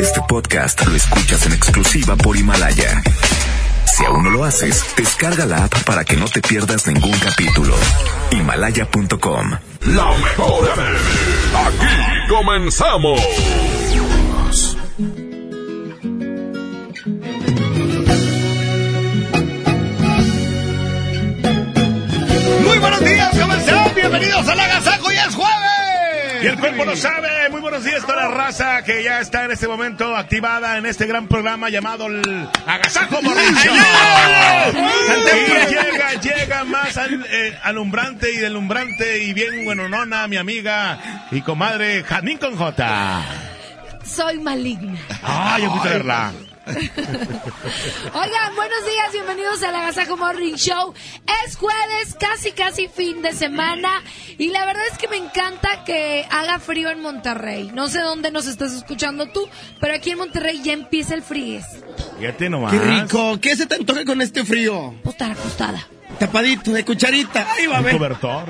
[0.00, 3.02] Este podcast lo escuchas en exclusiva por Himalaya.
[3.86, 7.74] Si aún no lo haces, descarga la app para que no te pierdas ningún capítulo.
[8.32, 9.50] Himalaya.com.
[9.82, 10.98] La mejor FM.
[11.66, 13.20] Aquí comenzamos.
[22.66, 23.94] Muy buenos días, ¿cómo están?
[23.94, 25.10] Bienvenidos a la Agasajo.
[26.42, 27.48] Y el cuerpo lo sabe.
[27.50, 31.06] Muy buenos días, toda la raza que ya está en este momento activada en este
[31.06, 33.72] gran programa llamado el Agasajo Morrillo.
[35.20, 40.98] Y llega, llega más al, eh, alumbrante y delumbrante y bien buenonona, mi amiga
[41.30, 43.22] y comadre Janín con J.
[44.04, 44.98] Soy maligna.
[45.22, 46.32] Ay, yo a verla.
[46.66, 50.92] Oigan, buenos días, bienvenidos a la Agasajo Morning Show.
[51.44, 54.02] Es jueves, casi casi fin de semana
[54.38, 57.70] y la verdad es que me encanta que haga frío en Monterrey.
[57.72, 59.48] No sé dónde nos estás escuchando tú,
[59.80, 61.60] pero aquí en Monterrey ya empieza el frío.
[62.18, 62.72] Fíjate nomás.
[62.72, 64.94] Qué rico, ¿qué se te antoja con este frío?
[65.02, 65.86] Pues estar acostada,
[66.18, 67.94] Tapadito, de cucharita, ahí va a Un ver.
[67.96, 68.44] cobertor.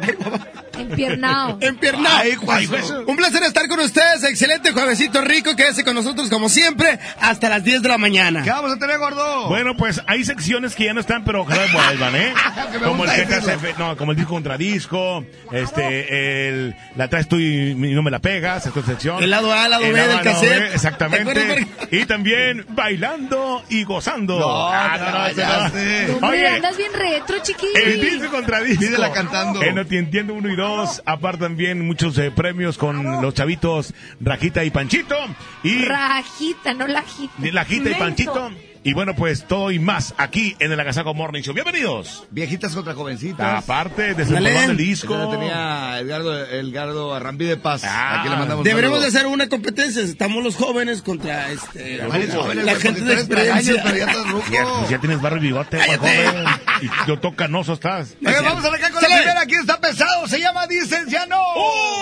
[0.81, 1.59] Empiernado.
[1.61, 2.21] Empiernado.
[2.49, 2.69] Ay.
[3.07, 7.63] Un placer estar con ustedes, excelente juevesito rico, quédese con nosotros como siempre hasta las
[7.65, 8.43] 10 de la mañana.
[8.43, 9.49] ¿Qué vamos a tener, gordo?
[9.49, 12.35] Bueno, pues hay secciones que ya no están, pero ojalá vuelvan, ¿eh?
[12.85, 17.37] Como el que hace, no, como el disco contra disco, este, el, la traes tú
[17.37, 19.23] y, y no me la pegas, esta sección.
[19.23, 20.61] El lado A, el lado El B del lado cassette.
[20.61, 21.35] B, exactamente.
[21.35, 24.39] ¿Te acuerdas, Y también bailando y gozando.
[24.39, 25.71] No, Ah, no, ese ya no.
[25.71, 26.11] sé.
[26.13, 27.73] Hombre, Oye, andas bien retro, chiquillo.
[27.77, 28.81] el disco contra disco.
[28.85, 29.63] Pídela cantando.
[29.63, 31.03] En No Te Entiendo 1 y 2.
[31.05, 35.17] Aparte también muchos eh, premios con los chavitos Rajita y Panchito.
[35.63, 37.33] Y Rajita, no lajita.
[37.53, 37.95] la Jita y.
[37.95, 38.51] Panchito.
[38.83, 41.53] Y bueno, pues todo y más aquí en el Agasaco Morning Show.
[41.53, 42.25] Bienvenidos.
[42.31, 43.63] Viejitas contra jovencitas.
[43.63, 45.29] Aparte, desde el del Esa la disco.
[45.29, 47.83] tenía Edgardo, Edgardo Arrambí de Paz.
[47.85, 48.21] Ah.
[48.21, 52.65] Aquí le mandamos Deberemos de hacer una competencia, estamos los jóvenes contra este, ¿Cuáles jóvenes,
[52.65, 53.83] la gente de experiencia.
[53.85, 56.45] pero ya pues ya tienes barro y bigote, joven.
[56.81, 58.17] Y yo toca canoso estás.
[58.25, 59.21] Oiga, vamos a arrancar con la Sale.
[59.21, 59.41] primera.
[59.43, 60.27] Aquí está pesado.
[60.27, 61.39] Se llama Dicen ya no.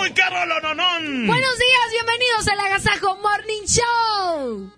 [0.01, 1.27] ¡Uy, qué rolononón!
[1.27, 4.71] Buenos días, bienvenidos al Agasajo Morning Show.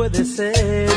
[0.00, 0.88] Puede ser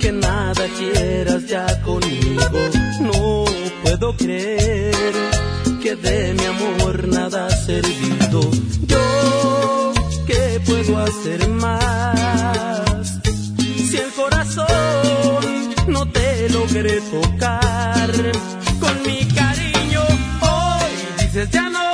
[0.00, 2.60] que nada quieras ya conmigo.
[3.00, 3.44] No
[3.82, 5.12] puedo creer
[5.82, 8.40] que de mi amor nada ha servido.
[8.86, 9.92] Yo,
[10.28, 13.20] ¿qué puedo hacer más?
[13.90, 18.10] Si el corazón no te logré tocar
[18.78, 20.02] con mi cariño,
[20.42, 21.91] hoy dices ya no.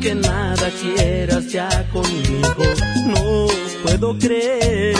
[0.00, 2.64] Que nada quieras ya conmigo.
[3.06, 3.46] No
[3.84, 4.96] puedo creer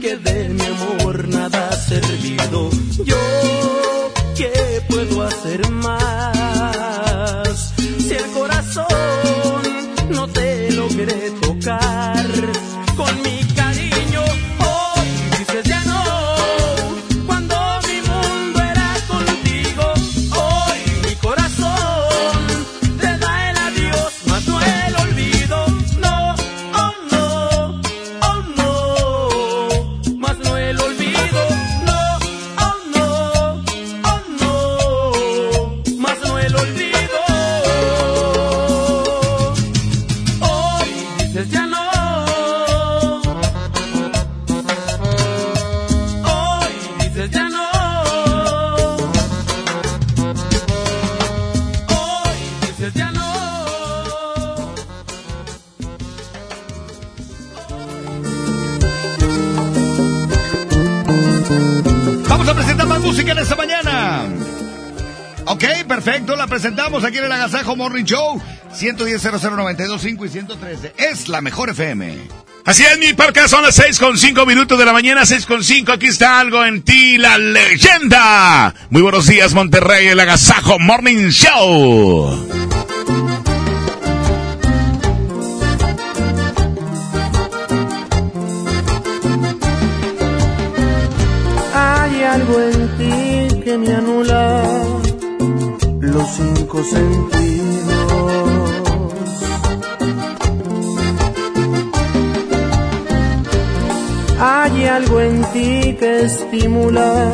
[0.00, 2.68] que de mi amor nada ha servido.
[3.02, 3.16] Yo,
[4.36, 7.74] ¿qué puedo hacer más?
[7.98, 9.62] Si el corazón
[10.10, 12.15] no te logré tocar
[66.06, 68.40] perfecto, la presentamos aquí en el Agasajo Morning Show.
[68.72, 70.92] 110 00925 y 113.
[70.96, 72.16] Es la mejor FM.
[72.64, 75.64] Así es, mi parca, son las seis con cinco minutos de la mañana, seis con
[75.64, 75.90] cinco.
[75.90, 78.72] Aquí está algo en ti, la leyenda.
[78.90, 82.75] Muy buenos días, Monterrey, el Agasajo Morning Show.
[96.84, 97.56] Sentidos.
[104.38, 107.32] Hay algo en ti que estimula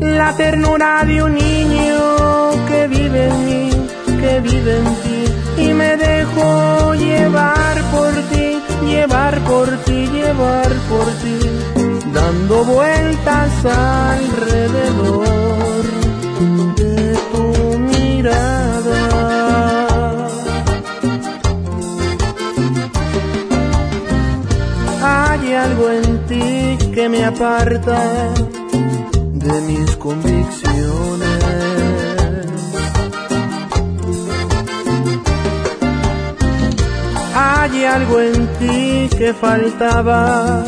[0.00, 3.70] la ternura de un niño que vive en mí,
[4.20, 5.24] que vive en ti.
[5.64, 11.38] Y me dejo llevar por ti, llevar por ti, llevar por ti,
[12.12, 15.51] dando vueltas alrededor
[25.02, 28.32] Hay algo en ti que me aparta
[29.32, 31.42] de mis convicciones.
[37.34, 40.62] Hay algo en ti que faltaba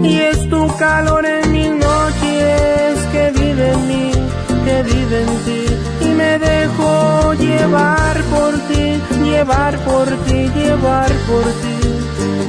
[0.00, 4.12] y es tu calor en mis noches que vive en mí,
[4.64, 5.69] que vive en ti
[6.30, 11.78] me dejo llevar por ti, llevar por ti, llevar por ti,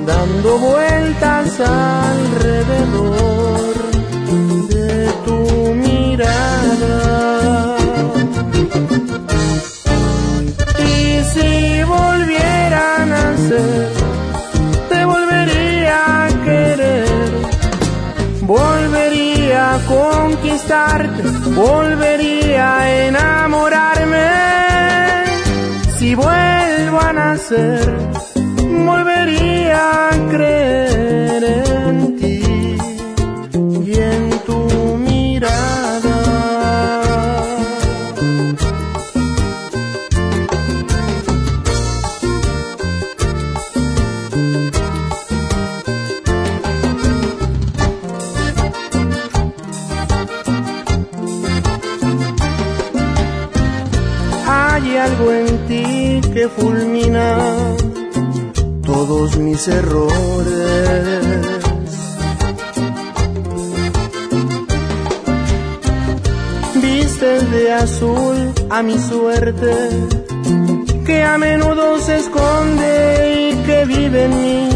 [0.06, 2.54] dando vueltas alrededor
[4.70, 5.38] de tu
[5.74, 7.21] mirada.
[21.56, 24.30] Volvería a enamorarme.
[25.98, 27.94] Si vuelvo a nacer,
[28.86, 30.91] volvería a creer
[59.52, 61.26] mis errores.
[66.76, 68.38] Vistes de azul
[68.70, 69.74] a mi suerte,
[71.06, 72.94] que a menudo se esconde
[73.40, 74.70] y que vive en mí,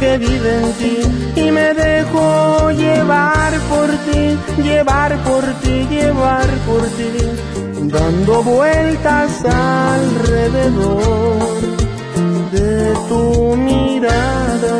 [0.00, 0.98] que vive en ti.
[1.36, 7.12] Y me dejo llevar por ti, llevar por ti, llevar por ti,
[7.94, 10.98] dando vueltas alrededor
[13.08, 14.78] tu mirada.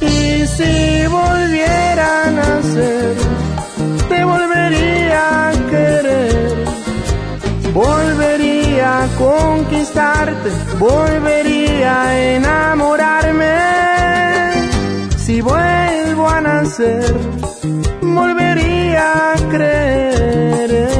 [0.00, 3.16] Y si volviera a nacer,
[4.08, 6.64] te volvería a querer,
[7.72, 13.56] volvería a conquistarte, volvería a enamorarme.
[15.16, 17.14] Si vuelvo a nacer,
[18.02, 20.99] volvería a creer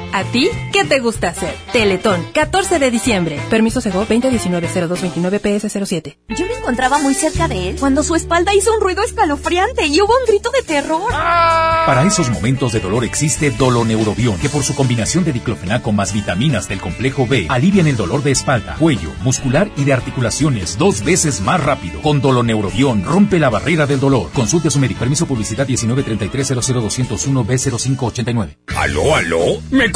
[0.13, 1.55] ¿A ti qué te gusta hacer?
[1.71, 3.39] Teletón, 14 de diciembre.
[3.49, 6.17] Permiso Sego 2019-0229-PS07.
[6.29, 10.01] Yo lo encontraba muy cerca de él cuando su espalda hizo un ruido escalofriante y
[10.01, 11.09] hubo un grito de terror.
[11.11, 16.67] Para esos momentos de dolor existe Doloneurobión, que por su combinación de diclofenaco más vitaminas
[16.67, 21.39] del complejo B alivian el dolor de espalda, cuello, muscular y de articulaciones dos veces
[21.41, 22.01] más rápido.
[22.01, 24.29] Con Doloneurobión rompe la barrera del dolor.
[24.33, 24.99] Consulte a su médico.
[24.99, 28.57] Permiso publicidad 1933-00201-B0589.
[28.75, 29.61] ¿Aló, aló?
[29.69, 29.89] ¿Me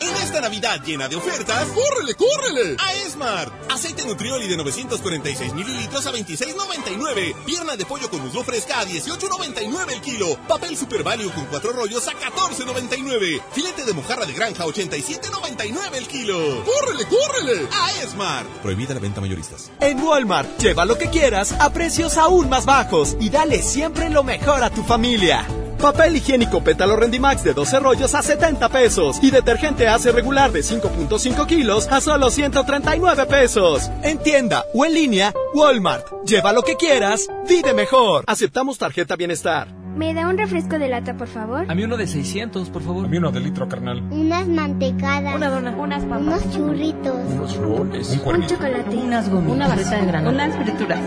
[0.00, 2.76] En esta Navidad llena de ofertas, ¡córrele, córrele!
[2.78, 3.52] A Esmart.
[3.70, 7.34] Aceite Nutrioli de 946 mililitros a 26.99.
[7.44, 10.38] Pierna de pollo con muslo fresca a 18.99 el kilo.
[10.46, 13.42] Papel Super Value con cuatro rollos a 14.99.
[13.52, 16.64] Filete de mojarra de granja a 87.99 el kilo.
[16.64, 17.68] ¡Córrele, córrele!
[17.72, 18.48] A Esmart.
[18.62, 19.70] Prohibida la venta mayoristas.
[19.80, 24.22] En Walmart, lleva lo que quieras a precios aún más bajos y dale siempre lo
[24.22, 25.46] mejor a tu familia.
[25.78, 29.18] Papel higiénico pétalo Rendimax de 12 rollos a 70 pesos.
[29.22, 33.90] Y detergente hace regular de 5.5 kilos a solo 139 pesos.
[34.02, 36.04] En tienda o en línea, Walmart.
[36.26, 38.24] Lleva lo que quieras, vive mejor.
[38.26, 39.68] Aceptamos tarjeta bienestar.
[39.98, 41.64] ¿Me da un refresco de lata, por favor?
[41.68, 43.06] A mí uno de 600, por favor.
[43.06, 44.00] A mí uno de litro, carnal.
[44.12, 45.34] Unas mantecadas.
[45.34, 45.70] Una dona.
[45.76, 46.20] Unas papas.
[46.20, 47.16] Unos churritos.
[47.32, 48.20] Unos roles.
[48.24, 48.96] Un, un chocolate.
[48.96, 49.56] Unas gomitas.
[49.56, 50.30] Una barrita de grano.
[50.30, 51.00] Unas frituras.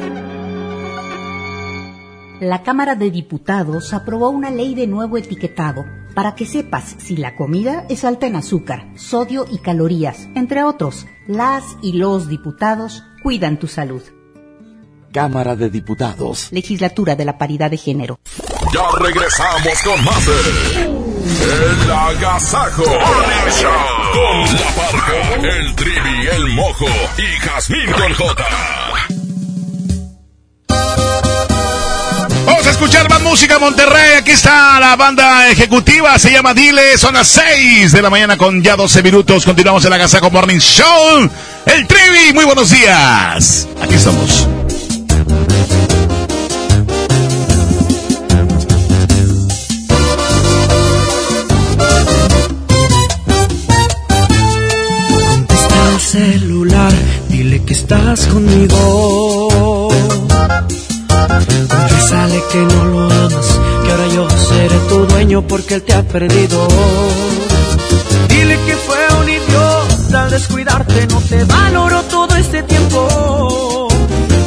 [2.41, 7.36] La Cámara de Diputados aprobó una ley de nuevo etiquetado para que sepas si la
[7.36, 11.05] comida es alta en azúcar, sodio y calorías, entre otros.
[11.27, 14.01] Las y los diputados cuidan tu salud.
[15.13, 16.51] Cámara de Diputados.
[16.51, 18.19] Legislatura de la Paridad de Género.
[18.74, 20.33] Ya regresamos con más de
[21.43, 26.88] El Agasajo con la parca, el trivi, el mojo
[27.19, 28.45] y Jazmín con J.
[32.45, 34.17] Vamos a escuchar más música Monterrey.
[34.17, 36.17] Aquí está la banda ejecutiva.
[36.17, 36.98] Se llama Dile.
[36.98, 39.45] Son las 6 de la mañana con ya 12 minutos.
[39.45, 41.29] Continuamos en la Agasajo Morning Show.
[41.65, 42.33] El Trivi.
[42.33, 43.67] Muy buenos días.
[43.81, 44.48] Aquí estamos.
[55.29, 56.93] Contesta el celular,
[57.29, 59.90] dile que estás conmigo.
[61.67, 66.03] Confiésale que no lo amas, que ahora yo seré tu dueño porque él te ha
[66.03, 66.67] perdido.
[68.27, 73.88] Dile que fue un idiota al descuidarte, no te valoró todo este tiempo.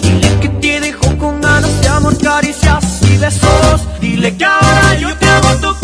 [0.03, 3.81] Dile que te dejó con ganas de amor, caricias y besos.
[4.01, 5.84] Dile que ahora yo te hago tocar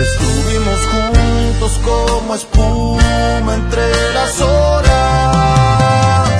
[0.00, 6.30] Estuvimos juntos como espuma entre las olas.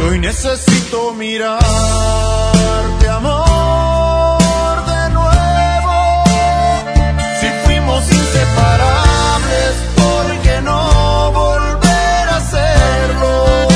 [0.00, 1.64] Y hoy necesito mirarte,
[3.08, 6.24] amor, de nuevo.
[7.40, 13.75] Si fuimos inseparables, ¿por qué no volver a hacerlo?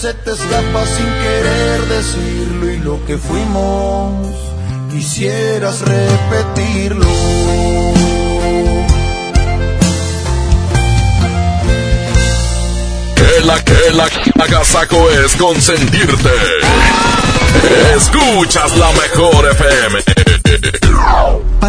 [0.00, 2.70] se te escapa sin querer decirlo.
[2.70, 4.34] Y lo que fuimos,
[4.90, 7.06] quisieras repetirlo.
[13.14, 14.08] Que la que la
[14.42, 16.30] agasaco es consentirte.
[17.94, 20.19] Escuchas la mejor FM.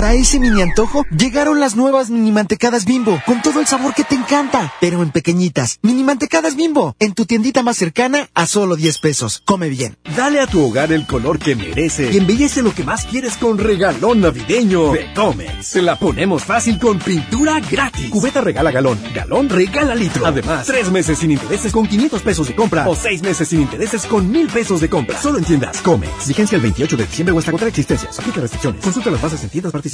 [0.02, 4.04] Para ese mini antojo, llegaron las nuevas mini mantecadas bimbo, con todo el sabor que
[4.04, 5.78] te encanta, pero en pequeñitas.
[5.84, 9.44] Mini mantecadas bimbo, en tu tiendita más cercana a solo 10 pesos.
[9.46, 9.98] Come bien.
[10.18, 13.60] Dale a tu hogar el color que merece y embellece lo que más quieres con
[13.60, 15.68] regalón navideño de Comex.
[15.68, 18.10] Se la ponemos fácil con pintura gratis.
[18.10, 20.26] Cubeta regala galón, galón regala litro.
[20.26, 24.08] Además, tres meses sin intereses con 500 pesos de compra o seis meses sin intereses
[24.08, 25.22] con 1000 pesos de compra.
[25.22, 26.28] Solo en tiendas Comex.
[26.28, 28.18] Vigencia el 28 de diciembre o hasta contra existencias.
[28.18, 28.84] Aplica restricciones.
[28.84, 29.91] Consulta las bases en tiendas participantes.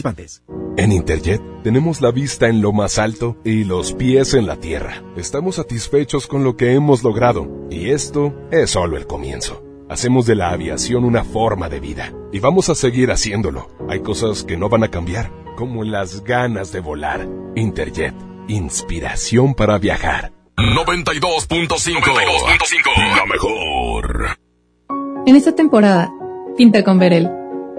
[0.78, 5.04] En Interjet tenemos la vista en lo más alto y los pies en la tierra.
[5.16, 9.64] Estamos satisfechos con lo que hemos logrado y esto es solo el comienzo.
[9.90, 13.70] Hacemos de la aviación una forma de vida y vamos a seguir haciéndolo.
[13.90, 17.28] Hay cosas que no van a cambiar, como las ganas de volar.
[17.56, 18.14] Interjet,
[18.48, 20.34] inspiración para viajar.
[20.58, 24.38] 92.5 La mejor.
[25.26, 26.12] En esta temporada,
[26.58, 27.47] pinta con Verel.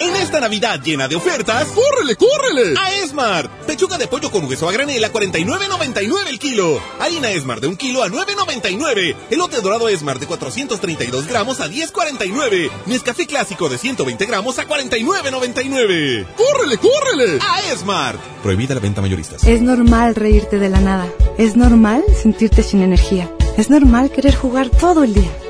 [0.00, 2.74] En esta Navidad llena de ofertas, ¡córrele, córrele!
[2.80, 3.50] A Esmart.
[3.66, 6.80] Pechuga de pollo con hueso a granel a 49.99 el kilo.
[6.98, 9.14] Harina Esmart de un kilo a 9.99.
[9.28, 12.70] Elote dorado Esmart de 432 gramos a 10.49.
[12.86, 16.28] Nescafé clásico de 120 gramos a 49.99.
[16.34, 17.38] ¡Córrele, córrele!
[17.46, 18.18] A Esmart.
[18.42, 19.44] Prohibida la venta mayoristas.
[19.44, 21.12] Es normal reírte de la nada.
[21.36, 23.30] Es normal sentirte sin energía.
[23.58, 25.30] Es normal querer jugar todo el día.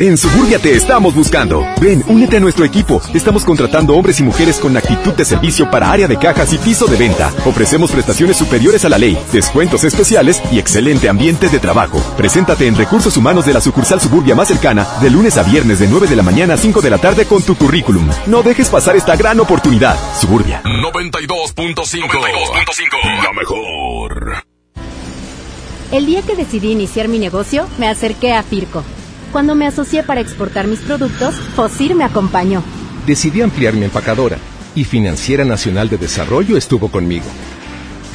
[0.00, 1.66] En Suburbia te estamos buscando.
[1.80, 3.02] Ven, únete a nuestro equipo.
[3.14, 6.86] Estamos contratando hombres y mujeres con actitud de servicio para área de cajas y piso
[6.86, 7.32] de venta.
[7.44, 11.98] Ofrecemos prestaciones superiores a la ley, descuentos especiales y excelente ambiente de trabajo.
[12.16, 15.88] Preséntate en Recursos Humanos de la sucursal Suburbia más cercana de lunes a viernes de
[15.88, 18.08] 9 de la mañana a 5 de la tarde con tu currículum.
[18.26, 19.98] No dejes pasar esta gran oportunidad.
[20.14, 20.62] Suburbia.
[20.62, 23.24] 92.5.
[23.24, 24.44] La mejor.
[25.90, 28.84] El día que decidí iniciar mi negocio, me acerqué a Firco.
[29.32, 32.62] Cuando me asocié para exportar mis productos, Fosir me acompañó.
[33.06, 34.38] Decidí ampliar mi empacadora
[34.74, 37.26] y Financiera Nacional de Desarrollo estuvo conmigo.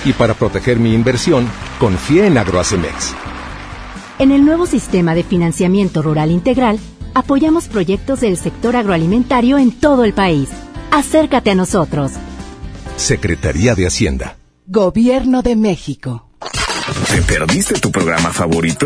[0.05, 1.47] Y para proteger mi inversión,
[1.79, 3.13] confié en Agroacemex.
[4.19, 6.79] En el nuevo sistema de financiamiento rural integral,
[7.13, 10.49] apoyamos proyectos del sector agroalimentario en todo el país.
[10.91, 12.11] Acércate a nosotros.
[12.97, 14.37] Secretaría de Hacienda.
[14.67, 16.29] Gobierno de México.
[17.09, 18.85] ¿Te perdiste tu programa favorito?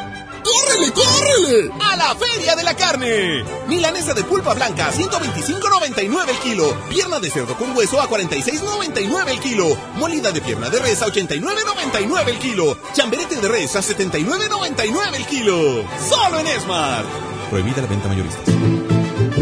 [0.43, 1.71] ¡Córrele, córrele!
[1.79, 3.43] ¡A la Feria de la Carne!
[3.67, 6.77] Milanesa de pulpa blanca a 125.99 el kilo.
[6.89, 9.77] Pierna de cerdo con hueso a 46.99 el kilo.
[9.95, 12.77] Molida de pierna de res a 89.99 el kilo.
[12.93, 15.83] Chamberete de res a 79.99 el kilo.
[16.09, 17.05] Solo en Esmar.
[17.49, 18.51] Prohibida la venta mayorista.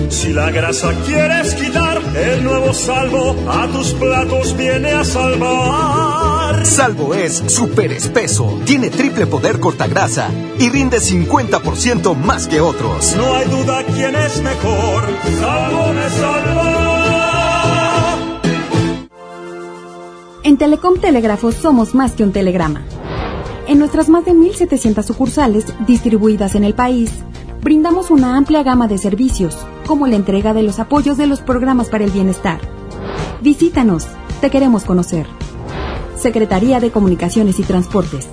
[0.10, 6.29] Si la grasa quieres quitar, el nuevo salvo a tus platos viene a salvar.
[6.64, 13.16] Salvo es súper espeso, tiene triple poder cortagrasa y rinde 50% más que otros.
[13.16, 15.04] No hay duda quién es mejor.
[15.40, 16.90] Salvo me salva.
[20.44, 22.84] En Telecom Telégrafos somos más que un telegrama.
[23.68, 27.12] En nuestras más de 1.700 sucursales distribuidas en el país,
[27.62, 31.90] brindamos una amplia gama de servicios, como la entrega de los apoyos de los programas
[31.90, 32.60] para el bienestar.
[33.42, 34.08] Visítanos,
[34.42, 35.39] te queremos conocer.
[36.20, 38.28] Secretaría de Comunicaciones y Transportes.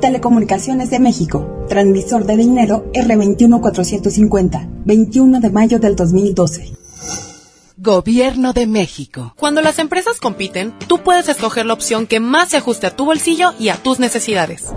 [0.00, 6.72] Telecomunicaciones de México, transmisor de dinero R21450, 21 de mayo del 2012.
[7.76, 9.34] Gobierno de México.
[9.36, 13.04] Cuando las empresas compiten, tú puedes escoger la opción que más se ajuste a tu
[13.04, 14.72] bolsillo y a tus necesidades.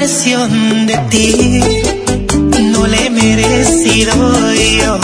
[0.00, 1.60] versión de ti
[2.72, 4.14] no la he merecido
[4.54, 4.98] yo.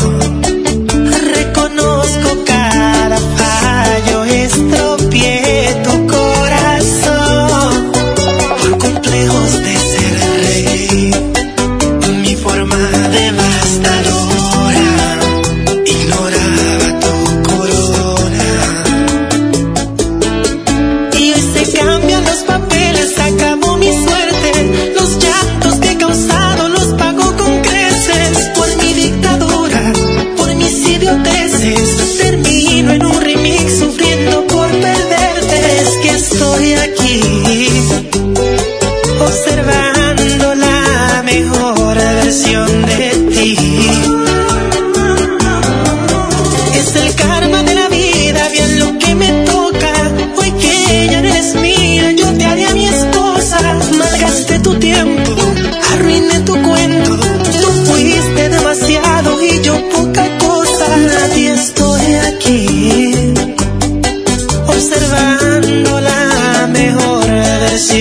[1.34, 5.65] Reconozco cada fallo, estropeé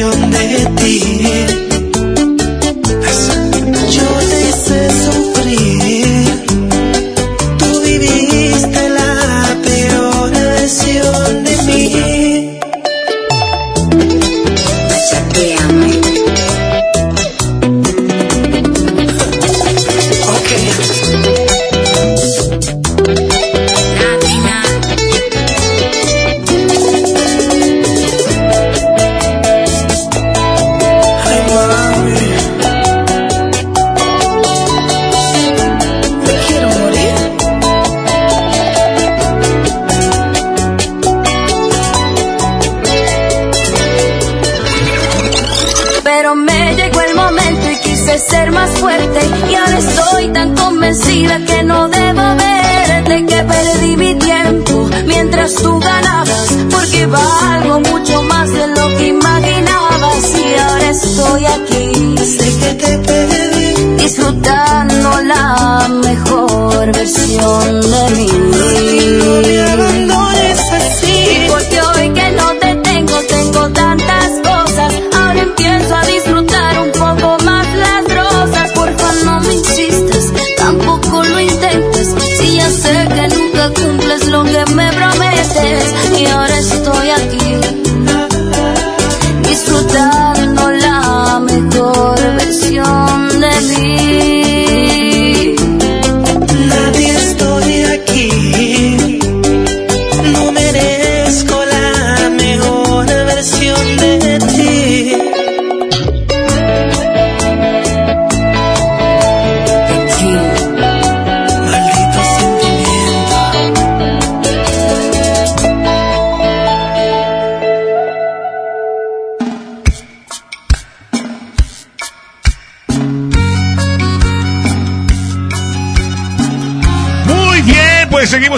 [0.05, 0.44] versión de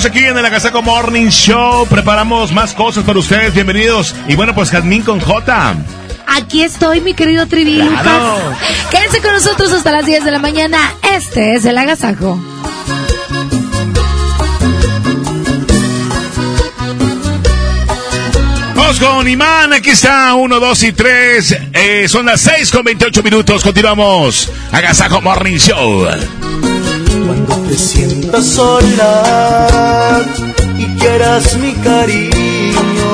[0.02, 1.88] seguimos aquí en el Agasaco Morning Show.
[1.88, 3.54] Preparamos más cosas para ustedes.
[3.54, 4.14] Bienvenidos.
[4.28, 5.76] Y bueno, pues Jazmín con J.
[6.28, 8.38] Aquí estoy, mi querido Trivi Claro.
[8.50, 8.58] Lucas.
[8.92, 10.78] Quédense con nosotros hasta las 10 de la mañana.
[11.16, 12.40] Este es el agasajo.
[18.76, 21.58] Vamos con Imán, aquí está, uno, dos y tres.
[21.74, 23.64] Eh, son las seis con 28 minutos.
[23.64, 24.50] Continuamos.
[24.72, 26.08] Agasajo Morning Show.
[27.26, 30.22] Cuando te sientas sola
[30.78, 33.12] y quieras mi cariño,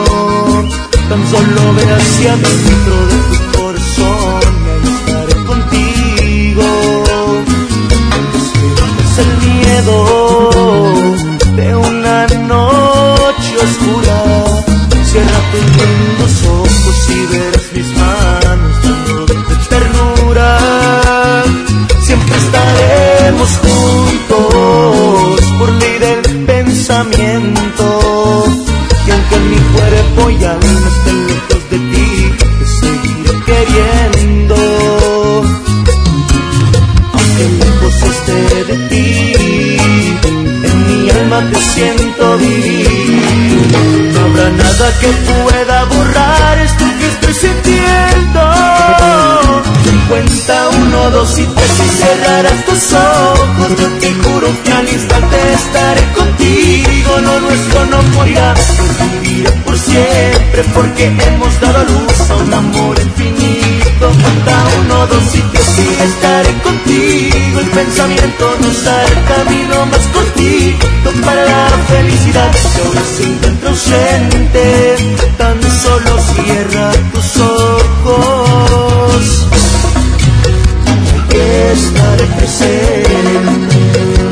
[1.10, 4.42] tan solo ve hacia dentro de tu corazón
[4.84, 6.68] y estaré contigo.
[9.04, 9.96] Es el miedo
[11.56, 12.83] de una noche
[42.38, 44.14] vivir.
[44.14, 48.42] No habrá nada que pueda borrar esto que estoy sintiendo.
[50.10, 53.70] Cuenta uno, dos y tres y cerrarás tus ojos.
[53.80, 57.12] Yo te juro que al instante estaré contigo.
[57.22, 58.54] Lo nuestro no morirá,
[59.22, 63.83] vivirá por siempre porque hemos dado luz a un amor infinito.
[64.12, 65.64] Cuenta uno, dos y tres
[66.04, 67.60] estaré contigo.
[67.60, 72.52] El pensamiento nos hará el camino más cortito para la felicidad.
[72.52, 74.96] Que ahora se encuentra ausente,
[75.38, 79.24] tan solo cierra tus ojos.
[81.72, 84.23] Estaré presente.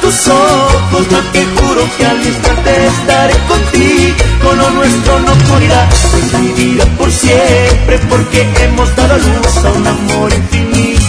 [0.00, 1.06] Tus ojos.
[1.10, 4.54] No te juro que al instante estaré contigo.
[4.56, 7.98] Lo nuestro no morirá, pues vivirá por siempre.
[8.08, 11.00] Porque hemos dado luz a un amor infinito.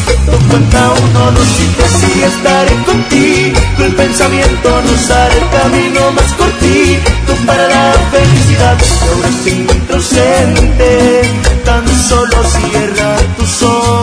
[0.49, 3.59] Cuenta uno, dos y tres y estaré contigo.
[3.79, 8.77] El pensamiento nos hará el camino más cortito para la felicidad.
[8.79, 11.21] Y ahora se encuentra ausente,
[11.65, 14.00] tan solo cierra tus ojos.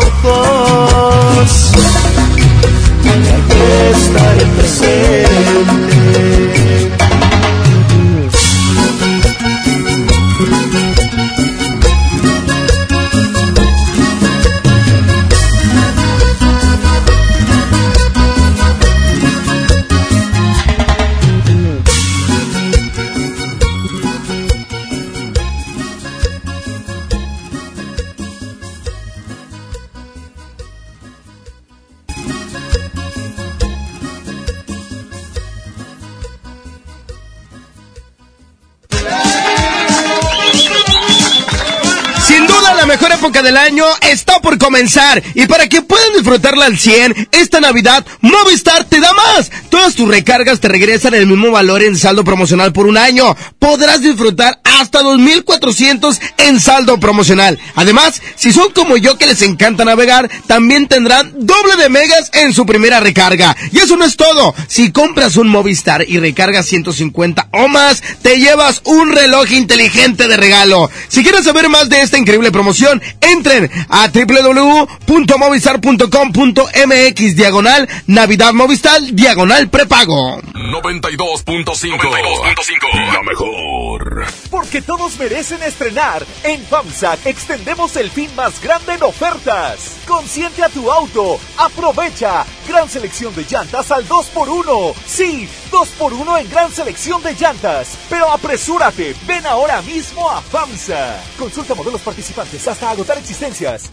[44.58, 49.50] Comenzar y para que puedan disfrutarla al 100, esta Navidad Movistar te da más.
[49.70, 53.36] Todas tus recargas te regresan el mismo valor en saldo promocional por un año.
[53.58, 57.58] Podrás disfrutar hasta 2.400 en saldo promocional.
[57.74, 62.52] Además, si son como yo que les encanta navegar, también tendrán doble de megas en
[62.52, 63.56] su primera recarga.
[63.72, 64.54] Y eso no es todo.
[64.68, 70.36] Si compras un Movistar y recargas 150 o más, te llevas un reloj inteligente de
[70.36, 70.90] regalo.
[71.08, 74.10] Si quieres saber más de esta increíble promoción, entren a
[74.48, 80.40] www.movistar.com.mx diagonal Navidad Movistar diagonal prepago.
[80.54, 83.12] 92.5.
[83.12, 84.26] La mejor.
[84.50, 86.24] Porque todos merecen estrenar.
[86.44, 89.96] En FAMSA extendemos el fin más grande en ofertas.
[90.06, 91.38] Consiente a tu auto.
[91.58, 92.44] Aprovecha.
[92.66, 94.94] Gran selección de llantas al 2x1.
[95.06, 97.98] Sí, 2x1 en gran selección de llantas.
[98.08, 99.14] Pero apresúrate.
[99.26, 101.22] Ven ahora mismo a FAMSA.
[101.38, 103.90] Consulta modelos participantes hasta agotar existencias.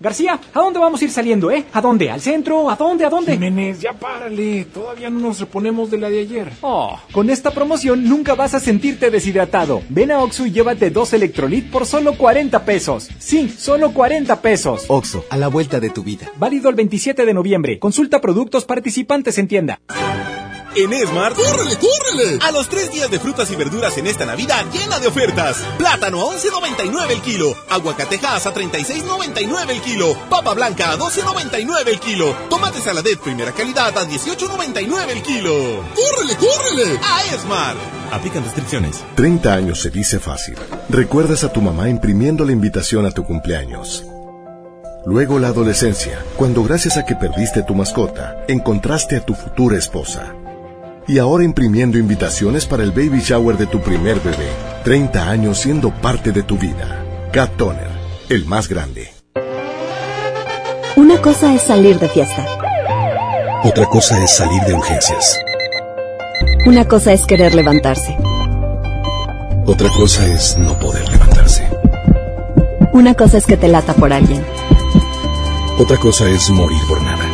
[0.00, 1.64] García, ¿a dónde vamos a ir saliendo, eh?
[1.72, 2.08] ¿A dónde?
[2.08, 2.70] ¿Al centro?
[2.70, 3.04] ¿A dónde?
[3.04, 3.32] ¿A dónde?
[3.32, 4.64] Jiménez, ya párale.
[4.66, 6.52] Todavía no nos reponemos de la de ayer.
[6.60, 9.82] Oh, con esta promoción nunca vas a sentirte deshidratado.
[9.88, 13.08] Ven a Oxxo y llévate dos Electrolit por solo 40 pesos.
[13.18, 14.84] Sí, solo 40 pesos.
[14.86, 16.30] Oxo, a la vuelta de tu vida.
[16.36, 17.80] Válido el 27 de noviembre.
[17.80, 19.80] Consulta productos participantes en tienda.
[20.76, 22.38] En Esmar, ¡córrele, córrele!
[22.42, 25.64] A los tres días de frutas y verduras en esta Navidad llena de ofertas.
[25.78, 27.56] Plátano a 11.99 el kilo.
[27.70, 30.14] Aguacatejas a 36.99 el kilo.
[30.28, 32.34] Papa blanca a 12.99 el kilo.
[32.50, 35.84] Tomate saladet primera calidad a 18.99 el kilo.
[35.94, 37.00] ¡Córrele, córrele!
[37.02, 37.76] A Esmar.
[38.12, 39.04] Aplican restricciones.
[39.16, 40.56] 30 años se dice fácil.
[40.88, 44.04] Recuerdas a tu mamá imprimiendo la invitación a tu cumpleaños.
[45.06, 50.34] Luego la adolescencia, cuando gracias a que perdiste tu mascota, encontraste a tu futura esposa.
[51.08, 54.50] Y ahora imprimiendo invitaciones para el baby shower de tu primer bebé.
[54.84, 57.02] 30 años siendo parte de tu vida.
[57.32, 57.88] Cat Toner,
[58.28, 59.10] el más grande.
[60.96, 62.46] Una cosa es salir de fiesta.
[63.64, 65.38] Otra cosa es salir de urgencias.
[66.66, 68.14] Una cosa es querer levantarse.
[69.64, 71.66] Otra cosa es no poder levantarse.
[72.92, 74.44] Una cosa es que te lata por alguien.
[75.78, 77.27] Otra cosa es morir por nada.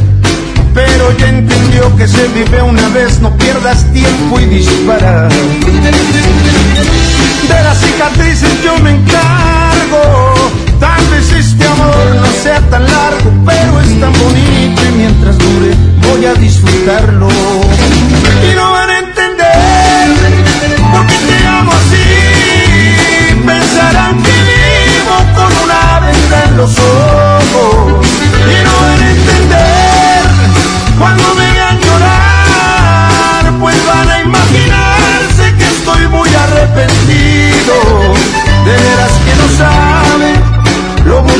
[0.73, 5.27] pero ya entendió que se vive una vez, no pierdas tiempo y dispara.
[7.47, 10.33] De las cicatrices yo me encargo,
[10.79, 15.73] tal vez este amor no sea tan largo, pero es tan bonito y mientras dure
[16.07, 17.27] voy a disfrutarlo.
[17.29, 20.09] Y no van a entender
[20.91, 27.28] por qué te amo así, pensarán que vivo con una venda en los ojos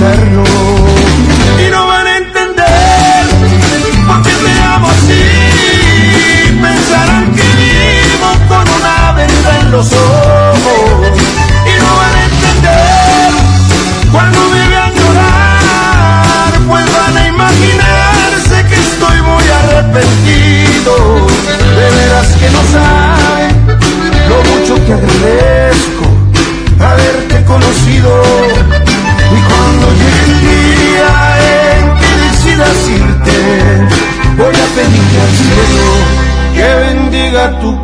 [0.00, 0.59] eterno.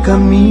[0.07, 0.46] caminho.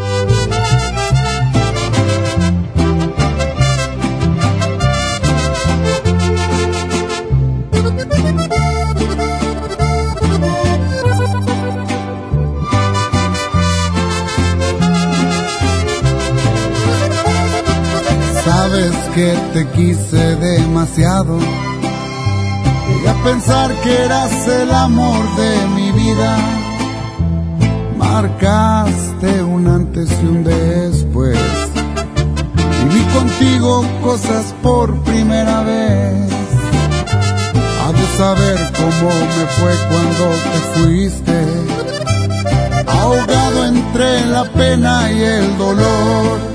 [19.15, 21.39] Que te quise demasiado.
[21.39, 26.37] Llegué a pensar que eras el amor de mi vida.
[27.97, 31.39] Marcaste un antes y un después.
[32.57, 36.31] Viví contigo cosas por primera vez.
[37.83, 41.39] Ha de saber cómo me fue cuando te fuiste.
[42.89, 46.55] Ahogado entre la pena y el dolor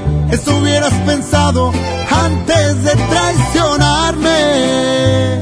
[0.31, 1.71] Eso hubieras pensado
[2.09, 5.41] antes de traicionarme.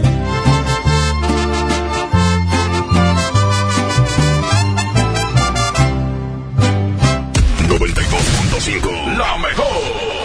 [7.68, 9.66] 92.5, la mejor.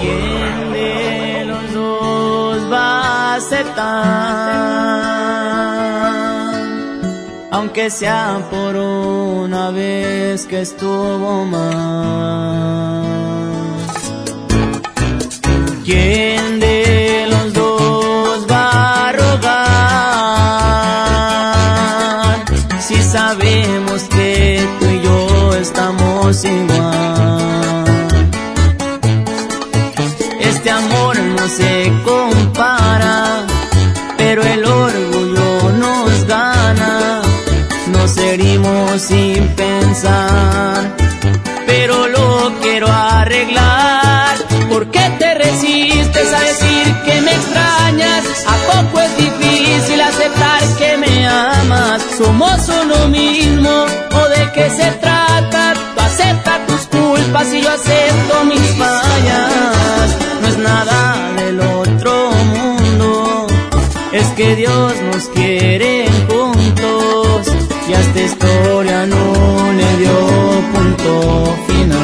[0.01, 3.85] ¿Quién de los dos va a aceptar?
[7.53, 13.05] Aunque sea por una vez que estuvo mal.
[15.85, 19.55] ¿Quién de los dos va a rogar?
[22.80, 26.74] Si sabemos que tú y yo estamos igual.
[52.25, 53.87] Somos uno mismo.
[54.20, 55.75] ¿O de qué se trata?
[55.95, 60.09] Tú acepta tus culpas y yo acepto mis fallas.
[60.41, 63.47] No es nada del otro mundo,
[64.12, 67.41] es que Dios nos quiere juntos
[67.89, 70.16] y a esta historia no le dio
[70.72, 71.95] punto final.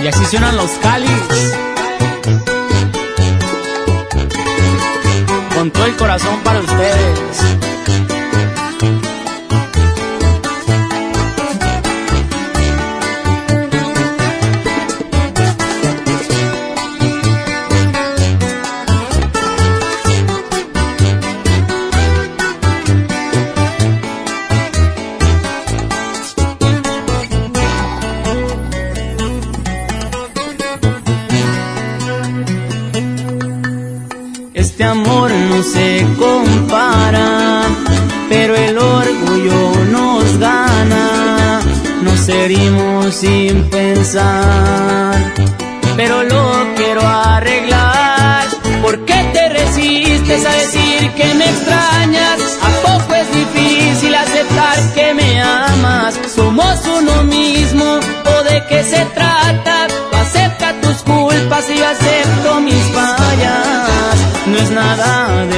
[0.00, 1.57] Y así suenan los cáliz.
[6.18, 7.27] Corazón para ustedes.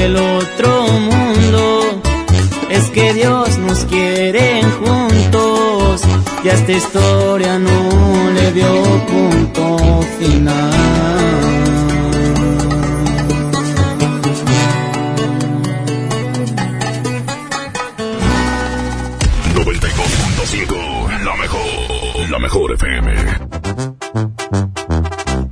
[0.00, 2.00] Del otro mundo,
[2.70, 6.00] es que Dios nos quiere juntos
[6.42, 8.72] y a esta historia no le dio
[9.06, 10.70] punto final.
[19.54, 23.14] 92.5, la mejor, la mejor FM.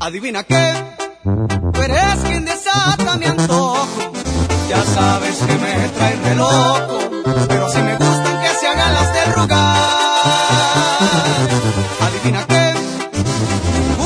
[0.01, 0.73] Adivina qué,
[4.99, 6.99] sabes que me trae re loco,
[7.49, 9.77] pero si me gustan que se hagan las del rogar.
[12.07, 12.65] Adivina qué,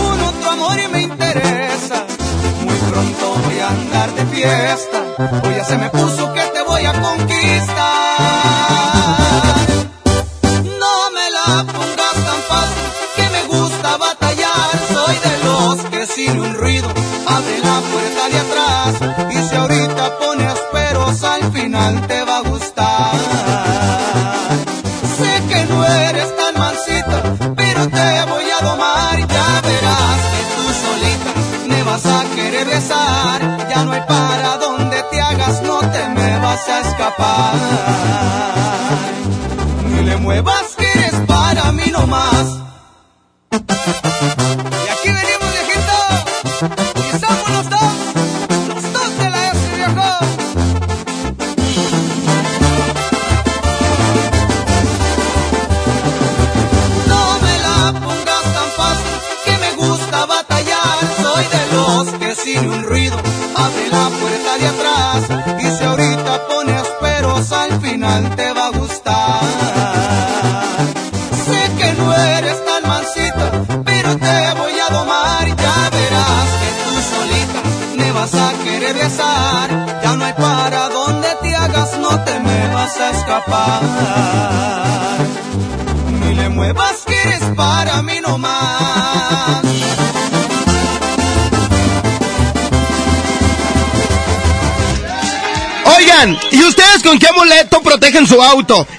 [0.07, 1.99] uno tu amor y me interesa.
[2.67, 4.99] Muy pronto voy a andar de fiesta,
[5.45, 6.12] hoy ya se me puso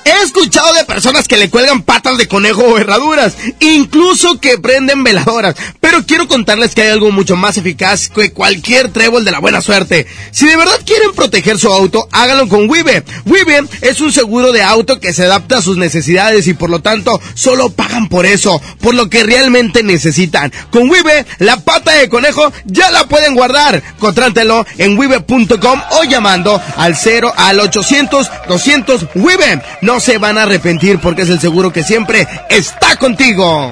[0.06, 5.04] He escuchado de personas que le cuelgan patas de conejo o herraduras, incluso que prenden
[5.04, 5.56] veladoras.
[5.94, 9.62] Pero quiero contarles que hay algo mucho más eficaz que cualquier trébol de la buena
[9.62, 10.08] suerte.
[10.32, 13.04] Si de verdad quieren proteger su auto, háganlo con Wibe.
[13.28, 16.82] Wibe es un seguro de auto que se adapta a sus necesidades y por lo
[16.82, 20.52] tanto solo pagan por eso, por lo que realmente necesitan.
[20.72, 23.84] Con Wibe, la pata de conejo ya la pueden guardar.
[24.00, 29.62] Contrátelo en wibe.com o llamando al 0 al 800 200 Wibe.
[29.82, 33.72] No se van a arrepentir porque es el seguro que siempre está contigo.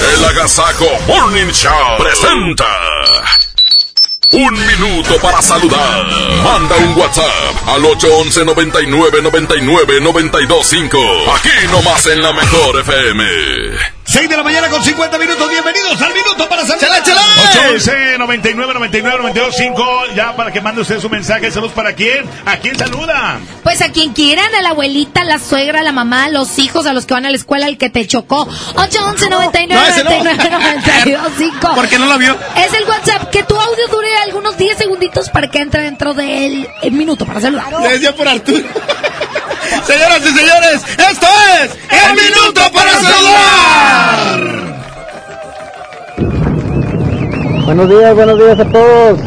[0.00, 2.66] El Agasajo Morning Show presenta.
[4.32, 6.06] Un minuto para saludar.
[6.42, 10.98] Manda un WhatsApp al 811 99 99 925.
[11.36, 13.24] Aquí nomás en la mejor FM.
[14.14, 15.50] 6 de la mañana con 50 minutos.
[15.50, 16.78] Bienvenidos al minuto para saludar.
[16.78, 17.20] ¡Chala, chala!
[17.50, 20.06] 811 99 99 92 5.
[20.14, 21.50] Ya para que mande usted su mensaje.
[21.50, 22.24] Saludos para quién.
[22.46, 23.40] ¿A quién saluda?
[23.64, 26.60] Pues a quien quieran, a la abuelita, a la suegra, a la mamá, a los
[26.60, 28.42] hijos, a los que van a la escuela, al que te chocó.
[28.76, 30.16] 811 99 No, no.
[30.18, 31.74] 99 92 5.
[31.74, 32.36] ¿Por qué no la vio?
[32.56, 33.30] Es el WhatsApp.
[33.30, 37.40] Que tu audio dure algunos 10 segunditos para que entre dentro del el minuto para
[37.40, 37.66] saludar.
[37.82, 38.62] Le decía por Arturo.
[39.86, 41.26] Señoras y señores, esto
[41.60, 44.54] es El Minuto para Saludar.
[47.64, 49.18] Buenos días, buenos días a todos.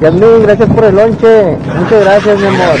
[0.00, 1.58] Yasmin, gracias por el lonche.
[1.76, 2.78] Muchas gracias, mi amor.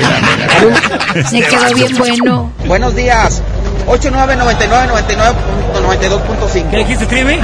[1.28, 2.50] Se quedó bien bueno.
[2.66, 3.42] Buenos días.
[3.86, 6.70] 899999.92.5.
[6.70, 7.38] ¿Qué dijiste, Trivi?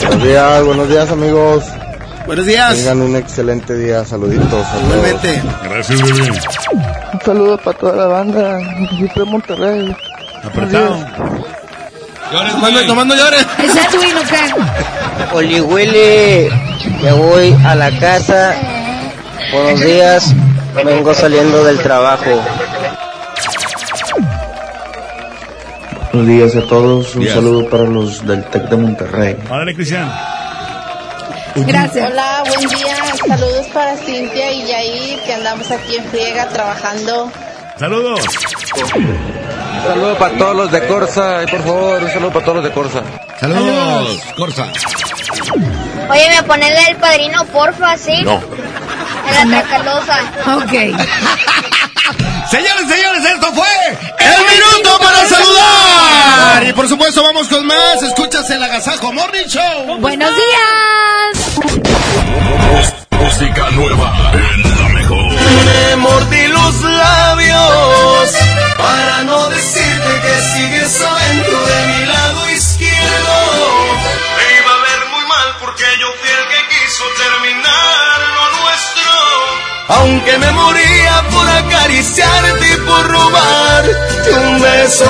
[0.00, 1.64] Buenos días, buenos días, amigos.
[2.26, 2.76] Buenos días.
[2.76, 4.04] Tengan un excelente día.
[4.04, 4.46] Saluditos.
[4.46, 4.66] a todos.
[4.84, 5.42] Igualmente.
[5.64, 6.30] Gracias, bebé.
[7.12, 8.58] Un saludo para toda la banda.
[8.58, 9.96] De Monterrey.
[10.44, 10.98] Apretado.
[12.32, 13.46] Llores, tomando, tomando llores.
[13.58, 15.34] ¿Es Edwin o qué?
[15.36, 16.50] Oli huele.
[17.02, 18.54] Ya voy a la casa.
[19.52, 20.34] Buenos días.
[20.84, 22.42] Vengo saliendo del trabajo.
[26.12, 27.14] Buenos días a todos.
[27.14, 27.34] Un Días.
[27.34, 29.36] saludo para los del TEC de Monterrey.
[29.50, 30.10] Ándale, Cristian.
[31.66, 32.10] Gracias.
[32.10, 32.96] Hola, buen día.
[33.26, 37.30] Saludos para Cintia y Yair, que andamos aquí en friega trabajando.
[37.78, 38.20] Saludos.
[38.96, 41.40] Un saludo para todos los de Corsa.
[41.50, 43.02] Por favor, un saludo para todos los de Corsa.
[43.40, 44.20] Saludos.
[44.36, 44.66] Corsa.
[46.10, 48.22] Oye, me ponerle el padrino, porfa, ¿sí?
[48.22, 48.40] No.
[49.40, 50.18] En la tracalosa.
[50.56, 50.98] Ok.
[52.50, 53.66] Señores, señores, esto fue
[54.18, 56.66] El Minuto para Saludar.
[56.66, 58.02] Y por supuesto, vamos con más.
[58.02, 59.98] Escuchas el Agasajo Morning Show.
[59.98, 61.58] Buenos días.
[63.10, 64.67] Música nueva en
[79.88, 85.06] Aunque me moría por acariciarte y por robarte un beso.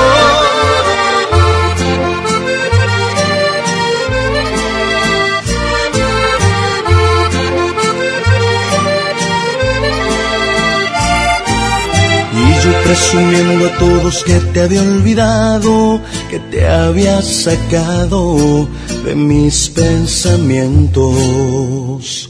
[12.35, 16.01] Y yo presumiendo a todos que te había olvidado,
[16.31, 18.69] que te había sacado
[19.05, 22.28] de mis pensamientos.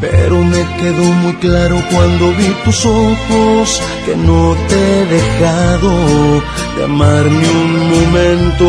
[0.00, 5.90] Pero me quedó muy claro cuando vi tus ojos que no te he dejado
[6.76, 8.64] de amar ni un momento.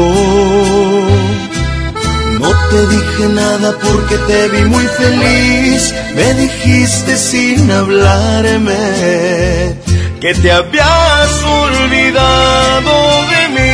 [2.39, 8.75] No te dije nada porque te vi muy feliz, me dijiste sin hablarme
[10.19, 12.91] que te habías olvidado
[13.32, 13.69] de mí.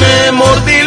[0.00, 0.77] Me mordí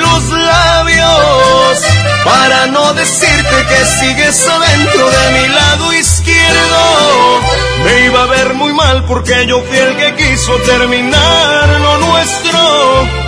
[2.23, 7.41] para no decirte que sigues adentro de mi lado izquierdo.
[7.83, 12.59] Me iba a ver muy mal porque yo fui el que quiso terminar lo nuestro.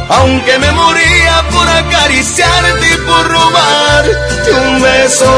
[0.10, 5.32] Aunque me moría por acariciarte y por robarte un beso.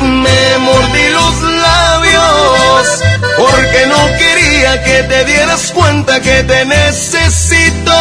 [0.00, 3.02] Me mordí los labios
[3.36, 7.92] porque no quería que te dieras cuenta que te necesito.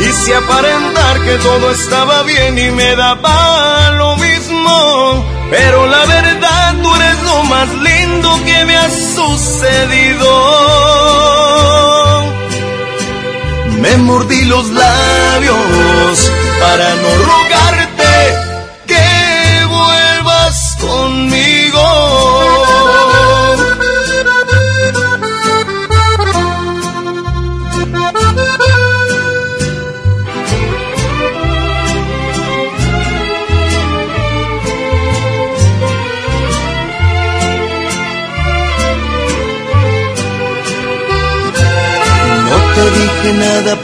[0.00, 5.26] Quise aparentar que todo estaba bien y me daba lo mismo.
[5.50, 10.30] Pero la verdad tú eres lo más lindo que me ha sucedido.
[13.82, 16.30] Me mordí los labios
[16.62, 17.79] para no rogarte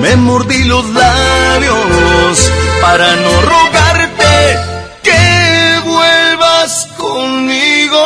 [0.00, 4.58] Me mordí los labios para no rogarte
[5.02, 7.98] que vuelvas conmigo.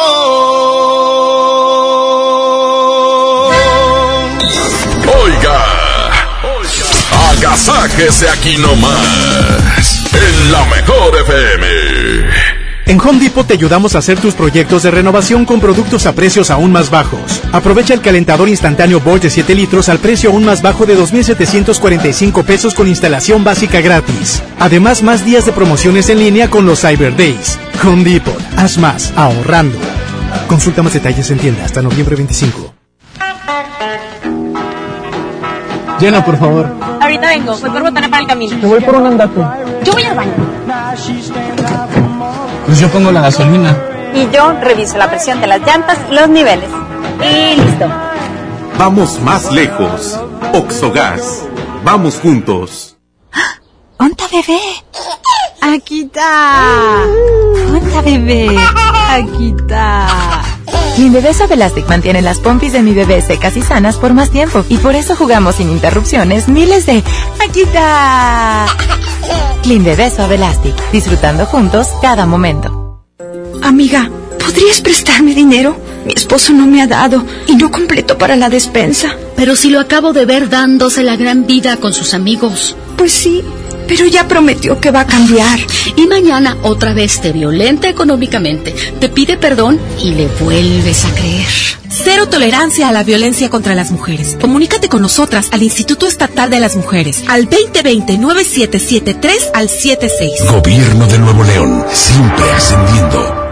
[5.23, 5.65] Oiga,
[7.31, 12.32] agasáquese aquí nomás, en la mejor FM.
[12.87, 16.51] En Home Depot te ayudamos a hacer tus proyectos de renovación con productos a precios
[16.51, 17.41] aún más bajos.
[17.53, 22.45] Aprovecha el calentador instantáneo Bosch de 7 litros al precio aún más bajo de 2.745
[22.45, 24.43] pesos con instalación básica gratis.
[24.59, 27.59] Además, más días de promociones en línea con los Cyber Days.
[27.85, 29.79] Home Depot, haz más, ahorrando.
[30.49, 32.75] Consulta más detalles en tienda hasta noviembre 25.
[36.01, 36.69] Llena, por favor.
[37.01, 38.59] Ahorita vengo, voy por botana para el camino.
[38.61, 39.41] Te voy por un andate.
[39.85, 40.33] Yo voy al baño.
[42.73, 43.77] Pues yo pongo la gasolina.
[44.15, 46.71] Y yo reviso la presión de las llantas y los niveles.
[47.21, 47.87] Y listo.
[48.79, 50.19] Vamos más lejos.
[50.55, 51.43] Oxogas.
[51.85, 52.97] Vamos juntos.
[53.99, 54.59] ¡Onta bebé!
[55.61, 57.05] Aquí está.
[57.75, 58.57] ¡Onta bebé!
[59.11, 60.42] Aquí está.
[60.95, 64.65] Clean Suave Elastic mantiene las pompis de mi bebé secas y sanas por más tiempo.
[64.69, 67.03] Y por eso jugamos sin interrupciones miles de...
[67.47, 68.67] ¡Aquí está!
[69.63, 70.75] Clean Bebé Suave Elastic.
[70.93, 73.05] Disfrutando juntos cada momento.
[73.63, 75.77] Amiga, ¿podrías prestarme dinero?
[76.05, 79.17] Mi esposo no me ha dado y no completo para la despensa.
[79.35, 82.77] Pero si lo acabo de ver dándose la gran vida con sus amigos.
[82.97, 83.43] Pues sí,
[83.89, 85.59] pero ya prometió que va a cambiar.
[85.97, 91.49] Y mañana otra vez te violenta económicamente, te pide perdón y le vuelves a creer.
[91.89, 94.39] Cero tolerancia a la violencia contra las mujeres.
[94.41, 100.51] Comunícate con nosotras al Instituto Estatal de las Mujeres al 2020-9773 al 76.
[100.51, 103.43] Gobierno de Nuevo León, siempre ascendiendo.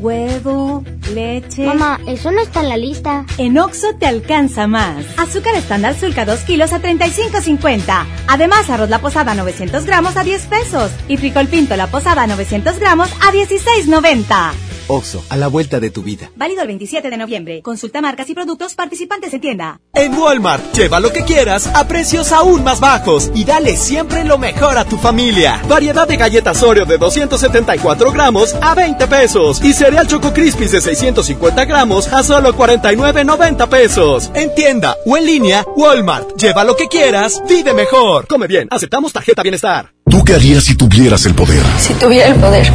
[0.00, 0.67] Huevo,
[1.12, 1.66] leche.
[1.66, 3.24] Mamá, eso no está en la lista.
[3.38, 5.04] En Oxo te alcanza más.
[5.16, 8.06] Azúcar estándar Sulca 2 kilos a 35.50.
[8.28, 10.90] Además, arroz la posada 900 gramos a 10 pesos.
[11.08, 14.52] Y frijol pinto la posada 900 gramos a 16.90.
[14.88, 16.30] Oxo, a la vuelta de tu vida.
[16.34, 17.62] Válido el 27 de noviembre.
[17.62, 19.80] Consulta marcas y productos participantes en tienda.
[19.94, 24.38] En Walmart, lleva lo que quieras a precios aún más bajos y dale siempre lo
[24.38, 25.60] mejor a tu familia.
[25.68, 30.32] Variedad de galletas Oreo de 274 gramos a 20 pesos y cereal Choco
[30.68, 34.30] De 650 gramos a solo 49.90 pesos.
[34.34, 38.26] En tienda o en línea, Walmart, lleva lo que quieras, vive mejor.
[38.26, 39.90] Come bien, aceptamos tarjeta bienestar.
[40.10, 41.62] ¿Tú qué harías si tuvieras el poder?
[41.78, 42.70] Si tuviera el poder,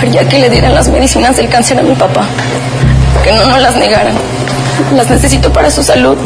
[0.00, 2.26] haría que le dieran las medicinas del cáncer a mi papá.
[3.22, 4.14] Que no nos las negaran.
[4.96, 6.16] Las necesito para su salud,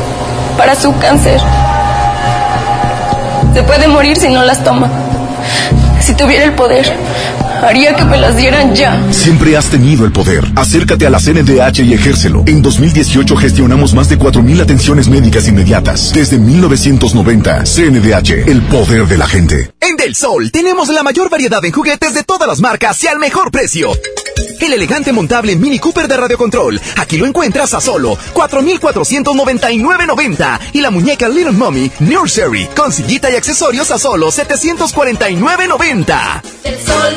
[0.57, 1.43] para su cáncer.
[3.53, 4.91] Se puede morir si no las toma.
[6.01, 6.91] Si tuviera el poder,
[7.63, 9.01] haría que me las dieran ya.
[9.13, 10.45] Siempre has tenido el poder.
[10.57, 12.43] Acércate a la CNDH y ejércelo.
[12.47, 16.13] En 2018 gestionamos más de 4.000 atenciones médicas inmediatas.
[16.13, 19.73] Desde 1990, CNDH, el poder de la gente.
[19.81, 23.19] En Del Sol tenemos la mayor variedad en juguetes de todas las marcas y al
[23.19, 23.93] mejor precio.
[24.61, 26.81] El elegante montable Mini Cooper de radiocontrol.
[26.97, 30.61] Aquí lo encuentras a solo 4,499.90.
[30.73, 36.43] Y la muñeca Little Mommy Nursery con sillita y accesorios a solo 749.90.
[36.65, 37.17] El sol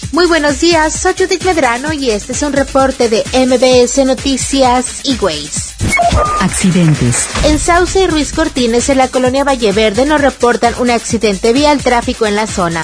[0.11, 5.17] Muy buenos días, soy Judith Medrano y este es un reporte de MBS Noticias y
[5.17, 5.75] Ways.
[6.41, 7.27] Accidentes.
[7.45, 11.81] En Sauce y Ruiz Cortines, en la colonia Valle Verde, nos reportan un accidente vial
[11.81, 12.83] tráfico en la zona.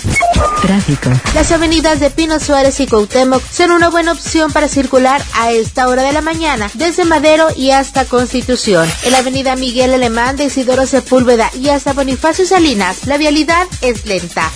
[0.61, 1.09] Tráfico.
[1.35, 5.87] Las avenidas de Pino Suárez y Cuauhtémoc son una buena opción para circular a esta
[5.87, 8.89] hora de la mañana, desde Madero y hasta Constitución.
[9.03, 14.05] En la avenida Miguel Alemán de Isidoro Sepúlveda y hasta Bonifacio Salinas, la vialidad es
[14.05, 14.49] lenta.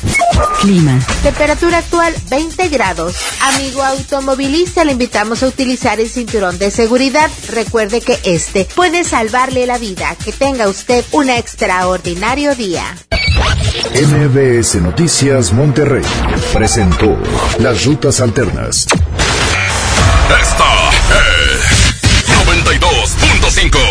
[0.62, 1.00] Clima.
[1.24, 3.16] Temperatura actual 20 grados.
[3.42, 7.30] Amigo automovilista, le invitamos a utilizar el cinturón de seguridad.
[7.50, 10.16] Recuerde que este puede salvarle la vida.
[10.24, 12.98] Que tenga usted un extraordinario día.
[13.94, 16.04] MBS Noticias Monterrey
[16.54, 17.18] presentó
[17.60, 18.88] Las Rutas Alternas.
[20.40, 20.90] Esta
[21.20, 21.82] es
[22.48, 23.91] 92.5.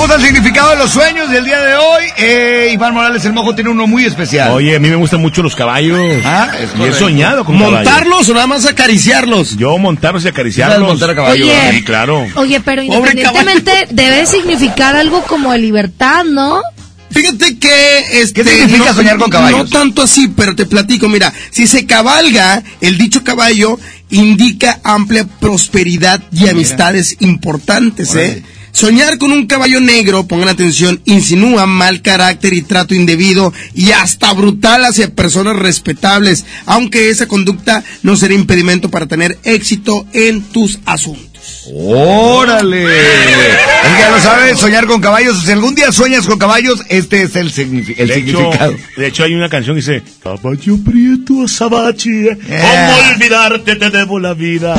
[0.00, 2.04] Vamos al significado de los sueños del día de hoy.
[2.16, 4.50] Eh, Iván Morales el Mojo tiene uno muy especial.
[4.52, 6.22] Oye, a mí me gustan mucho los caballos.
[6.24, 9.58] Ah, es y he soñado con ¿Montarlos o nada más acariciarlos?
[9.58, 10.88] Yo montarlos y ¿Sabes acariciarlos.
[10.88, 11.44] montar a caballo?
[11.44, 11.72] Oye.
[11.72, 12.26] Sí, claro.
[12.36, 16.62] Oye, pero independientemente debe significar algo como de libertad, ¿no?
[17.10, 19.58] Fíjate que este, ¿Qué significa soñar con caballos?
[19.58, 23.78] No tanto así, pero te platico, mira, si se cabalga, el dicho caballo
[24.08, 28.42] indica amplia prosperidad y amistades importantes, ¿eh?
[28.72, 34.32] Soñar con un caballo negro, pongan atención, insinúa mal carácter y trato indebido y hasta
[34.32, 40.78] brutal hacia personas respetables, aunque esa conducta no será impedimento para tener éxito en tus
[40.86, 41.30] asuntos.
[41.74, 42.84] ¡Órale!
[42.84, 45.42] Es que ya lo sabes, soñar con caballos.
[45.44, 48.74] Si algún día sueñas con caballos, este es el, signifi- el de, hecho, significado.
[48.96, 53.76] de hecho, hay una canción que dice: Caballo prieto azabache, ¿cómo olvidarte?
[53.76, 54.74] Te debo la vida.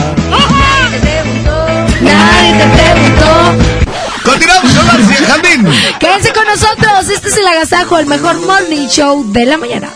[2.02, 3.81] Nadie te preguntó.
[4.24, 5.68] Continuamos con Marcia Jardín.
[6.00, 7.10] Quédense con nosotros.
[7.10, 9.90] Este es el agasajo, el mejor morning show de la mañana.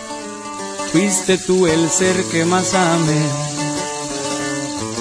[0.92, 3.22] Fuiste tú el ser que más amé.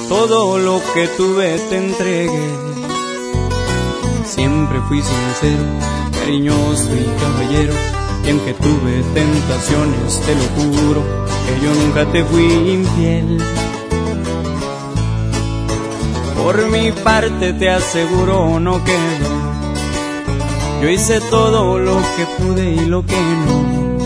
[0.08, 2.50] Todo lo que tuve te entregué.
[4.26, 5.64] Siempre fui sincero,
[6.12, 7.74] cariñoso y caballero.
[8.26, 11.02] Y aunque tuve tentaciones, te lo juro,
[11.46, 13.38] que yo nunca te fui infiel.
[16.45, 19.34] Por mi parte te aseguro no quedó.
[20.82, 23.99] Yo hice todo lo que pude y lo que no.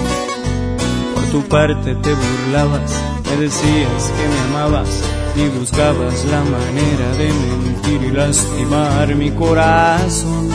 [1.17, 2.93] Por tu parte te burlabas,
[3.29, 4.89] me decías que me amabas
[5.35, 10.49] y buscabas la manera de mentir y lastimar mi corazón.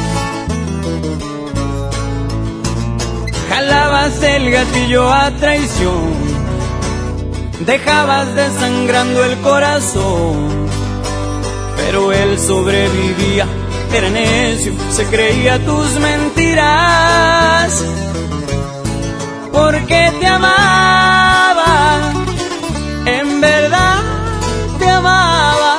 [3.49, 6.13] Jalabas el gatillo a traición,
[7.65, 10.72] dejabas desangrando el corazón,
[11.85, 13.45] pero él sobrevivía,
[13.93, 17.83] era necio, se creía tus mentiras,
[19.51, 21.99] porque te amaba,
[23.05, 23.99] en verdad
[24.79, 25.75] te amaba,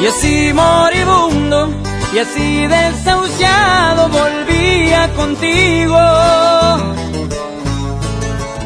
[0.00, 1.68] y así moribundo,
[2.14, 5.98] y así desahuciado volvía contigo,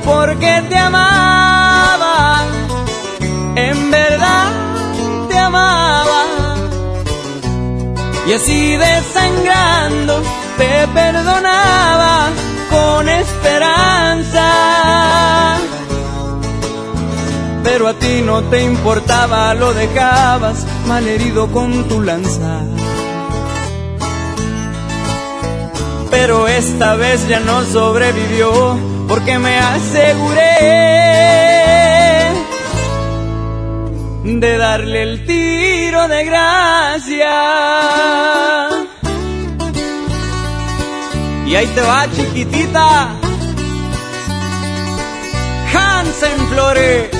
[0.05, 2.43] porque te amaba,
[3.57, 4.60] en verdad
[8.27, 10.23] y así desangrando
[10.57, 12.29] te perdonaba
[12.71, 14.47] con esperanza.
[17.63, 22.63] Pero a ti no te importaba, lo dejabas malherido con tu lanza.
[26.11, 31.50] Pero esta vez ya no sobrevivió porque me aseguré
[34.25, 37.31] de darle el tiro de gracia.
[41.47, 43.09] Y ahí te va, chiquitita.
[45.73, 47.11] Hansen Flores.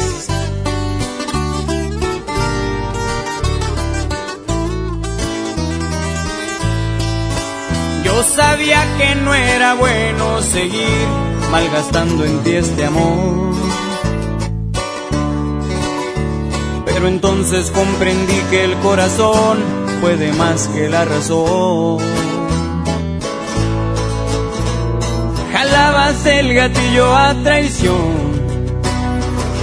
[8.05, 11.07] Yo sabía que no era bueno seguir
[11.51, 13.80] malgastando en ti este amor.
[17.01, 19.59] Pero entonces comprendí que el corazón
[20.03, 21.97] puede más que la razón.
[25.51, 28.43] Jalabas el gatillo a traición,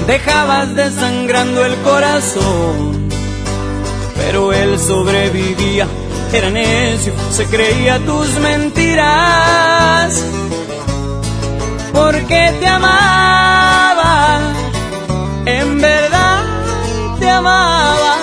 [0.07, 3.07] dejabas desangrando el corazón,
[4.15, 5.85] pero él sobrevivía,
[6.33, 10.25] era necio, se creía tus mentiras,
[11.93, 14.39] porque te amaba,
[15.45, 16.16] en verdad
[17.37, 18.15] amaba,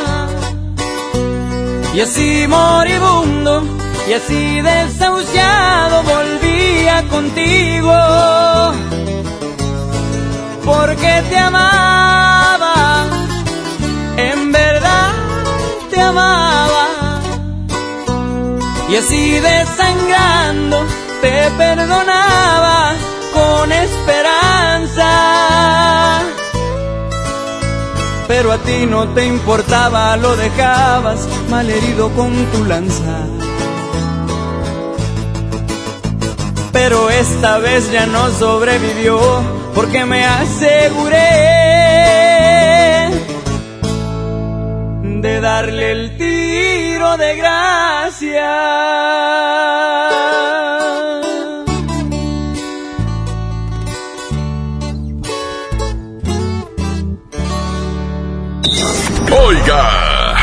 [1.95, 3.63] y así moribundo,
[4.09, 7.95] y así desahuciado volvía contigo,
[10.65, 13.07] porque te amaba,
[14.17, 15.13] en verdad
[15.91, 16.87] te amaba,
[18.91, 20.85] y así desangrando
[21.23, 22.95] te perdonaba
[23.33, 25.44] con esperanza.
[28.27, 33.27] Pero a ti no te importaba, lo dejabas malherido con tu lanza.
[36.73, 39.19] Pero esta vez ya no sobrevivió
[39.75, 41.55] porque me aseguré
[45.23, 48.51] de darle el tiro de gracia.
[59.47, 60.35] Oiga,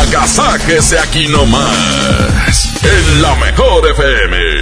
[0.00, 4.61] agasáquese aquí nomás, en la mejor FM.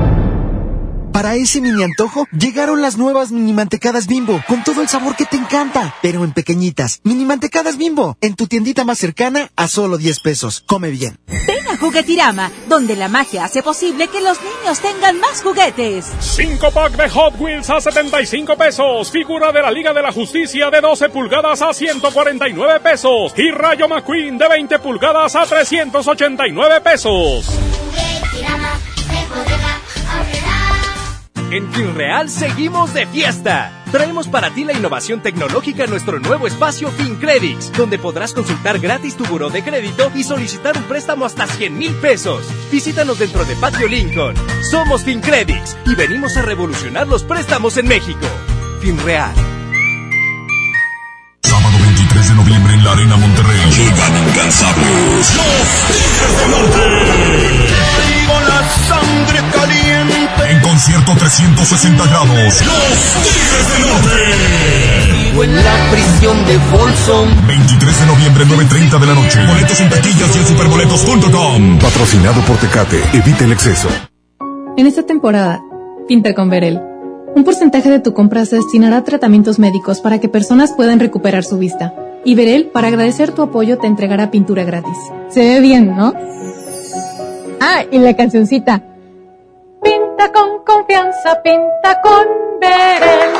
[1.21, 5.27] Para ese mini antojo, llegaron las nuevas mini mantecadas bimbo, con todo el sabor que
[5.27, 6.99] te encanta, pero en pequeñitas.
[7.03, 10.63] Mini mantecadas bimbo, en tu tiendita más cercana a solo 10 pesos.
[10.65, 11.19] Come bien.
[11.27, 16.11] Ven a Juguetirama, donde la magia hace posible que los niños tengan más juguetes.
[16.21, 19.11] 5 pack de Hot Wheels a 75 pesos.
[19.11, 23.31] Figura de la Liga de la Justicia de 12 pulgadas a 149 pesos.
[23.37, 27.45] Y Rayo McQueen de 20 pulgadas a 389 pesos.
[31.51, 33.83] En FinReal seguimos de fiesta.
[33.91, 39.17] Traemos para ti la innovación tecnológica en nuestro nuevo espacio FinCredits, donde podrás consultar gratis
[39.17, 42.47] tu buró de crédito y solicitar un préstamo hasta 100 mil pesos.
[42.71, 44.33] Visítanos dentro de Patio Lincoln.
[44.71, 48.25] Somos FinCredits y venimos a revolucionar los préstamos en México.
[48.79, 49.33] FinReal.
[51.43, 53.59] Sábado 23 de noviembre en la Arena Monterrey.
[61.71, 62.61] 360 grados.
[62.65, 65.31] Los Tigres del Norte.
[65.31, 67.47] Vivo en la prisión de Folsom.
[67.47, 69.39] 23 de noviembre, 9.30 de la noche.
[69.47, 71.79] Boletos en taquillas y en superboletos.com.
[71.79, 73.01] Patrocinado por Tecate.
[73.13, 73.87] Evita el exceso.
[74.75, 75.61] En esta temporada,
[76.09, 76.81] pinta con Verel.
[77.37, 81.45] Un porcentaje de tu compra se destinará a tratamientos médicos para que personas puedan recuperar
[81.45, 81.93] su vista.
[82.25, 84.97] Y Verel, para agradecer tu apoyo, te entregará pintura gratis.
[85.29, 86.13] Se ve bien, ¿no?
[87.61, 88.83] Ah, y la cancioncita.
[90.21, 93.31] Pinta con confianza, pinta con Verel.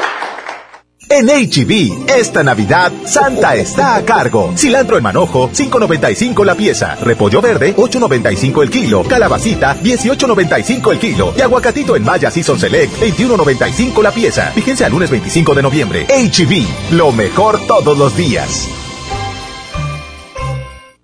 [1.09, 4.53] En HB, esta Navidad, Santa está a cargo.
[4.57, 6.95] Cilantro en manojo, 5.95 la pieza.
[6.95, 9.03] Repollo verde, 8.95 el kilo.
[9.03, 11.33] Calabacita, 18.95 el kilo.
[11.37, 14.51] Y aguacatito en Maya Season Select, 21.95 la pieza.
[14.55, 16.07] Fíjense al lunes 25 de noviembre.
[16.07, 18.80] HB, lo mejor todos los días.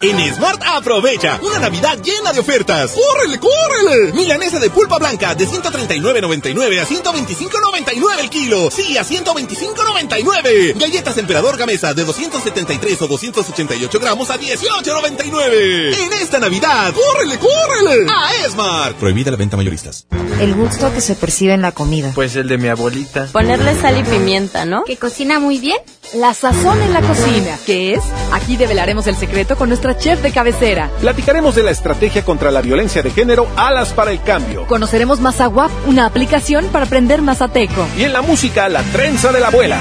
[0.00, 2.92] En Smart aprovecha una Navidad llena de ofertas.
[2.92, 4.12] ¡Córrele, córrele!
[4.12, 8.70] Milanesa de pulpa blanca de 139.99 a 125.99 el kilo.
[8.70, 10.78] Sí, a 125.99.
[10.78, 15.96] Galletas Emperador Gamesa de 273 o 288 gramos a 18.99.
[15.98, 18.06] En esta Navidad, ¡córrele, córrele!
[18.08, 18.96] A Smart.
[18.98, 20.06] Prohibida la venta mayoristas.
[20.38, 22.12] El gusto que se percibe en la comida.
[22.14, 23.26] Pues el de mi abuelita.
[23.32, 24.84] Ponerle sal y pimienta, ¿no?
[24.84, 25.78] Que cocina muy bien.
[26.14, 27.58] La sazón en la cocina.
[27.66, 28.00] ¿Qué es?
[28.32, 30.90] Aquí develaremos el secreto con nuestra chef de cabecera.
[31.00, 34.66] Platicaremos de la estrategia contra la violencia de género Alas para el Cambio.
[34.66, 37.86] Conoceremos Mazaguap, una aplicación para aprender mazateco.
[37.96, 39.80] Y en la música, la trenza de la abuela.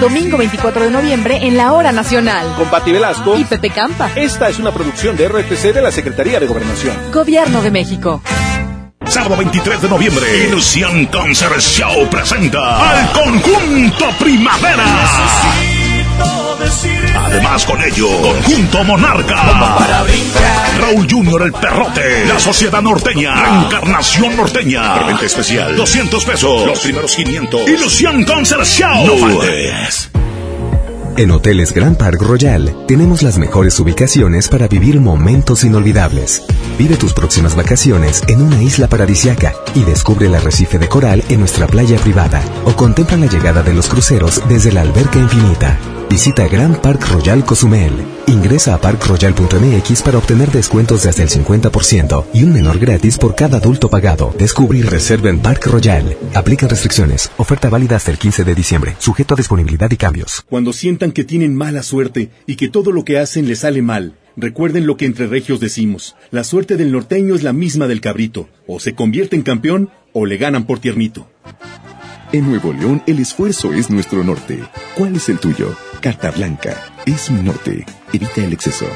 [0.00, 2.52] Domingo 24 de noviembre en la Hora Nacional.
[2.56, 4.10] Con Pati Velasco y Pepe Campa.
[4.14, 6.94] Esta es una producción de RTC de la Secretaría de Gobernación.
[7.12, 8.20] Gobierno de México.
[9.06, 14.84] Sábado 23 de noviembre, Ilusión Concert Show presenta al conjunto Primavera.
[17.16, 19.76] Además con ello, Conjunto Monarca.
[20.80, 22.26] Raúl Junior el Perrote.
[22.26, 23.34] La Sociedad Norteña.
[23.34, 24.94] Reencarnación Norteña.
[24.94, 25.76] Preventa especial.
[25.76, 26.66] 200 pesos.
[26.66, 27.68] Los primeros 500.
[27.68, 29.06] Ilusión Concert Show.
[29.06, 30.10] No faltes.
[31.16, 36.42] En Hoteles Grand Park Royal tenemos las mejores ubicaciones para vivir momentos inolvidables.
[36.78, 41.40] Vive tus próximas vacaciones en una isla paradisiaca y descubre el arrecife de coral en
[41.40, 45.78] nuestra playa privada o contempla la llegada de los cruceros desde la alberca infinita.
[46.08, 47.92] Visita Grand Park Royal Cozumel.
[48.28, 53.34] Ingresa a parkroyal.mx para obtener descuentos de hasta el 50% y un menor gratis por
[53.34, 54.32] cada adulto pagado.
[54.38, 56.16] Descubre y reserva en Park Royal.
[56.34, 57.30] Aplican restricciones.
[57.36, 58.96] Oferta válida hasta el 15 de diciembre.
[58.98, 60.44] Sujeto a disponibilidad y cambios.
[60.48, 64.14] Cuando sientan que tienen mala suerte y que todo lo que hacen les sale mal,
[64.36, 66.14] recuerden lo que entre regios decimos.
[66.30, 68.48] La suerte del norteño es la misma del cabrito.
[68.66, 71.28] O se convierte en campeón o le ganan por tiernito.
[72.32, 74.64] En Nuevo León el esfuerzo es nuestro norte.
[74.96, 75.76] ¿Cuál es el tuyo?
[76.00, 76.76] Carta Blanca.
[77.06, 77.86] Es mi norte.
[78.12, 78.86] Evita el exceso.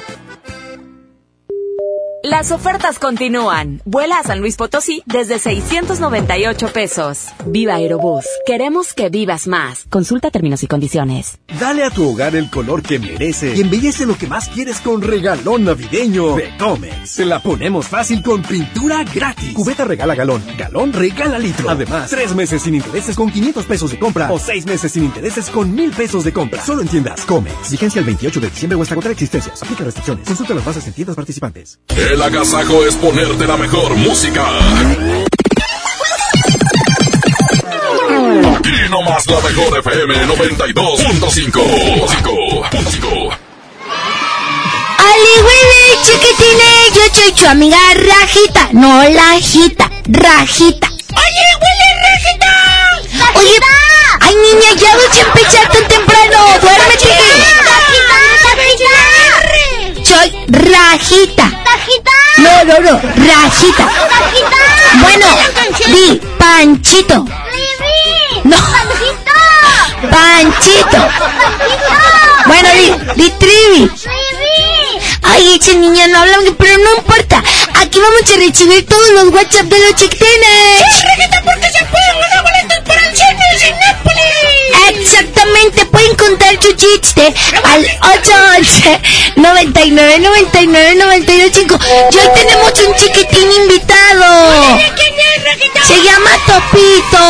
[2.23, 3.81] Las ofertas continúan.
[3.87, 7.29] Vuela a San Luis Potosí desde 698 pesos.
[7.47, 8.27] Viva Aerobús.
[8.45, 9.87] Queremos que vivas más.
[9.89, 11.39] Consulta términos y condiciones.
[11.59, 15.01] Dale a tu hogar el color que merece y embellece lo que más quieres con
[15.01, 17.09] regalón navideño de Comex.
[17.09, 19.55] Se la ponemos fácil con pintura gratis.
[19.55, 21.71] Cubeta regala galón, galón regala litro.
[21.71, 25.49] Además, tres meses sin intereses con 500 pesos de compra o seis meses sin intereses
[25.49, 26.63] con mil pesos de compra.
[26.63, 27.71] Solo en tiendas Comex.
[27.71, 29.63] Vigencia el 28 de diciembre o hasta contra existencias.
[29.63, 30.27] Aplica restricciones.
[30.29, 31.81] Consulta las bases en tiendas participantes.
[32.11, 34.45] El agasajo es ponerte la mejor música.
[38.57, 41.63] Aquí nomás la mejor FM 92.5.
[44.99, 46.91] ¡Ali, güey, chiquitines!
[46.95, 48.71] Yo soy tu amiga Rajita.
[48.73, 49.89] No, Lajita.
[50.09, 50.89] Rajita.
[50.89, 52.53] ¡Oye, huele Rajita!
[53.39, 53.57] Oye,
[54.21, 56.59] ay, niña, ya vas a empezar tan temprano.
[56.61, 57.09] ¡Duérmete!
[60.05, 61.60] Soy Rajita.
[61.91, 62.11] ¿Rajita?
[62.39, 63.01] No, no, no.
[63.01, 63.85] Rajita.
[63.85, 64.57] ¿Rajita?
[65.03, 65.27] Bueno,
[65.89, 67.27] di Panchito.
[68.45, 68.57] No.
[70.11, 71.09] Panchito.
[72.47, 73.91] Bueno, di, di Trivi.
[75.23, 77.43] Ay, esa niña no habla, pero no importa.
[77.75, 80.83] Aquí vamos a recibir todos los WhatsApp de los chiquitines.
[81.45, 82.21] porque se pueden
[83.65, 84.00] el.
[84.89, 87.33] Exactamente, pueden contar su chiste
[87.65, 89.01] al 811
[89.37, 91.79] 99 99 92 5.
[92.11, 94.79] Y hoy tenemos un chiquitín invitado.
[95.87, 97.25] Se llama Topito.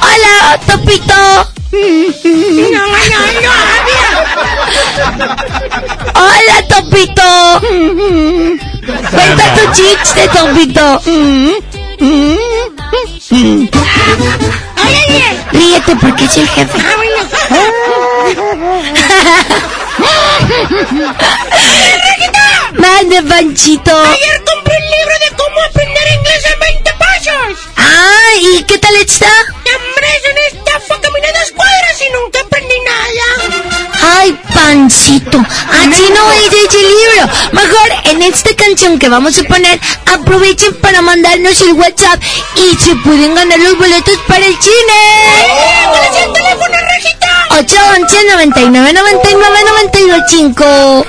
[0.00, 1.14] Hola, Topito.
[2.72, 2.82] No,
[6.14, 7.60] Hola, Topito.
[9.10, 11.00] Cuenta tu chiste, Topito.
[15.52, 16.78] Ríete porque es el jefe.
[22.78, 23.90] Mande, Panchito.
[23.90, 26.92] Ayer compré un libro de cómo aprender inglés en 20
[27.26, 27.68] pasos.
[27.76, 29.26] Ah, ¿y qué tal está?
[29.26, 31.00] Hombre, es una estafa.
[31.00, 34.18] Caminé dos cuadras y nunca aprendí nada.
[34.18, 37.28] Ay, pancito, así no es ese libro.
[37.52, 39.80] Mejor en esta canción que vamos a poner,
[40.12, 42.20] aprovechen para mandarnos el WhatsApp
[42.56, 45.86] y se pueden ganar los boletos para el cine.
[45.90, 47.46] ¿Cuál es el teléfono, Rajita?
[47.58, 51.06] 811 99 99 92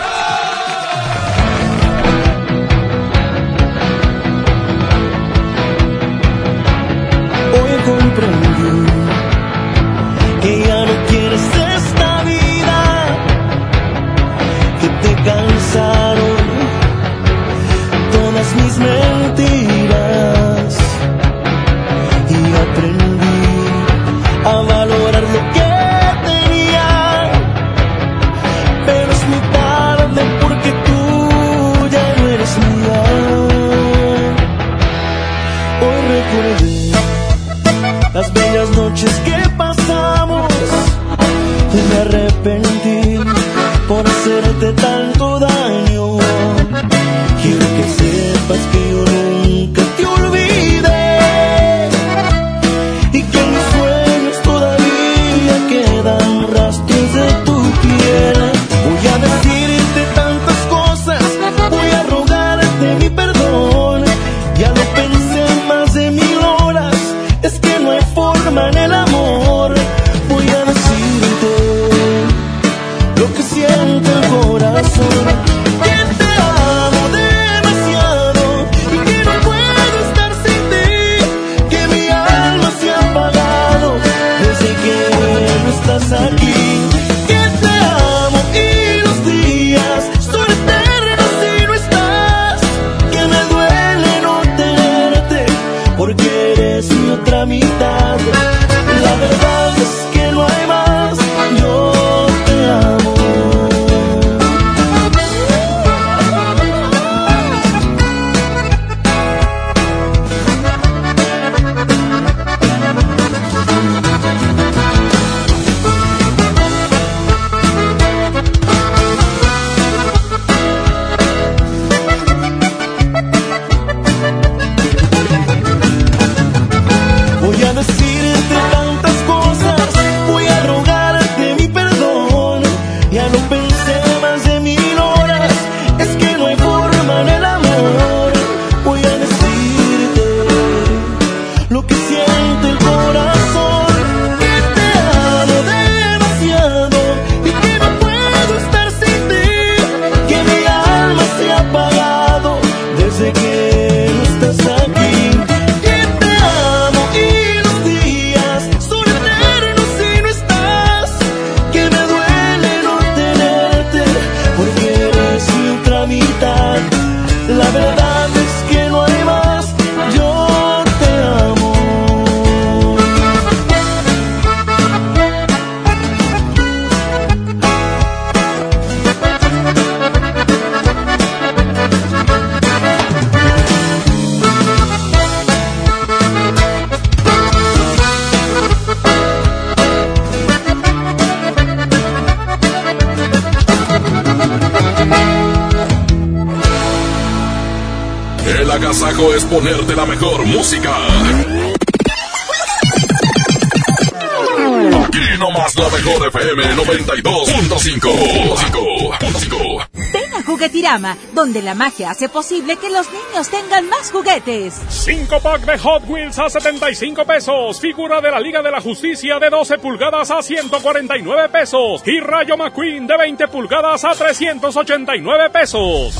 [211.33, 214.73] donde la magia hace posible que los niños tengan más juguetes.
[214.89, 217.79] 5 pack de Hot Wheels a 75 pesos.
[217.79, 222.01] Figura de la Liga de la Justicia de 12 pulgadas a 149 pesos.
[222.05, 226.15] Y Rayo McQueen de 20 pulgadas a 389 pesos.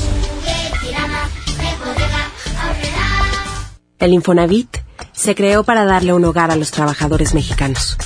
[3.98, 4.78] El Infonavit
[5.12, 7.96] se creó para darle un hogar a los trabajadores mexicanos,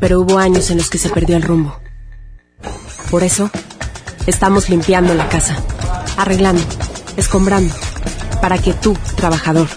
[0.00, 1.78] pero hubo años en los que se perdió el rumbo.
[3.10, 3.50] Por eso,
[4.26, 5.62] estamos limpiando la casa,
[6.16, 6.62] arreglando,
[7.16, 7.74] escombrando,
[8.40, 9.68] para que tú, trabajador,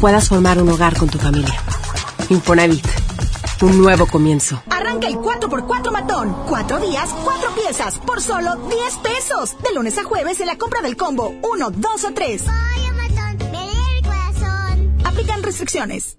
[0.00, 1.54] puedas formar un hogar con tu familia.
[2.28, 2.86] Infonavit,
[3.62, 4.62] un nuevo comienzo.
[4.70, 6.36] Arranca el 4x4 matón.
[6.48, 9.56] Cuatro días, cuatro piezas, por solo 10 pesos.
[9.62, 12.42] De lunes a jueves en la compra del combo 1, 2 o 3.
[15.04, 16.18] Aplican restricciones.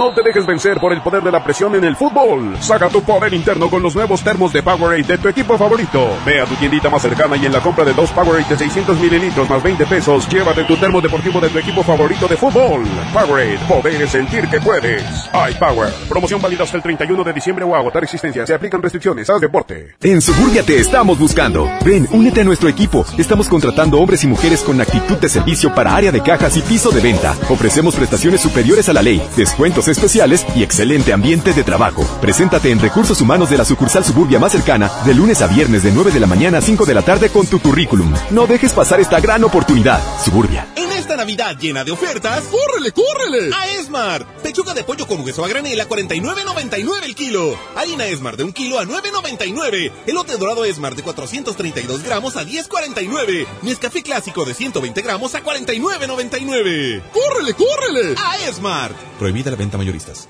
[0.00, 2.56] No te dejes vencer por el poder de la presión en el fútbol.
[2.60, 6.16] Saca tu poder interno con los nuevos termos de Powerade de tu equipo favorito.
[6.24, 8.98] Ve a tu tiendita más cercana y en la compra de dos Powerade de 600
[8.98, 12.82] mililitros más 20 pesos, llévate tu termo deportivo de tu equipo favorito de fútbol.
[13.12, 15.04] Powerade, poder sentir que puedes.
[15.34, 18.46] iPower, promoción válida hasta el 31 de diciembre o agotar existencia.
[18.46, 19.28] Se aplican restricciones.
[19.28, 19.96] Haz deporte.
[20.00, 21.68] En Suburbia te estamos buscando.
[21.84, 23.04] Ven, únete a nuestro equipo.
[23.18, 26.90] Estamos contratando hombres y mujeres con actitud de servicio para área de cajas y piso
[26.90, 27.36] de venta.
[27.50, 32.02] Ofrecemos prestaciones superiores a la ley, descuentos especiales y excelente ambiente de trabajo.
[32.20, 35.92] Preséntate en Recursos Humanos de la sucursal Suburbia más cercana de lunes a viernes de
[35.92, 38.12] 9 de la mañana a 5 de la tarde con tu currículum.
[38.30, 40.00] No dejes pasar esta gran oportunidad.
[40.24, 40.66] Suburbia.
[41.10, 43.50] Esta Navidad llena de ofertas, ¡córrele, córrele!
[43.52, 44.24] A Esmar.
[44.44, 47.58] Pechuga de pollo con hueso a granel a 49.99 el kilo.
[47.74, 49.90] Harina Esmar de un kilo a 9.99.
[50.06, 53.44] Elote dorado Esmar de 432 gramos a 10.49.
[53.62, 57.02] Nescafé clásico de 120 gramos a 49.99.
[57.10, 58.14] ¡Córrele, córrele!
[58.16, 58.92] A Esmar.
[59.18, 60.28] Prohibida la venta mayoristas.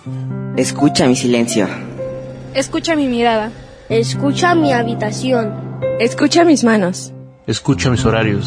[0.57, 1.69] Escucha mi silencio.
[2.55, 3.53] Escucha mi mirada.
[3.91, 5.79] Escucha mi habitación.
[6.01, 7.13] Escucha mis manos.
[7.47, 8.47] Escucha mis horarios.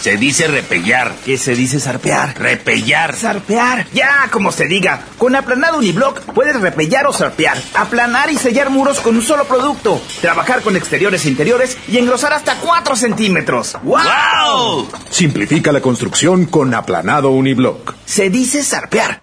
[0.00, 1.12] Se dice repellar.
[1.26, 2.38] ¿Qué se dice zarpear?
[2.38, 3.14] Repellar.
[3.14, 3.86] Zarpear.
[3.92, 5.02] Ya, como se diga.
[5.18, 7.58] Con aplanado uniblock puedes repellar o zarpear.
[7.74, 10.00] Aplanar y sellar muros con un solo producto.
[10.22, 13.76] Trabajar con exteriores e interiores y engrosar hasta 4 centímetros.
[13.82, 14.88] ¡Wow!
[15.10, 17.94] Simplifica la construcción con aplanado uniblock.
[18.06, 19.22] Se dice zarpear.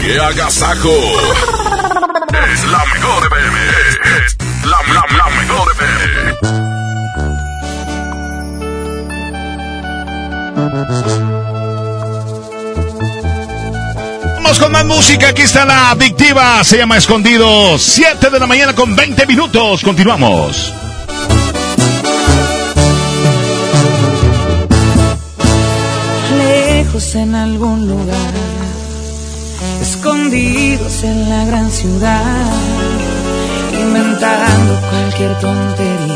[0.00, 0.90] ¡Qué agasajo!
[2.52, 3.30] es la mejor.
[4.26, 6.75] Es la, la, la mejor FM.
[14.36, 15.28] Vamos con más música.
[15.28, 16.64] Aquí está la adictiva.
[16.64, 17.76] Se llama Escondido.
[17.78, 19.82] 7 de la mañana con 20 minutos.
[19.82, 20.72] Continuamos.
[26.38, 28.32] Lejos en algún lugar.
[29.82, 32.50] Escondidos en la gran ciudad.
[33.78, 36.15] Inventando cualquier tontería.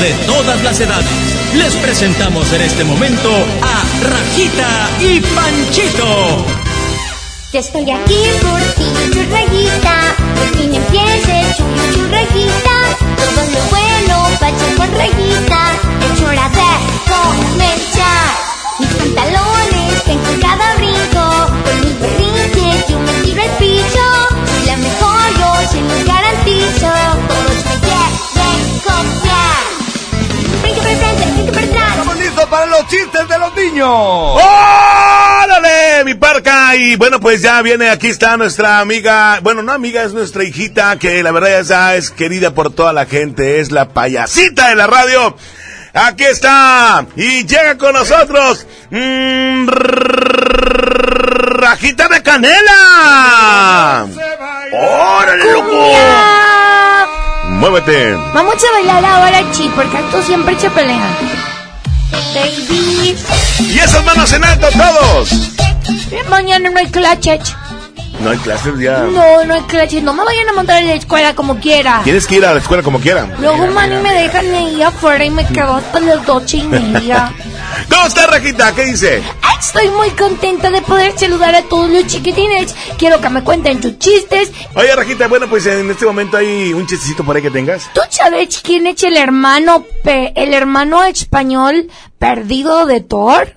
[0.00, 1.06] de todas las edades,
[1.54, 3.30] les presentamos en este momento
[3.62, 6.46] a Rajita y Panchito.
[7.52, 10.16] Yo estoy aquí por ti, churrayita.
[10.36, 12.76] Por fin empiece churri churrayita.
[13.16, 15.60] Todo lo bueno vaya con rayita.
[16.12, 16.70] Es hora de
[17.12, 18.30] comenzar.
[18.80, 21.24] Mis pantalones ven con cada brinco.
[21.64, 24.03] Con mis berrinches yo me tiro al piso.
[32.78, 33.88] Los chistes de los niños.
[33.88, 36.74] ¡Órale, mi parca!
[36.76, 40.98] Y bueno, pues ya viene, aquí está nuestra amiga, bueno, no amiga, es nuestra hijita,
[40.98, 44.86] que la verdad ya es querida por toda la gente, es la payasita de la
[44.86, 45.36] radio.
[45.92, 49.68] Aquí está, y llega con nosotros, mm,
[51.64, 54.06] Rajita de Canela.
[54.72, 55.92] ¡Órale, loco!
[57.50, 58.14] Muévete.
[58.34, 61.14] Vamos a bailar ahora, chi, porque tú siempre se pelean.
[62.10, 63.16] Baby.
[63.60, 65.30] Y esas manos en alto todos.
[66.28, 67.54] Mañana no hay clases.
[68.24, 68.98] No hay clases ya.
[69.00, 70.02] No, no hay clases.
[70.02, 72.00] No me vayan a montar en la escuela como quiera.
[72.04, 73.26] Tienes que ir a la escuela como quiera.
[73.38, 77.32] Luego, mami, me dejan ahí afuera y me quedo hasta las doce y media.
[77.90, 78.74] ¿Cómo está, Rajita?
[78.74, 79.22] ¿Qué dice?
[79.60, 82.74] Estoy muy contenta de poder saludar a todos los chiquitines.
[82.98, 84.52] Quiero que me cuenten tus chistes.
[84.74, 87.90] Oye, Rajita, bueno, pues en este momento hay un chistecito por ahí que tengas.
[87.94, 91.88] ¿Tú sabes quién es el hermano, pe- el hermano español
[92.18, 93.56] perdido de Thor?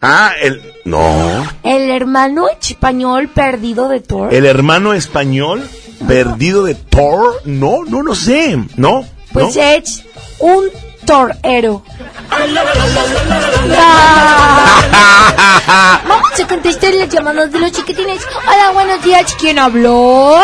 [0.00, 0.62] Ah, el...
[0.84, 1.46] No.
[1.62, 4.32] El hermano español perdido de Thor.
[4.32, 5.68] ¿El hermano español
[6.06, 7.40] perdido de Thor?
[7.44, 8.56] No, no, no sé.
[8.76, 9.04] ¿No?
[9.32, 9.62] Pues ¿No?
[9.62, 10.04] es
[10.38, 10.68] un
[11.04, 11.82] torero.
[16.08, 18.22] Vamos a contestar las llamadas de los chiquitines.
[18.46, 19.34] Hola, buenos días.
[19.38, 20.40] ¿Quién habló?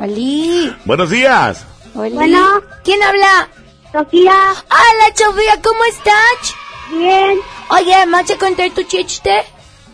[0.00, 0.74] Oli.
[0.84, 1.64] Buenos días.
[1.94, 2.14] Oli.
[2.14, 2.62] Bueno.
[2.84, 3.48] ¿Quién habla?
[3.92, 4.32] Sofía.
[4.64, 6.54] Hola, Sofía, ¿cómo estás?
[6.90, 7.38] Bien.
[7.68, 9.42] Oye, ¿vas a contar tu chiste?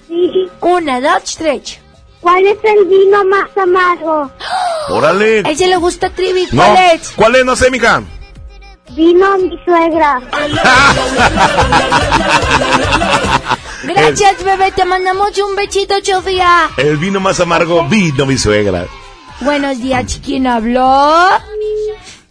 [0.08, 0.48] Sí.
[0.60, 1.78] Una, dos, tres.
[2.20, 4.30] ¿Cuál es el vino más amargo?
[4.88, 5.42] Órale.
[5.44, 6.46] A ese le gusta Trivi.
[6.52, 6.62] No.
[6.62, 7.10] ¿Cuál es?
[7.10, 7.44] ¿Cuál es?
[7.44, 8.02] No sé, mija.
[8.90, 10.20] Vino mi suegra.
[13.84, 14.72] Gracias, bebé.
[14.72, 16.68] Te mandamos un besito, Sofía.
[16.76, 18.86] El vino más amargo vino mi suegra.
[19.40, 20.20] Buenos días.
[20.22, 21.28] ¿Quién habló?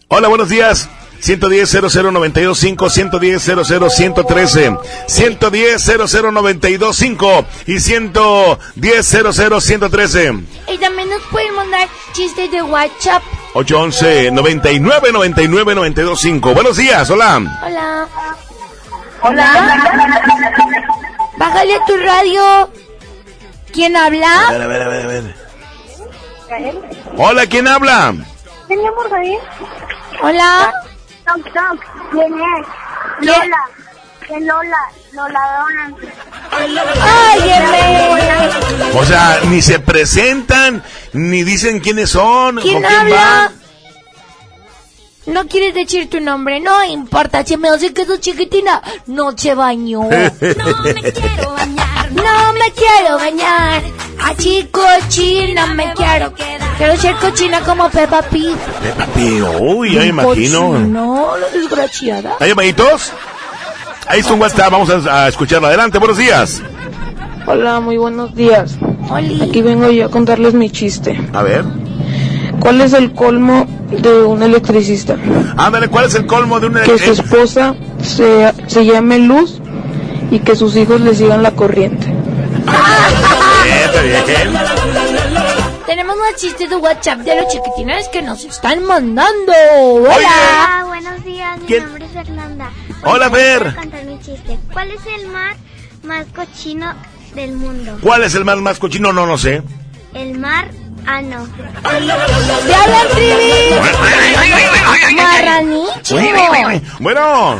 [0.08, 0.88] Hola, buenos días.
[1.20, 4.76] 110 00925 110 00113
[5.06, 10.32] 110 00925 y 110 00113
[10.68, 13.22] Y también nos pueden mandar chistes de WhatsApp.
[13.54, 17.36] 811 99 99 925 Buenos días, hola.
[17.64, 18.08] Hola.
[19.22, 19.84] Hola.
[21.38, 22.70] Bájale a tu radio.
[23.72, 24.46] ¿Quién A habla?
[24.50, 25.34] ver, a ver, a ver, a ver.
[27.16, 28.14] Hola, ¿quién habla?
[28.66, 29.38] ¿Teníamos ahí?
[30.22, 30.72] Hola.
[31.34, 32.10] Toc, toc.
[32.10, 32.66] ¿Quién es?
[33.26, 33.62] Lola.
[34.26, 34.82] Que Lola.
[35.12, 35.94] Lola Dona.
[37.32, 38.98] Óyeme.
[38.98, 40.82] O sea, ni se presentan,
[41.12, 43.16] ni dicen quiénes son, ¿Quién con quién habla?
[43.16, 43.59] van.
[45.32, 49.54] No quieres decir tu nombre, no importa, si me hace que sos chiquitina, no se
[49.54, 50.00] bañó.
[50.10, 53.82] No me quiero bañar, no me quiero bañar.
[54.22, 56.76] Así cochina me quiero quedar.
[56.76, 58.56] Quiero ser cochina como Peppa Pig.
[58.82, 60.78] Peppa Pig, uy, ya me imagino.
[60.78, 62.36] No, la desgraciada.
[62.40, 63.12] ¿Hay llamaditos?
[64.06, 65.68] Ahí está un WhatsApp, vamos a, a escucharlo.
[65.68, 66.62] Adelante, buenos días.
[67.46, 68.76] Hola, muy buenos días.
[69.42, 71.20] Aquí vengo yo a contarles mi chiste.
[71.32, 71.64] A ver.
[72.60, 75.16] ¿Cuál es el colmo de un electricista?
[75.56, 77.22] Ándale, ¿cuál es el colmo de un Que su electricista?
[77.24, 79.60] esposa se, se llame Luz
[80.30, 82.06] y que sus hijos le sigan la corriente.
[85.86, 89.52] Tenemos más chistes de WhatsApp de los chiquitines que nos están mandando.
[89.52, 90.14] Hola.
[90.16, 91.58] Hola, buenos días.
[91.60, 91.84] Mi ¿Quién?
[91.84, 92.70] nombre es Fernanda.
[93.04, 93.66] Hola, Fer.
[93.68, 94.58] a contar mi chiste.
[94.72, 95.56] ¿Cuál es el mar
[96.04, 96.92] más cochino
[97.34, 97.98] del mundo?
[98.02, 99.12] ¿Cuál es el mar más cochino?
[99.12, 99.62] No, no sé.
[100.14, 100.70] El mar
[101.06, 101.46] ano.
[101.82, 103.74] ¡Te hablan, Trivi!
[105.14, 106.16] ¡Marranicho!
[107.00, 107.56] Bueno,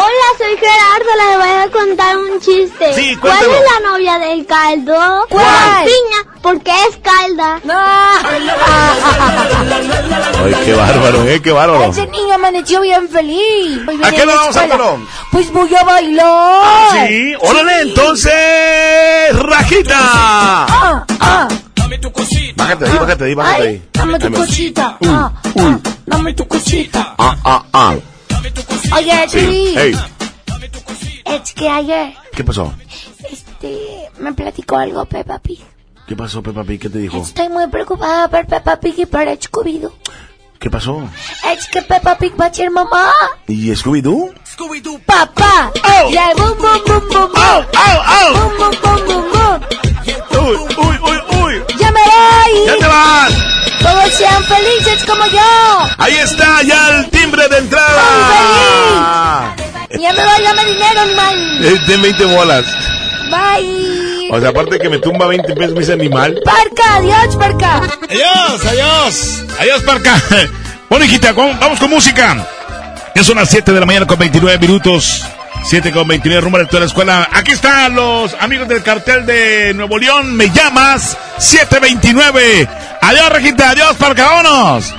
[0.00, 1.10] Hola, soy Gerardo.
[1.18, 2.94] Les voy a contar un chiste.
[2.94, 5.26] Sí, ¿Cuál es la novia del caldo?
[5.28, 5.84] ¿Cuál?
[5.84, 7.60] Piña, porque es calda.
[10.44, 11.90] Ay, qué bárbaro, eh, qué bárbaro.
[11.90, 13.80] Ese niño amaneció bien feliz.
[13.88, 14.74] Hoy ¿A qué a no vamos, escuela.
[14.74, 15.00] Álvaro?
[15.32, 17.08] Pues voy a bailar.
[17.08, 18.32] Sí, órale, entonces,
[19.32, 19.96] Rajita.
[19.98, 21.48] Ah, ah.
[22.56, 23.82] Bájate de ahí, bájate ahí, bájate de Ay, ahí.
[23.94, 24.98] dame tu Ahí cosita.
[25.06, 27.14] Ah, ah, dame tu cosita.
[27.18, 27.94] Ah, ah, ah.
[28.96, 29.74] Oye, Sí, Trivi.
[29.76, 29.94] hey,
[31.24, 32.72] Es que ayer, ¿qué pasó?
[33.30, 35.60] este, me platicó algo Peppa Pig.
[36.06, 36.80] ¿Qué pasó, Peppa Pig?
[36.80, 37.18] ¿Qué te dijo?
[37.22, 39.92] Estoy muy preocupada por Peppa Pig y por Scooby-Doo.
[40.58, 41.08] ¿Qué pasó?
[41.54, 43.12] Es que Peppa Pig va a ser mamá.
[43.46, 44.32] ¿Y Scooby-Doo?
[45.06, 45.70] Papá.
[46.10, 47.66] Y el boom, boom, boom, boom, boom.
[48.34, 49.60] Boom, boom, boom, boom, boom.
[50.40, 51.62] Uy, uy, uy, uy.
[52.48, 52.66] ¡Ya me voy!
[52.66, 53.32] ¡Ya te vas!
[53.80, 55.40] Todos sean felices como yo.
[55.98, 59.54] Ahí está ya el timbre de entrada.
[59.98, 61.64] Ya me voy, dame dinero, animal.
[61.64, 62.64] Es de 20 bolas.
[63.30, 64.28] Bye.
[64.30, 66.38] O sea, aparte que me tumba 20 pesos ese animal.
[66.44, 67.82] Parca, adiós, Parca.
[68.08, 69.44] Adiós, adiós.
[69.58, 70.22] Adiós, Parca.
[70.88, 72.34] Bueno, hijita, vamos con música.
[73.14, 75.22] Ya son las 7 de la mañana con 29 minutos.
[75.64, 77.28] 7 con 29, rumbo a la escuela.
[77.32, 80.34] Aquí están los amigos del cartel de Nuevo León.
[80.34, 82.68] Me llamas 729.
[83.02, 83.70] Adiós, Rejita.
[83.70, 84.24] Adiós, Parca.
[84.24, 84.94] Vámonos.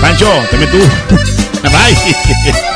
[0.00, 0.78] Pancho, te tú.
[1.62, 2.75] Bye.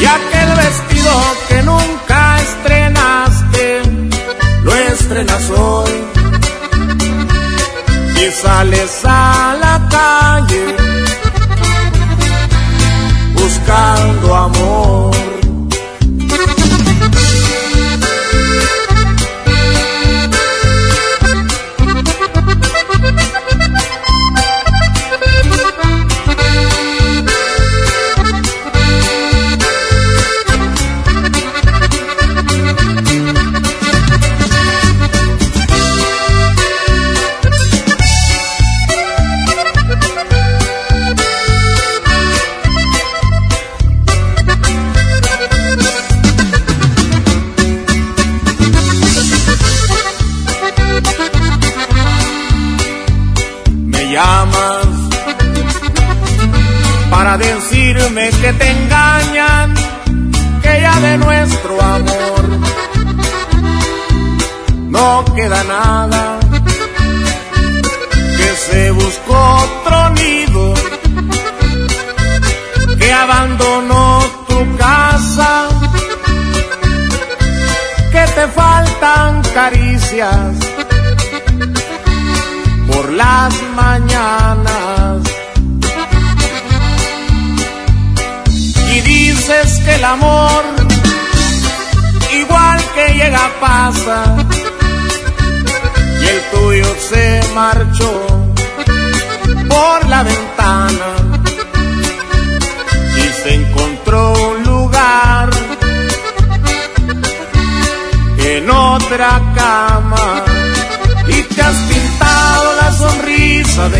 [0.00, 1.12] y aquel vestido
[1.48, 3.82] que nunca estrenaste
[4.62, 5.92] lo estrenas hoy.
[8.20, 10.76] Y sales a la calle
[13.34, 15.37] buscando amor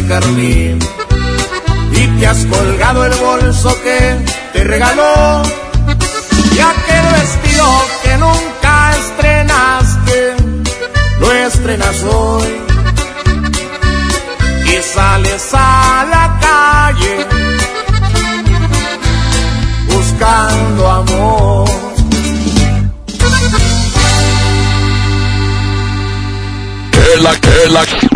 [0.02, 0.78] de
[1.92, 4.16] y te has colgado el bolso que
[4.52, 5.42] te regaló.
[6.54, 7.66] Y aquel vestido
[8.04, 10.36] que nunca estrenaste
[11.20, 12.67] lo estrenas hoy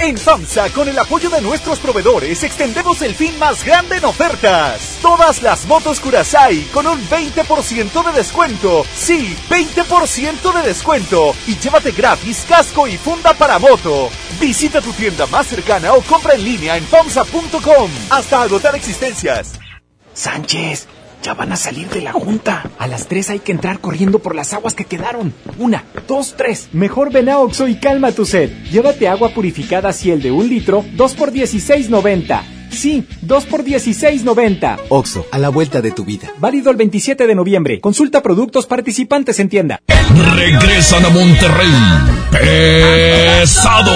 [0.00, 4.98] En FAMSA, con el apoyo de nuestros proveedores, extendemos el fin más grande en ofertas.
[5.00, 8.84] Todas las motos Kurasai con un 20% de descuento.
[8.94, 11.34] Sí, 20% de descuento.
[11.46, 14.10] Y llévate gratis casco y funda para moto.
[14.40, 17.90] Visita tu tienda más cercana o compra en línea en FAMSA.com.
[18.10, 19.52] Hasta agotar existencias.
[20.12, 20.88] Sánchez,
[21.24, 22.70] ya van a salir de la junta.
[22.78, 25.32] A las tres hay que entrar corriendo por las aguas que quedaron.
[25.58, 26.68] Una, dos, tres.
[26.72, 28.50] Mejor ven a Oxo y calma tu sed.
[28.70, 32.63] Llévate agua purificada Ciel de un litro, 2 por 16.90.
[32.74, 34.78] Sí, 2 por 16.90.
[34.88, 36.30] Oxo, a la vuelta de tu vida.
[36.38, 37.80] Válido el 27 de noviembre.
[37.80, 39.80] Consulta productos participantes en tienda.
[40.36, 41.72] Regresan a Monterrey.
[42.30, 43.90] Pesado.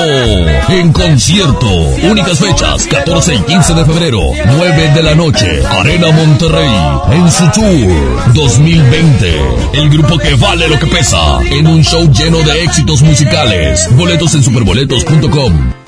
[0.69, 1.67] En concierto.
[2.09, 5.63] Únicas fechas, 14 y 15 de febrero, 9 de la noche.
[5.67, 6.71] Arena Monterrey.
[7.13, 9.41] En su tour 2020.
[9.75, 11.41] El grupo que vale lo que pesa.
[11.51, 13.89] En un show lleno de éxitos musicales.
[13.97, 15.88] Boletos en superboletos.com.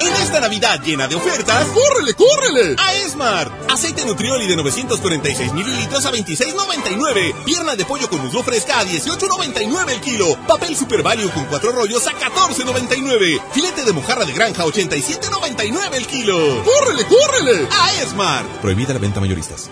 [0.00, 2.76] En esta Navidad llena de ofertas, ¡córrele, córrele!
[2.78, 3.50] A Esmar.
[3.68, 7.34] Aceite Nutrioli de 946 mililitros a 26.99.
[7.44, 10.36] Pierna de pollo con muslo fresca a 18.99 el kilo.
[10.46, 13.42] Papel Super Value con cuatro rollos a 14.99.
[13.52, 16.62] Filete de mojarra de granja a 87.99 el kilo.
[16.62, 17.68] ¡Córrele, córrele!
[17.72, 18.44] A Esmar.
[18.62, 19.68] Prohibida la venta mayoristas.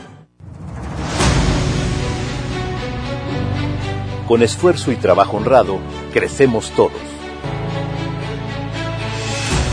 [4.26, 5.78] Con esfuerzo y trabajo honrado,
[6.12, 7.15] crecemos todos.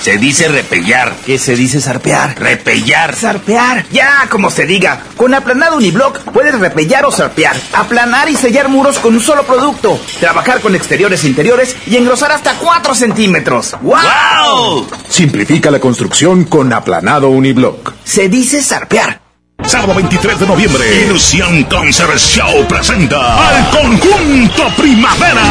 [0.00, 1.14] Se dice repellar.
[1.26, 2.38] ¿Qué se dice zarpear?
[2.38, 3.14] Repellar.
[3.14, 3.84] Zarpear.
[3.92, 5.02] Ya, como se diga.
[5.16, 7.54] Con aplanado uniblock puedes repellar o zarpear.
[7.74, 10.00] Aplanar y sellar muros con un solo producto.
[10.18, 13.76] Trabajar con exteriores e interiores y engrosar hasta 4 centímetros.
[13.82, 14.88] ¡Wow!
[15.08, 17.92] Simplifica la construcción con aplanado uniblock.
[18.02, 19.20] Se dice zarpear.
[19.62, 25.42] Sábado 23 de noviembre, Ilusión Concert Show presenta al conjunto Primavera.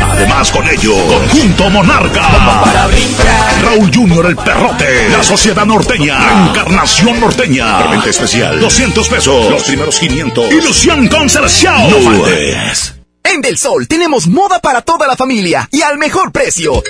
[0.00, 2.22] Además con ello, Conjunto Monarca,
[3.62, 9.98] Raúl Junior el Perrote, La Sociedad Norteña, Encarnación Norteña, Preventa especial, 200 pesos, los primeros
[9.98, 11.90] 500, Ilusión Show.
[11.90, 12.97] No faltes.
[13.30, 16.82] En Del Sol tenemos moda para toda la familia y al mejor precio.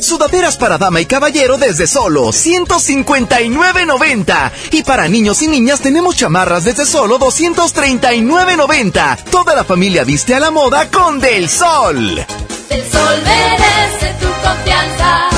[0.00, 4.50] Sudaderas para dama y caballero desde solo 159.90.
[4.72, 9.22] Y para niños y niñas tenemos chamarras desde solo 239.90.
[9.30, 12.26] Toda la familia viste a la moda con Del Sol.
[12.68, 15.28] Del Sol merece tu confianza.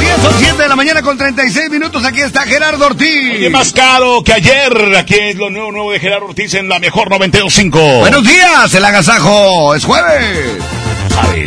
[0.00, 2.04] 10 o 7 de la mañana con 36 minutos.
[2.04, 3.36] Aquí está Gerardo Ortiz.
[3.36, 4.94] Oye, más caro que ayer.
[4.98, 8.00] Aquí es lo nuevo, nuevo de Gerardo Ortiz en la mejor 92.5.
[8.00, 9.74] Buenos días, el agasajo.
[9.74, 10.58] Es jueves.
[11.14, 11.46] Saben.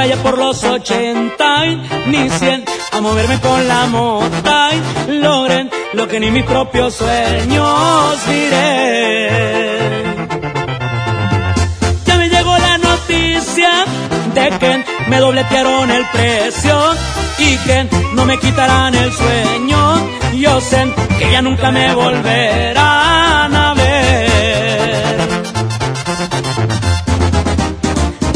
[0.00, 4.70] Por allá por los ochenta y ni cien a moverme con la mota
[5.06, 9.28] y logren lo que ni mis propios sueños diré.
[12.06, 13.84] Ya me llegó la noticia
[14.32, 16.78] de que me dobletearon el precio
[17.36, 20.08] y que no me quitarán el sueño.
[20.34, 23.69] Yo sé que ya nunca me volverán a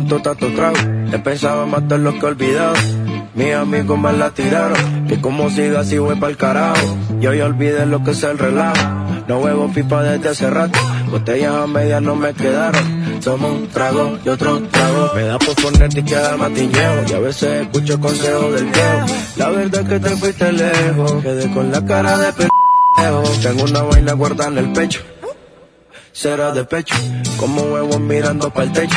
[0.00, 0.76] Aguanto tanto trago,
[1.12, 2.72] he pensado matar lo que he olvidado.
[3.34, 6.96] Mis amigos me la tiraron, que como siga así voy pa'l carajo.
[7.20, 8.82] Yo ya olvidé lo que es el relajo,
[9.28, 10.78] no huevo pipa desde hace rato.
[11.10, 15.10] Botellas a medias no me quedaron, tomo un trago y otro trago.
[15.14, 19.06] Me da por ponerte y quedar matiñeo, y a veces escucho consejos del viejo.
[19.36, 23.22] La verdad es que te fuiste lejos, quedé con la cara de pendejo.
[23.42, 25.02] Tengo una vaina guardada en el pecho,
[26.10, 26.94] será de pecho,
[27.36, 28.96] como huevos mirando para el techo.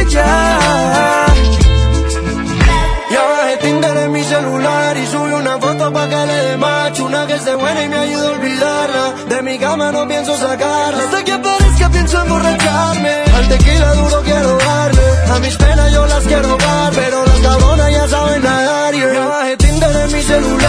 [0.00, 1.26] ella.
[3.10, 7.04] Ya bajé Tinder en mi celular y subí una foto pa' que le dé macho,
[7.06, 9.04] una que esté buena y me ayude a olvidarla.
[9.28, 13.14] De mi cama no pienso sacarla, hasta que aparezca pienso emborracharme.
[13.36, 17.90] Al tequila duro quiero darle, a mis penas yo las quiero dar, pero las cabronas
[17.92, 18.94] ya saben nadar.
[18.94, 20.59] Ya bajé Tinder en mi celular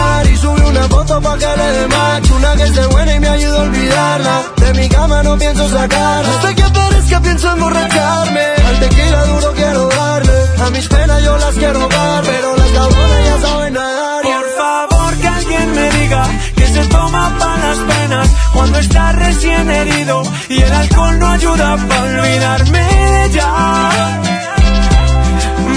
[0.82, 3.62] una foto pa' que le dé macho, una que esté buena y me ayude a
[3.62, 4.42] olvidarla.
[4.58, 8.46] De mi cama no pienso sacarla, hasta que aparezca pienso emborracharme.
[8.68, 13.26] Al tequila duro quiero darle, a mis penas yo las quiero dar, pero las cabronas
[13.26, 14.24] ya saben nadar.
[14.24, 16.24] Por favor que alguien me diga
[16.56, 21.78] que se toma para las penas cuando está recién herido y el alcohol no ayuda
[21.90, 23.48] para olvidarme de ella.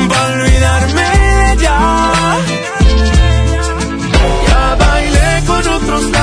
[0.08, 0.53] Para olvidarme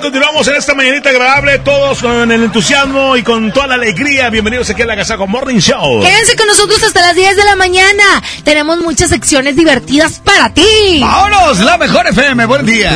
[0.00, 4.30] Continuamos en esta mañanita agradable, todos con el entusiasmo y con toda la alegría.
[4.30, 6.00] Bienvenidos aquí a la Casa con Morning Show.
[6.02, 8.22] Quédense con nosotros hasta las 10 de la mañana.
[8.42, 11.00] Tenemos muchas secciones divertidas para ti.
[11.00, 11.60] ¡Vámonos!
[11.60, 12.46] La mejor FM.
[12.46, 12.90] Buen día.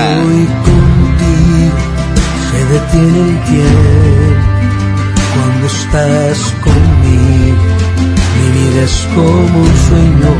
[2.51, 4.45] Se detiene el tiempo
[5.35, 7.65] cuando estás conmigo.
[8.41, 10.33] Mi vida es como un sueño,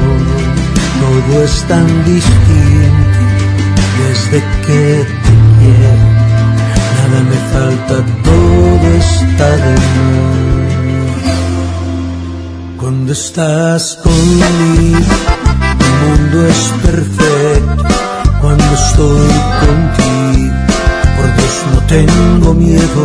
[1.01, 3.25] todo es tan distinto
[3.99, 6.04] desde que te quiero.
[7.23, 10.35] Me falta, todo está de más.
[12.77, 15.15] Cuando estás conmigo,
[15.81, 17.85] el mundo es perfecto.
[18.41, 19.35] Cuando estoy
[19.65, 20.57] contigo,
[21.17, 23.05] por Dios no tengo miedo.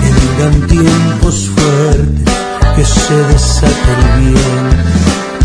[0.00, 2.34] Que vengan tiempos fuertes,
[2.76, 4.64] que se desate bien.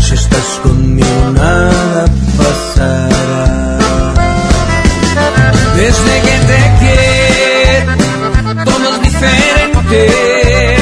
[0.02, 2.04] Si estás conmigo, nada
[2.36, 3.78] pasará.
[5.76, 7.09] Desde que te quiero,
[9.20, 10.76] diferente.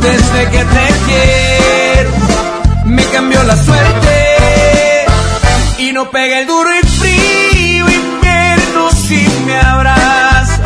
[0.00, 2.10] Desde que te quiero,
[2.86, 5.06] me cambió la suerte.
[5.78, 10.60] Y no pega el duro y frío invierno si me abrazas.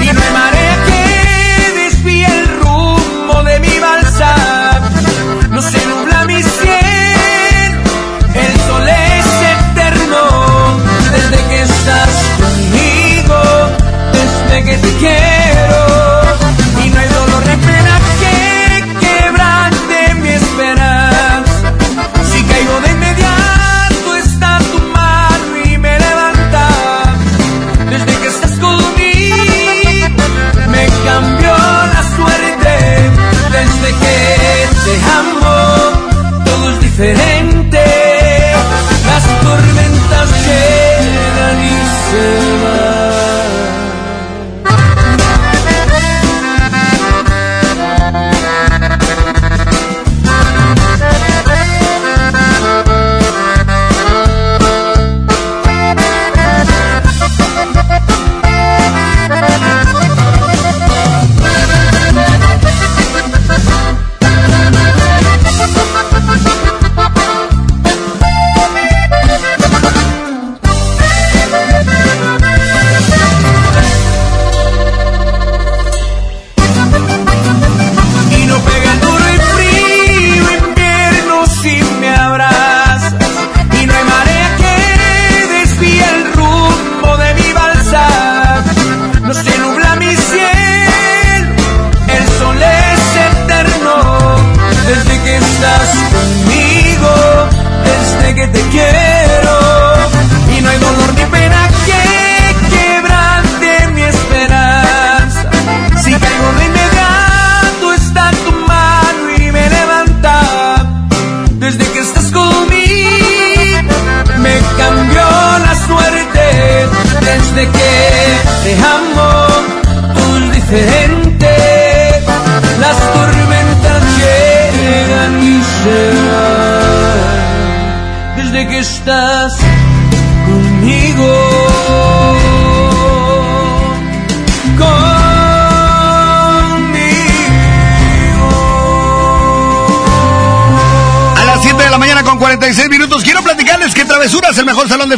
[0.00, 4.80] Y no hay marea que desvíe el rumbo de mi balsa.
[5.50, 7.82] No se nubla mi cielo,
[8.34, 10.80] el sol es eterno.
[11.12, 13.40] Desde que estás conmigo,
[14.12, 15.63] desde que te quiero.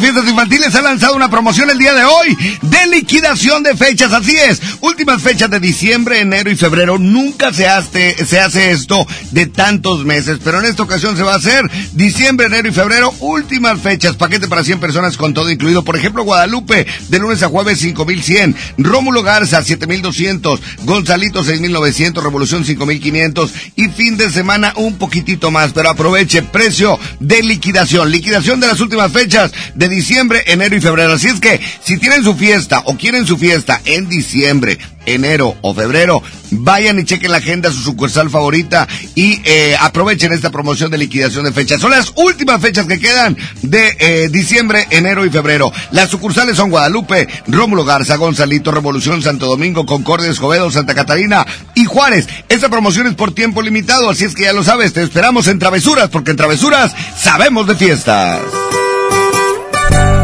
[0.00, 4.12] Fiestas infantiles, ha lanzado una promoción el día de hoy de liquidación de fechas.
[4.12, 6.98] Así es, últimas fechas de diciembre, enero y febrero.
[6.98, 11.34] Nunca se hace, se hace esto de tantos meses, pero en esta ocasión se va
[11.34, 14.16] a hacer diciembre, enero y febrero, últimas fechas.
[14.16, 15.84] Paquete para 100 personas con todo incluido.
[15.84, 18.56] Por ejemplo, Guadalupe, de lunes a jueves 5100.
[18.78, 20.60] Rómulo Garza, 7200.
[20.84, 22.22] Gonzalito, 6900.
[22.22, 23.52] Revolución, 5500.
[23.76, 25.72] Y fin de semana, un poquitito más.
[25.72, 28.10] Pero aproveche, precio de liquidación.
[28.10, 31.14] Liquidación de las últimas fechas de diciembre, enero y febrero.
[31.14, 35.74] Así es que, si tienen su fiesta o quieren su fiesta en diciembre, enero o
[35.74, 40.98] febrero, vayan y chequen la agenda, su sucursal favorita y eh, aprovechen esta promoción de
[40.98, 41.80] liquidación de fechas.
[41.80, 45.72] Son las últimas fechas que quedan de eh, diciembre, enero y febrero.
[45.92, 51.84] Las sucursales son Guadalupe, Rómulo Garza, Gonzalito, Revolución, Santo Domingo, Concordia, Escobedo, Santa Catarina y
[51.84, 52.26] Juárez.
[52.48, 55.58] Esta promoción es por tiempo limitado, así es que ya lo sabes, te esperamos en
[55.58, 58.40] Travesuras, porque en Travesuras sabemos de fiestas.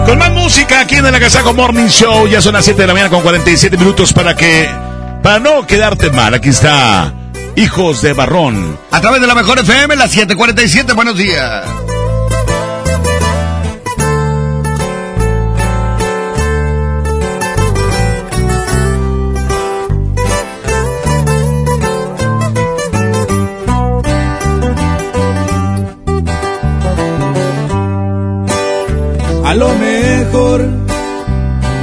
[0.06, 2.26] Con más música aquí en el Agasago Morning Show.
[2.26, 4.68] Ya son las 7 de la mañana con 47 minutos para que.
[5.22, 6.34] Para no quedarte mal.
[6.34, 7.12] Aquí está.
[7.56, 8.78] Hijos de Barrón.
[8.90, 10.94] A través de la mejor FM, las 7:47.
[10.94, 11.64] Buenos días.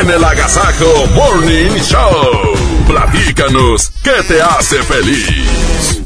[0.00, 2.54] En el Agasajo Morning Show.
[2.86, 6.02] Platícanos, ¿qué te hace feliz?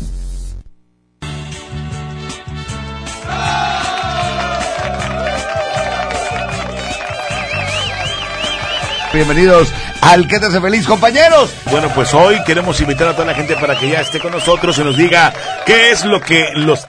[9.12, 11.54] Bienvenidos al que te hace feliz, compañeros.
[11.70, 14.76] Bueno, pues hoy queremos invitar a toda la gente para que ya esté con nosotros
[14.76, 15.32] y nos diga
[15.64, 16.88] qué es lo que los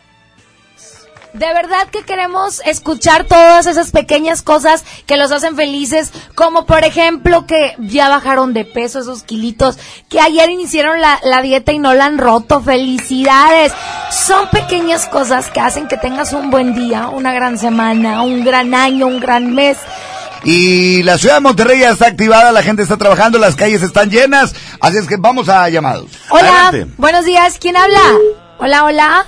[1.36, 6.86] De verdad que queremos escuchar todas esas pequeñas cosas que los hacen felices, como por
[6.86, 11.80] ejemplo que ya bajaron de peso esos kilitos, que ayer iniciaron la, la dieta y
[11.80, 12.62] no la han roto.
[12.62, 13.74] Felicidades.
[14.12, 18.74] Son pequeñas cosas que hacen que tengas un buen día, una gran semana, un gran
[18.74, 19.78] año, un gran mes.
[20.46, 24.10] Y la ciudad de Monterrey ya está activada, la gente está trabajando, las calles están
[24.10, 26.06] llenas, así es que vamos a llamados.
[26.30, 26.94] Hola, Adelante.
[26.98, 28.00] buenos días, ¿quién habla?
[28.58, 29.26] Hola, hola.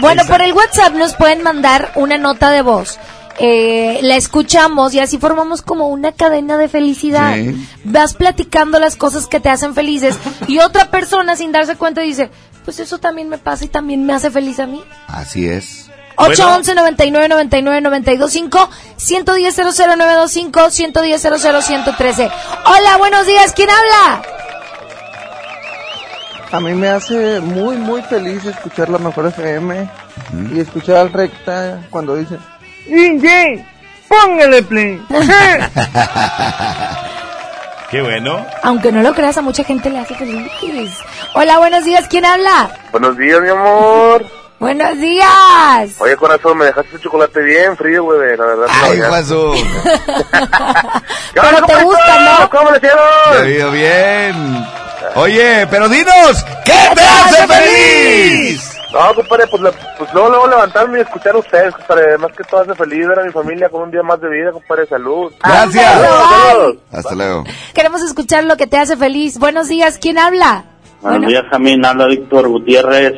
[0.00, 2.98] Bueno, por el WhatsApp nos pueden mandar una nota de voz.
[3.38, 7.34] Eh, la escuchamos y así formamos como una cadena de felicidad.
[7.34, 7.68] Sí.
[7.84, 10.16] Vas platicando las cosas que te hacen felices
[10.46, 12.30] y otra persona sin darse cuenta dice,
[12.64, 14.82] pues eso también me pasa y también me hace feliz a mí.
[15.08, 15.90] Así es.
[16.16, 22.30] 811 99 99 925 110 00925 110 00113
[22.66, 24.22] Hola, buenos días, ¿quién habla?
[26.54, 29.90] A mí me hace muy, muy feliz escuchar la mejor FM
[30.54, 32.38] y escuchar al recta cuando dice
[32.86, 33.66] DJ,
[34.06, 35.04] póngale play.
[37.90, 38.46] Qué bueno.
[38.62, 40.92] Aunque no lo creas, a mucha gente le hace feliz.
[41.34, 42.70] Hola, buenos días, ¿quién habla?
[42.92, 44.24] Buenos días, mi amor.
[44.60, 45.96] Buenos días.
[45.98, 48.66] Oye, corazón, me dejaste el chocolate bien frío, güey, la verdad.
[48.80, 48.98] Ay.
[49.00, 49.54] Guaso.
[51.34, 52.48] Pero te gusta, ¿no?
[52.48, 53.42] ¿Cómo le Te hicieron?
[53.42, 54.64] ha ido bien.
[55.16, 58.70] Oye, pero dinos, ¿qué te hace feliz?
[58.92, 62.16] No, compadre, pues, la- pues luego, luego levantarme y escuchar a ustedes, compadre.
[62.18, 64.52] Más que todo hace feliz ver a mi familia con un día más de vida,
[64.52, 64.86] compadre.
[64.86, 65.32] Salud.
[65.42, 65.92] Gracias.
[65.92, 66.76] Saludos.
[66.92, 67.44] Hasta luego.
[67.74, 69.38] Queremos escuchar lo que te hace feliz.
[69.38, 70.64] Buenos días, ¿quién habla?
[71.00, 71.84] Buenos días, Jamín.
[71.84, 73.14] Habla Víctor Gutiérrez.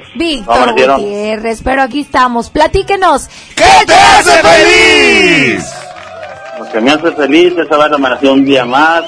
[0.47, 0.97] ¿Cómo Víctor?
[1.01, 2.51] Gutiérrez, pero aquí estamos.
[2.51, 3.29] Platíquenos.
[3.55, 5.65] ¿Qué te hace feliz?
[6.59, 9.05] Lo que me hace feliz es haber amanecido un día más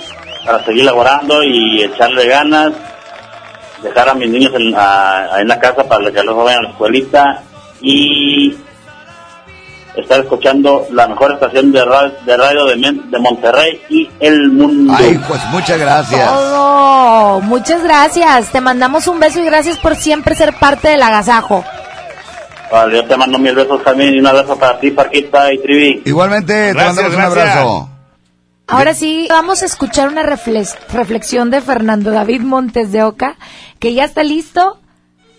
[0.48, 2.72] para seguir laborando y echarle ganas.
[3.82, 6.70] Dejar a mis niños en, a- en la casa para que los vayan a la
[6.70, 7.42] escuelita
[7.82, 8.56] y
[9.94, 14.48] estar escuchando la mejor estación de radio de, radio de, Men- de Monterrey y el
[14.50, 14.94] mundo.
[14.96, 16.28] Ay, pues muchas gracias.
[16.28, 17.40] Todo.
[17.42, 18.50] Muchas gracias.
[18.50, 21.64] Te mandamos un beso y gracias por siempre ser parte del agasajo.
[22.72, 26.02] Vale, yo te mando mil besos también y un abrazo para ti, Parquita y Trivi.
[26.04, 27.56] Igualmente, te Gracias, mandamos un gracias.
[27.56, 27.88] abrazo.
[28.69, 33.36] Ahora sí, vamos a escuchar una reflex- reflexión de Fernando David Montes de Oca,
[33.78, 34.78] que ya está listo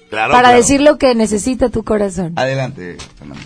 [0.10, 0.58] Claro, para claro.
[0.58, 2.34] decir lo que necesita tu corazón.
[2.36, 3.42] Adelante, Fernando.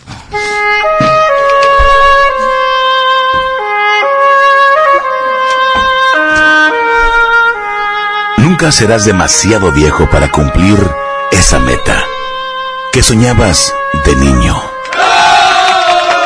[8.38, 10.78] Nunca serás demasiado viejo para cumplir
[11.32, 12.04] esa meta
[12.92, 13.74] que soñabas
[14.06, 14.56] de niño.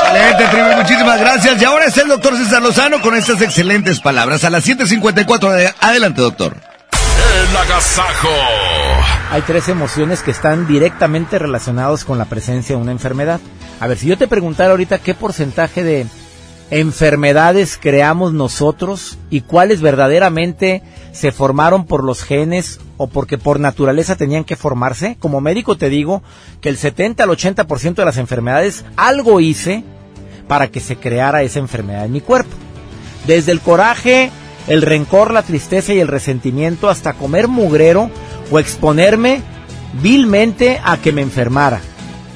[0.07, 1.61] Excelente, tribu, muchísimas gracias.
[1.61, 4.43] Y ahora es el doctor César Lozano con estas excelentes palabras.
[4.45, 5.73] A las 7.54 de...
[5.81, 6.55] Adelante, doctor.
[7.49, 8.29] El agasajo.
[9.31, 13.41] Hay tres emociones que están directamente relacionados con la presencia de una enfermedad.
[13.81, 16.07] A ver, si yo te preguntara ahorita qué porcentaje de
[16.69, 24.15] enfermedades creamos nosotros y cuáles verdaderamente se formaron por los genes o porque por naturaleza
[24.15, 26.23] tenían que formarse, como médico te digo
[26.59, 29.83] que el 70 al 80% de las enfermedades algo hice
[30.47, 32.55] para que se creara esa enfermedad en mi cuerpo.
[33.25, 34.31] Desde el coraje,
[34.67, 38.09] el rencor, la tristeza y el resentimiento hasta comer mugrero
[38.51, 39.41] o exponerme
[40.01, 41.81] vilmente a que me enfermara.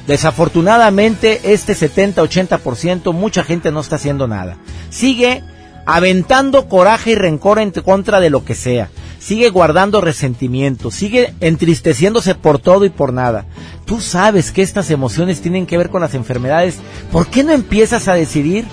[0.06, 4.56] Desafortunadamente, este 70-80% mucha gente no está haciendo nada.
[4.90, 5.42] Sigue
[5.86, 8.88] aventando coraje y rencor en contra de lo que sea.
[9.22, 13.46] Sigue guardando resentimiento, sigue entristeciéndose por todo y por nada.
[13.84, 16.80] Tú sabes que estas emociones tienen que ver con las enfermedades.
[17.12, 18.64] ¿Por qué no empiezas a decidir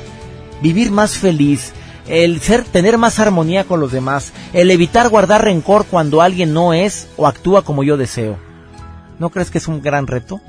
[0.63, 1.71] vivir más feliz?
[2.07, 6.73] El ser, tener más armonía con los demás, el evitar guardar rencor cuando alguien no
[6.73, 8.39] es o actúa como yo deseo.
[9.19, 10.41] ¿No crees que es un gran reto?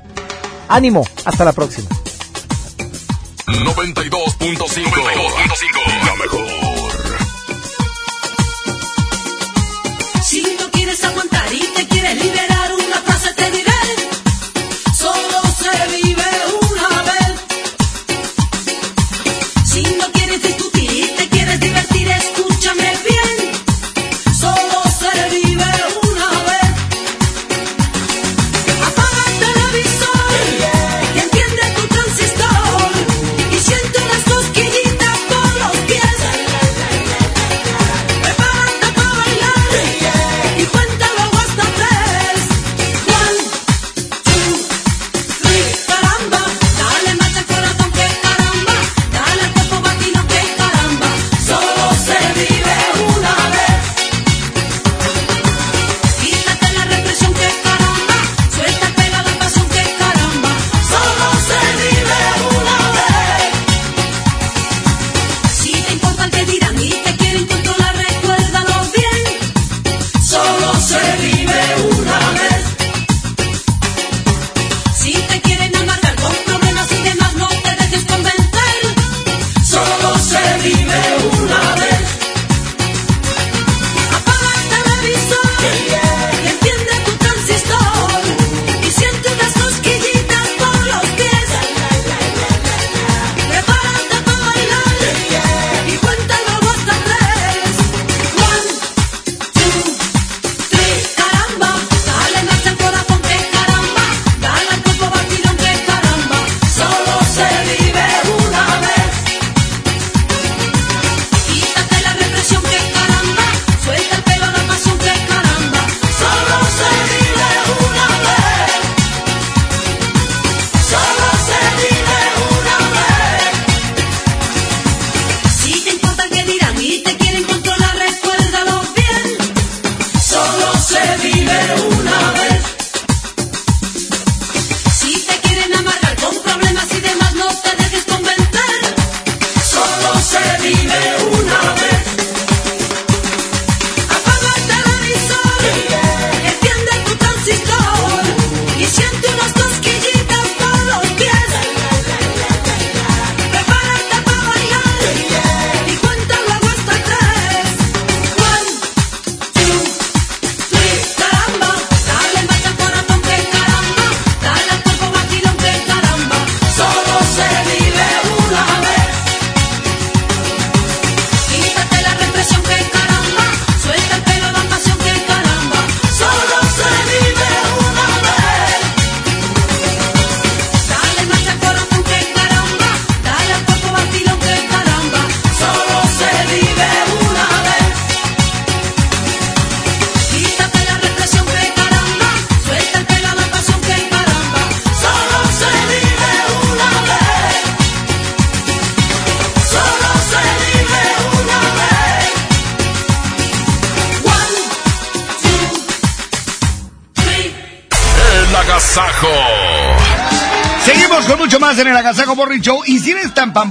[0.67, 1.89] Ánimo, hasta la próxima.
[3.45, 6.05] 92.5.
[6.05, 6.80] La mejor.
[12.03, 12.50] Aguantar y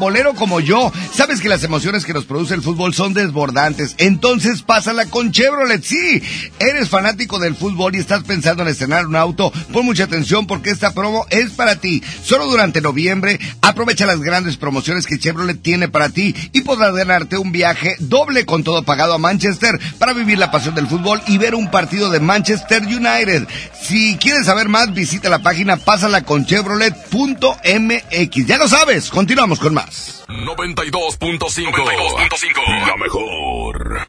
[0.00, 3.96] pambolero como yo, sabes que las emociones que nos produce el fútbol son desbordantes.
[3.98, 5.82] Entonces pásala con Chevrolet.
[5.84, 6.22] Sí,
[6.58, 9.52] eres fanático del fútbol y estás pensando en estrenar un auto.
[9.74, 12.02] Pon mucha atención porque esta promo es para ti.
[12.24, 17.36] Solo durante noviembre aprovecha las grandes promociones que Chevrolet tiene para ti y podrás ganarte
[17.36, 21.36] un viaje doble con todo pagado a Manchester para vivir la pasión del fútbol y
[21.36, 23.46] ver un partido de Manchester United.
[23.90, 28.46] Si quieres saber más, visita la página pásala con Chevrolet.mx.
[28.46, 30.24] Ya lo sabes, continuamos con más.
[30.28, 32.86] 92.5.
[32.86, 34.08] La mejor.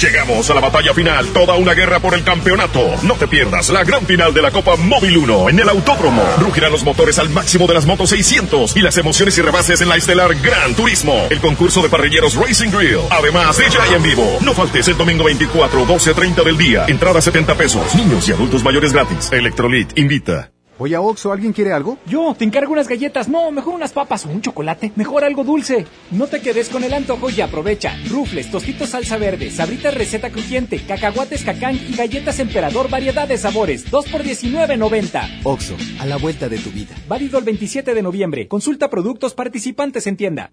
[0.00, 2.80] Llegamos a la batalla final, toda una guerra por el campeonato.
[3.02, 6.22] No te pierdas la gran final de la Copa Móvil 1 en el Autódromo.
[6.38, 9.88] Rugirán los motores al máximo de las motos 600 y las emociones y rebases en
[9.88, 11.26] la estelar Gran Turismo.
[11.30, 13.00] El concurso de parrilleros Racing Grill.
[13.10, 14.38] Además, DJ en vivo.
[14.40, 16.84] No faltes el domingo 24, 12.30 del día.
[16.86, 17.94] Entrada 70 pesos.
[17.96, 19.32] Niños y adultos mayores gratis.
[19.32, 20.52] Electrolit invita.
[20.80, 21.98] Oye, Oxo, ¿alguien quiere algo?
[22.06, 23.28] Yo, te encargo unas galletas.
[23.28, 24.92] No, mejor unas papas o un chocolate.
[24.94, 25.86] Mejor algo dulce.
[26.12, 27.96] No te quedes con el antojo y aprovecha.
[28.08, 33.90] Rufles, tostitos salsa verde, sabritas receta crujiente, cacahuates cacán y galletas emperador variedad de sabores.
[33.90, 35.40] 2 por 19.90.
[35.42, 36.94] Oxo, a la vuelta de tu vida.
[37.08, 38.46] Válido el 27 de noviembre.
[38.46, 40.52] Consulta productos participantes en tienda.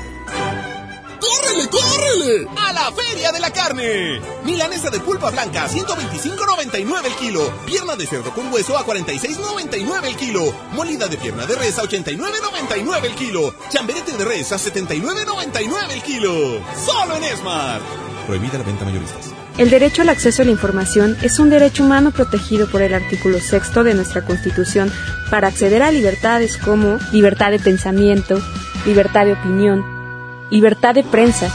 [1.21, 2.47] ¡Córrele, córrele!
[2.57, 4.19] ¡A la Feria de la Carne!
[4.43, 7.53] Milanesa de pulpa blanca, 125.99 el kilo.
[7.65, 10.53] Pierna de cerdo con hueso a 46.99 el kilo.
[10.71, 13.53] Molida de pierna de res a 89.99 el kilo.
[13.69, 16.59] Chamberete de res a 79.99 el kilo.
[16.75, 17.81] ¡Solo en Esmar!
[18.25, 19.31] Prohibida la venta mayoristas.
[19.59, 23.39] El derecho al acceso a la información es un derecho humano protegido por el artículo
[23.39, 24.91] sexto de nuestra Constitución
[25.29, 28.41] para acceder a libertades como libertad de pensamiento,
[28.85, 30.00] libertad de opinión,
[30.51, 31.51] libertad de prensa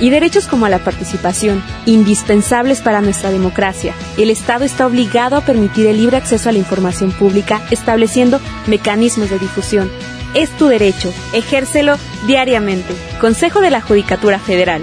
[0.00, 3.94] y derechos como a la participación, indispensables para nuestra democracia.
[4.18, 9.30] El Estado está obligado a permitir el libre acceso a la información pública, estableciendo mecanismos
[9.30, 9.90] de difusión.
[10.34, 11.96] Es tu derecho, ejércelo
[12.26, 12.92] diariamente.
[13.20, 14.82] Consejo de la Judicatura Federal.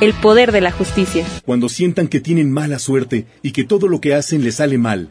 [0.00, 1.24] El poder de la justicia.
[1.44, 5.10] Cuando sientan que tienen mala suerte y que todo lo que hacen les sale mal,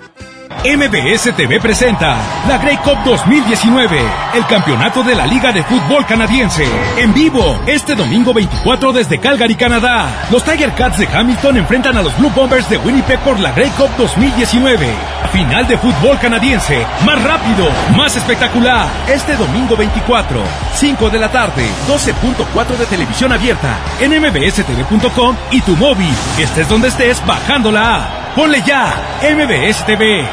[0.63, 2.17] MBS TV presenta
[2.47, 3.99] la Grey Cup 2019,
[4.35, 6.63] el campeonato de la Liga de Fútbol Canadiense.
[6.97, 10.27] En vivo, este domingo 24 desde Calgary, Canadá.
[10.29, 13.71] Los Tiger Cats de Hamilton enfrentan a los Blue Bombers de Winnipeg por la Grey
[13.71, 14.87] Cup 2019.
[15.31, 17.67] Final de fútbol canadiense, más rápido,
[17.97, 18.87] más espectacular.
[19.07, 20.43] Este domingo 24,
[20.75, 26.13] 5 de la tarde, 12.4 de televisión abierta, en mbstv.com y tu móvil.
[26.37, 28.21] Estés donde estés, bajando la app.
[28.35, 30.23] Ponle ya, MBS TV.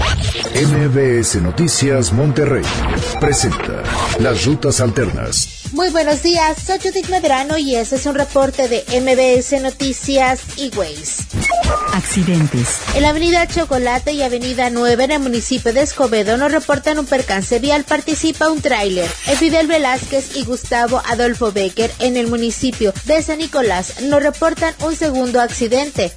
[0.00, 2.64] MBS Noticias Monterrey
[3.20, 3.82] presenta
[4.18, 5.60] las rutas alternas.
[5.72, 10.74] Muy buenos días, soy Judith Medrano y este es un reporte de MBS Noticias y
[10.76, 11.26] Ways.
[11.94, 12.78] Accidentes.
[12.94, 17.06] En la avenida Chocolate y avenida 9 en el municipio de Escobedo nos reportan un
[17.06, 17.84] percance vial.
[17.84, 19.08] Participa un tráiler.
[19.26, 24.74] En Fidel Velázquez y Gustavo Adolfo Becker en el municipio de San Nicolás nos reportan
[24.84, 26.12] un segundo accidente.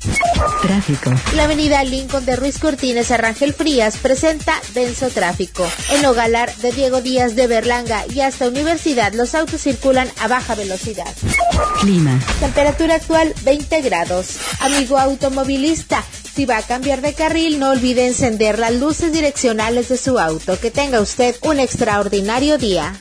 [0.61, 1.11] Tráfico.
[1.35, 5.67] La avenida Lincoln de Ruiz Cortines a Rangel Presenta denso tráfico.
[5.89, 10.53] En Ogalar de Diego Díaz de Berlanga y hasta Universidad los autos circulan a baja
[10.53, 11.11] velocidad.
[11.81, 12.19] Clima.
[12.39, 14.37] Temperatura actual 20 grados.
[14.59, 16.03] Amigo automovilista,
[16.35, 20.59] si va a cambiar de carril no olvide encender las luces direccionales de su auto.
[20.59, 22.93] Que tenga usted un extraordinario día.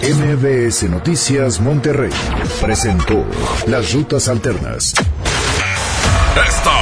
[0.00, 2.12] MBS Noticias Monterrey
[2.60, 3.24] presentó
[3.66, 4.94] las rutas alternas.
[6.36, 6.81] Esta es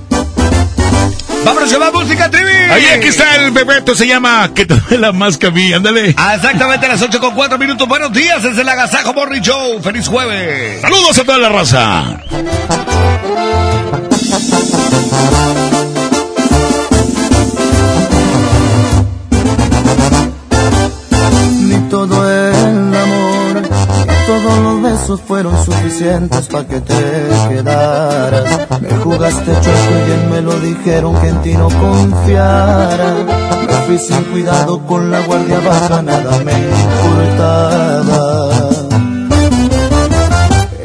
[1.43, 2.51] Vámonos con la música, Trivi.
[2.71, 6.13] Ahí aquí está el bebeto, se llama Que te duela más que a mí, ándale.
[6.17, 7.87] Ah, exactamente a las 8 con 4 minutos.
[7.87, 9.81] Buenos días, es el Agasajo Morning Show.
[9.81, 10.81] Feliz jueves.
[10.81, 12.17] Saludos a toda la raza.
[25.11, 28.69] Besos fueron suficientes para que te quedaras.
[28.81, 33.15] Me jugaste chueco y bien me lo dijeron que en ti no confiara.
[33.67, 38.49] Me fui sin cuidado con la guardia baja, nada me importaba.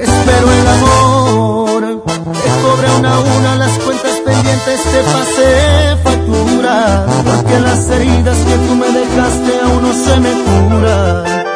[0.01, 7.07] Espero el amor, te cobre una a una las cuentas pendientes, te pasé factura.
[7.25, 11.56] Porque las heridas que tú me dejaste aún no se me curan.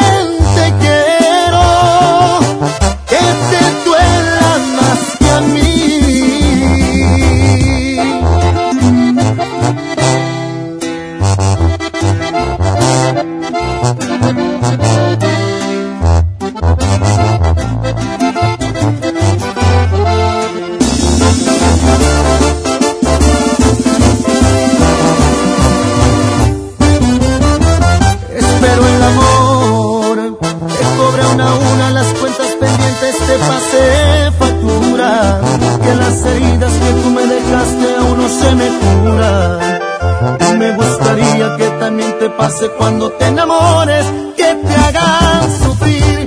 [33.51, 35.41] pase factura
[35.83, 40.59] que las heridas que tú me dejaste aún no se me curan.
[40.59, 44.05] Me gustaría que también te pase cuando te enamores
[44.37, 46.17] que te hagan sufrir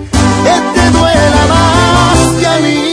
[0.47, 2.85] que te duela más que a mí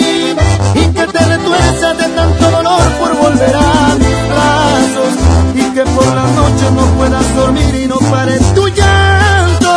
[0.81, 5.13] y que te retuerza de tanto dolor por volver a mis brazos
[5.61, 9.73] y que por las noches no puedas dormir y no pare tu llanto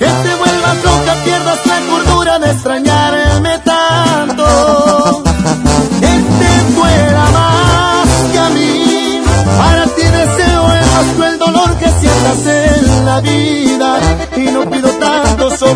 [0.00, 2.95] que te vuelvas loca pierdas la cordura de extrañarme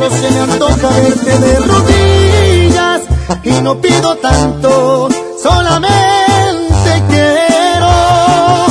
[0.00, 3.02] solo se me antoja verte de rodillas
[3.42, 5.08] y no pido tanto
[5.42, 8.66] solamente quiero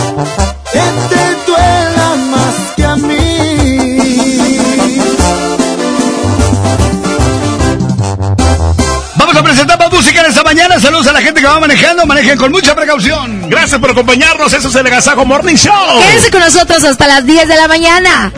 [0.72, 0.80] que
[1.10, 3.28] te duela más que a mí
[9.16, 10.80] Vamos a presentar más música en esta mañana.
[10.80, 12.06] Saludos a la gente que va manejando.
[12.06, 13.50] Manejen con mucha precaución.
[13.50, 14.52] Gracias por acompañarnos.
[14.54, 16.00] Eso es el Agasajo Morning Show.
[16.00, 18.32] Quédense con nosotros hasta las 10 de la mañana.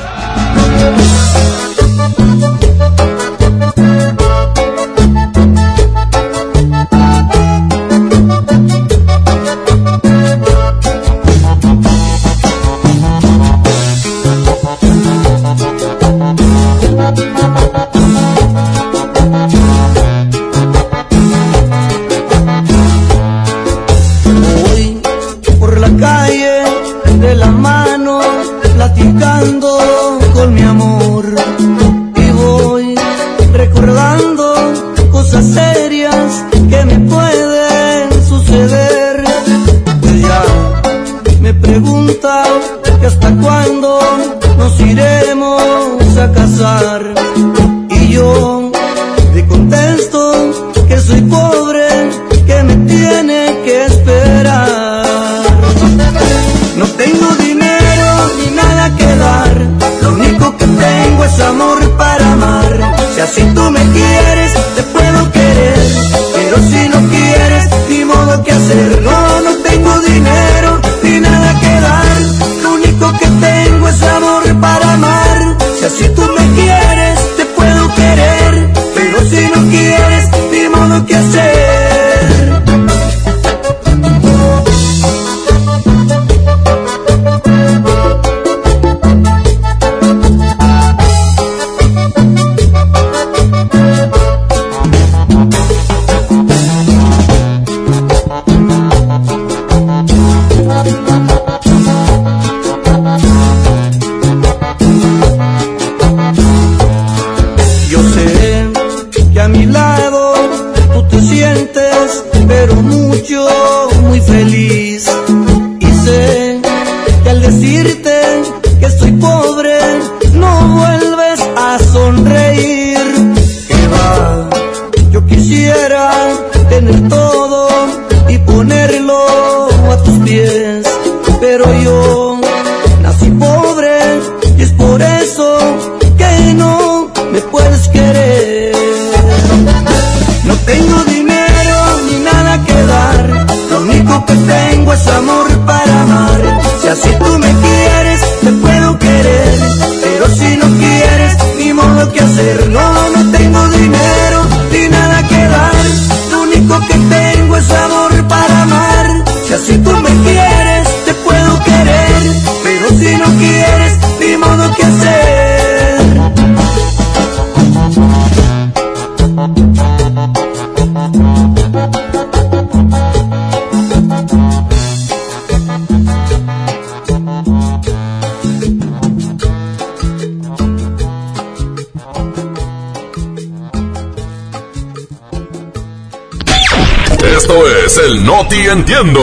[188.52, 189.22] Noti Entiendo.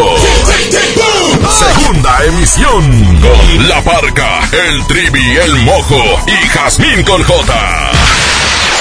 [1.51, 7.91] Segunda emisión con La Parca, el Trivi, el Mojo y Jazmín con J.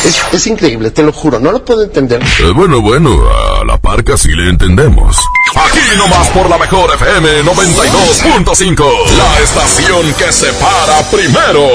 [0.05, 2.23] Es, es increíble, te lo juro, no lo puedo entender.
[2.23, 5.17] Eh, bueno, bueno, a La Parca sí le entendemos.
[5.57, 9.09] Aquí nomás por la mejor FM 92.5.
[9.17, 11.67] La estación que se para primero.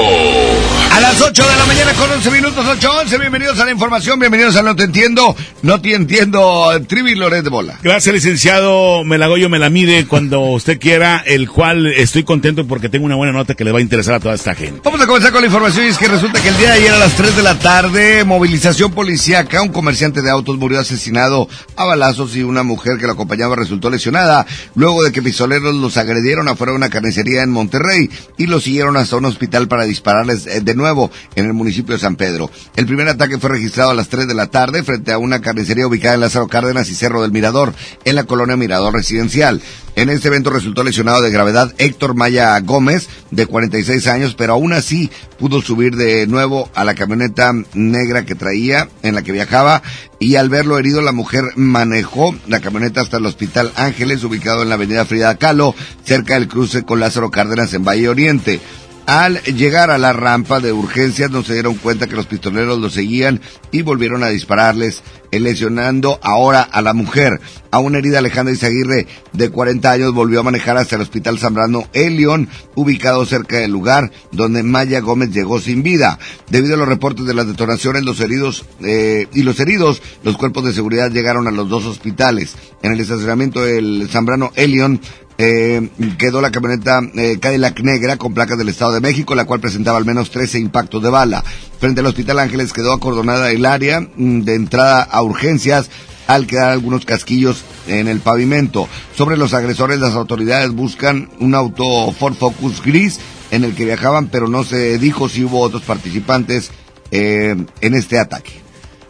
[0.89, 3.17] A las 8 de la mañana con 11 minutos, 8, 11.
[3.17, 7.49] Bienvenidos a la información, bienvenidos a No Te Entiendo, No Te Entiendo, Trivi Loret de
[7.49, 7.77] Bola.
[7.83, 13.05] Gracias, licenciado Melagoyo me la mide cuando usted quiera, el cual estoy contento porque tengo
[13.05, 14.79] una buena nota que le va a interesar a toda esta gente.
[14.83, 16.93] Vamos a comenzar con la información y es que resulta que el día de ayer
[16.93, 21.85] a las 3 de la tarde, movilización policíaca, un comerciante de autos murió asesinado a
[21.85, 24.45] balazos y una mujer que lo acompañaba resultó lesionada
[24.75, 28.97] luego de que pistoleros los agredieron afuera de una carnicería en Monterrey y los siguieron
[28.97, 32.49] hasta un hospital para dispararles eh, de nuevo en el municipio de San Pedro.
[32.75, 35.87] El primer ataque fue registrado a las 3 de la tarde frente a una carnicería
[35.87, 37.73] ubicada en Lázaro Cárdenas y Cerro del Mirador,
[38.05, 39.61] en la colonia Mirador Residencial.
[39.95, 44.73] En este evento resultó lesionado de gravedad Héctor Maya Gómez, de 46 años, pero aún
[44.73, 49.83] así pudo subir de nuevo a la camioneta negra que traía, en la que viajaba,
[50.17, 54.69] y al verlo herido la mujer manejó la camioneta hasta el Hospital Ángeles, ubicado en
[54.69, 58.61] la avenida Frida Kahlo, cerca del cruce con Lázaro Cárdenas en Valle Oriente.
[59.05, 62.93] Al llegar a la rampa de urgencias no se dieron cuenta que los pistoleros los
[62.93, 63.41] seguían
[63.71, 65.03] y volvieron a dispararles,
[65.39, 67.39] lesionando ahora a la mujer.
[67.71, 71.87] A una herida Alejandra Izaguirre de 40 años volvió a manejar hasta el hospital Zambrano
[71.93, 76.19] Elion, ubicado cerca del lugar donde Maya Gómez llegó sin vida.
[76.49, 80.65] Debido a los reportes de las detonaciones, los heridos eh, y los heridos, los cuerpos
[80.65, 82.55] de seguridad llegaron a los dos hospitales.
[82.83, 84.99] En el estacionamiento del Zambrano Elion
[85.37, 89.59] eh, quedó la camioneta eh, Cadillac negra con placas del Estado de México, la cual
[89.59, 91.43] presentaba al menos 13 impactos de bala.
[91.79, 95.89] Frente al Hospital Ángeles quedó acordonada el área mm, de entrada a urgencias
[96.27, 98.87] al quedar algunos casquillos en el pavimento.
[99.15, 103.19] Sobre los agresores, las autoridades buscan un auto Ford Focus gris
[103.51, 106.71] en el que viajaban, pero no se dijo si hubo otros participantes
[107.11, 108.63] eh, en este ataque.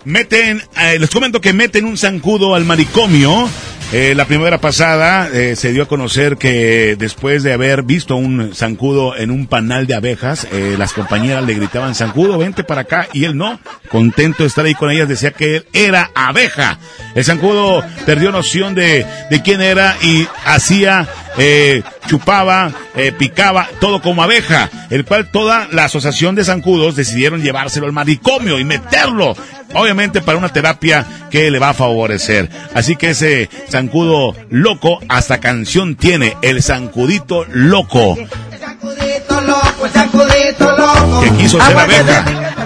[0.05, 3.47] Meten, eh, les comento que meten un zancudo al manicomio.
[3.95, 8.55] Eh, la primavera pasada eh, se dio a conocer que después de haber visto un
[8.55, 13.07] zancudo en un panal de abejas, eh, las compañeras le gritaban, zancudo, vente para acá,
[13.13, 13.59] y él no,
[13.89, 16.79] contento de estar ahí con ellas, decía que él era abeja.
[17.13, 21.07] El zancudo perdió noción de, de quién era y hacía,
[21.37, 27.41] eh, chupaba, eh, picaba, todo como abeja, el cual toda la asociación de zancudos decidieron
[27.41, 29.35] llevárselo al manicomio y meterlo,
[29.73, 32.49] obviamente para una terapia que le va a favorecer.
[32.73, 38.15] Así que ese zancudo loco hasta canción tiene, el zancudito loco.
[41.21, 42.25] Que quiso ser abeja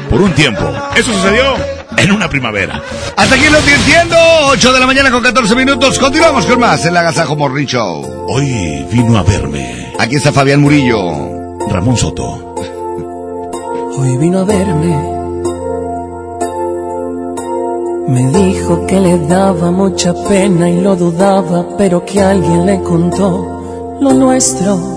[0.09, 0.73] por un tiempo.
[0.95, 2.81] Eso sucedió en una primavera.
[3.15, 4.15] Hasta aquí lo estoy entiendo.
[4.49, 5.99] 8 de la mañana con 14 minutos.
[5.99, 8.25] Continuamos con más en la Agasajo Morning Show.
[8.29, 9.93] Hoy vino a verme.
[9.99, 10.99] Aquí está Fabián Murillo.
[11.69, 12.55] Ramón Soto.
[13.97, 15.17] Hoy vino a verme.
[18.07, 23.97] Me dijo que le daba mucha pena y lo dudaba, pero que alguien le contó
[23.99, 24.96] lo nuestro.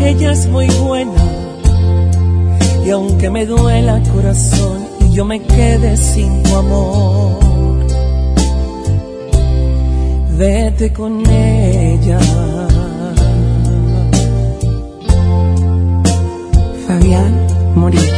[0.00, 1.22] Ella es muy buena.
[2.84, 7.38] Y aunque me duela corazón y yo me quede sin tu amor,
[10.38, 12.18] vete con ella.
[16.86, 18.17] Fabián Murillo.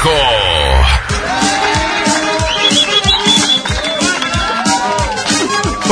[0.00, 0.37] Agasajo.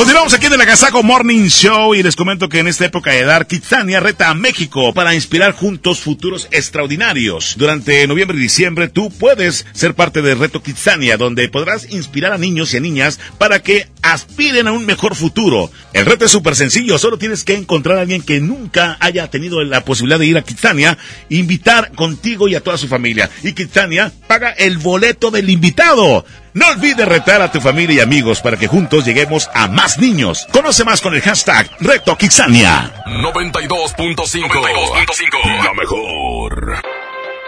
[0.07, 3.45] Continuamos aquí en el Morning Show y les comento que en esta época de edad,
[3.45, 7.55] Kitsania reta a México para inspirar juntos futuros extraordinarios.
[7.57, 12.37] Durante noviembre y diciembre tú puedes ser parte del reto Kitsania, donde podrás inspirar a
[12.37, 15.69] niños y a niñas para que aspiren a un mejor futuro.
[15.91, 19.61] El reto es súper sencillo, solo tienes que encontrar a alguien que nunca haya tenido
[19.61, 23.29] la posibilidad de ir a Kitsania, invitar contigo y a toda su familia.
[23.43, 26.23] Y Kitsania paga el boleto del invitado.
[26.53, 30.47] No olvides retar a tu familia y amigos para que juntos lleguemos a más niños.
[30.51, 32.91] Conoce más con el hashtag Reto Kitsania.
[33.05, 35.63] 92.5.
[35.63, 36.81] La mejor.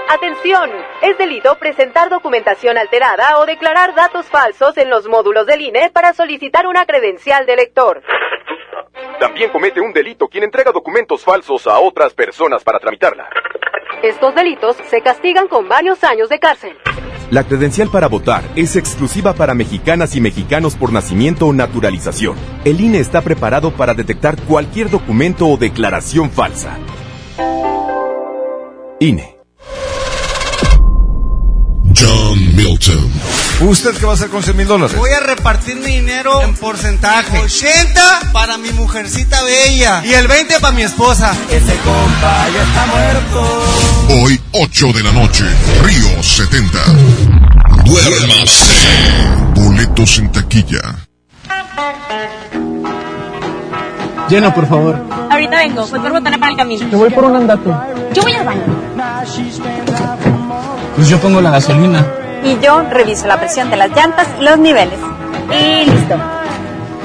[0.10, 0.70] Atención,
[1.02, 6.14] es delito presentar documentación alterada o declarar datos falsos en los módulos del INE para
[6.14, 8.02] solicitar una credencial de lector.
[9.20, 13.30] También comete un delito quien entrega documentos falsos a otras personas para tramitarla.
[14.02, 16.76] Estos delitos se castigan con varios años de cárcel.
[17.32, 22.36] La credencial para votar es exclusiva para mexicanas y mexicanos por nacimiento o naturalización.
[22.66, 26.78] El INE está preparado para detectar cualquier documento o declaración falsa.
[29.00, 29.38] INE.
[31.96, 33.09] John Milton.
[33.62, 34.96] ¿Usted qué va a hacer con 100 mil dólares?
[34.96, 37.40] Voy a repartir mi dinero en porcentaje.
[37.40, 41.34] 80 para mi mujercita bella y el 20 para mi esposa.
[41.52, 44.24] Ese compa ya está muerto.
[44.24, 45.44] Hoy, 8 de la noche,
[45.84, 46.80] Río 70.
[47.84, 48.64] Duérmase.
[49.56, 51.08] Boletos en taquilla.
[54.30, 55.04] Llena, por favor.
[55.30, 56.88] Ahorita vengo, voy por botana para el camino.
[56.88, 57.84] Me voy por un andato.
[58.14, 58.64] Yo voy al baño.
[60.96, 62.19] Pues yo pongo la gasolina.
[62.44, 65.00] Y yo reviso la presión de las llantas los niveles.
[65.52, 66.16] Y listo.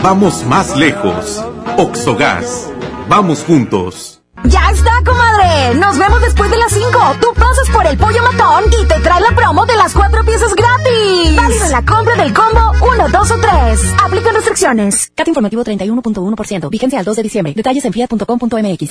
[0.03, 1.45] Vamos más lejos.
[1.77, 2.71] Oxogas.
[3.09, 4.14] Vamos juntos.
[4.45, 5.75] ¡Ya está, comadre!
[5.77, 6.91] Nos vemos después de las 5.
[7.21, 10.55] Tú pasas por el pollo matón y te trae la promo de las cuatro piezas
[10.55, 11.37] gratis.
[11.37, 13.81] Válido en la compra del combo 1, 2 o 3.
[14.05, 15.11] Aplica restricciones.
[15.15, 16.69] CAT informativo 31.1%.
[16.71, 17.55] Vigencia al 2 de diciembre.
[17.57, 18.91] Detalles en fiat.com.mx.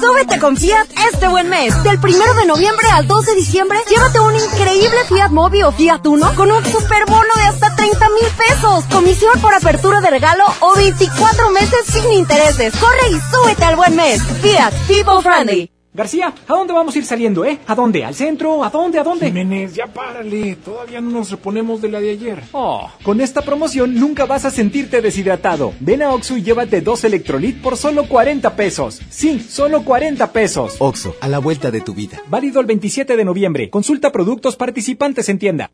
[0.00, 1.82] Súbete con Fiat este buen mes.
[1.82, 6.06] Del primero de noviembre al 2 de diciembre, llévate un increíble Fiat Mobi o Fiat
[6.06, 8.84] Uno con un superbono de hasta 30 mil pesos.
[8.90, 12.74] Comisión por apertura de regalo o 24 meses sin intereses.
[12.76, 14.22] Corre y súbete al buen mes.
[14.42, 15.70] Fiat, people friendly.
[15.92, 17.58] García, ¿a dónde vamos a ir saliendo, eh?
[17.66, 18.04] ¿A dónde?
[18.04, 18.62] ¿Al centro?
[18.62, 18.98] ¿A dónde?
[18.98, 19.26] ¿A dónde?
[19.26, 20.56] Jiménez, ya párale.
[20.56, 22.42] Todavía no nos reponemos de la de ayer.
[22.52, 25.72] Oh, con esta promoción nunca vas a sentirte deshidratado.
[25.80, 29.00] Ven a Oxxo y llévate dos Electrolit por solo 40 pesos.
[29.08, 30.76] Sí, solo 40 pesos.
[30.80, 32.20] Oxo, a la vuelta de tu vida.
[32.28, 33.70] Válido el 27 de noviembre.
[33.70, 35.70] Consulta productos participantes en tienda.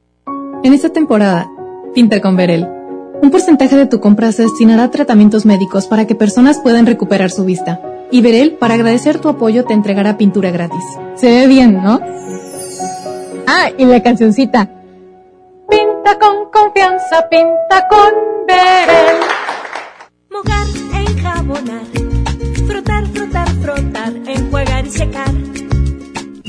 [0.62, 1.50] En esta temporada,
[1.96, 2.68] pinta con Verel.
[3.20, 7.32] Un porcentaje de tu compra se destinará a tratamientos médicos para que personas puedan recuperar
[7.32, 7.80] su vista.
[8.12, 10.84] Y Verel, para agradecer tu apoyo, te entregará pintura gratis.
[11.16, 11.98] Se ve bien, ¿no?
[13.46, 14.68] Ah, y la cancioncita.
[15.68, 18.12] Pinta con confianza, pinta con
[18.46, 19.16] Verel.
[20.30, 20.66] Mojar,
[21.08, 21.86] enjabonar,
[22.66, 25.41] frotar, frotar, frotar, enjuagar y secar.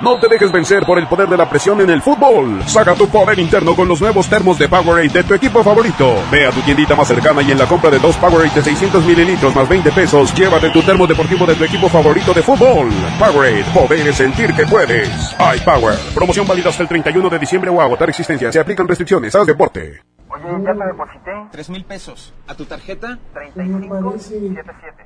[0.00, 2.62] No te dejes vencer por el poder de la presión en el fútbol.
[2.66, 6.14] Saca tu poder interno con los nuevos termos de Powerade de tu equipo favorito.
[6.30, 9.04] Ve a tu tiendita más cercana y en la compra de dos Powerade de 600
[9.04, 12.88] mililitros más 20 pesos, llévate tu termo deportivo de tu equipo favorito de fútbol.
[13.18, 15.34] Powerade, poder es sentir que puedes.
[15.56, 15.98] iPower.
[16.14, 18.52] Promoción válida hasta el 31 de diciembre o agotar existencia.
[18.52, 19.34] Se aplican restricciones.
[19.34, 20.00] Haz deporte.
[20.28, 21.30] Oye, ya te deposité.
[21.50, 22.32] Tres mil pesos.
[22.46, 23.18] ¿A tu tarjeta?
[23.34, 25.04] 3577.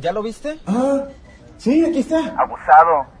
[0.00, 0.60] ¿Ya lo viste?
[0.68, 1.06] Ah,
[1.56, 2.18] sí, aquí está.
[2.38, 3.20] Abusado.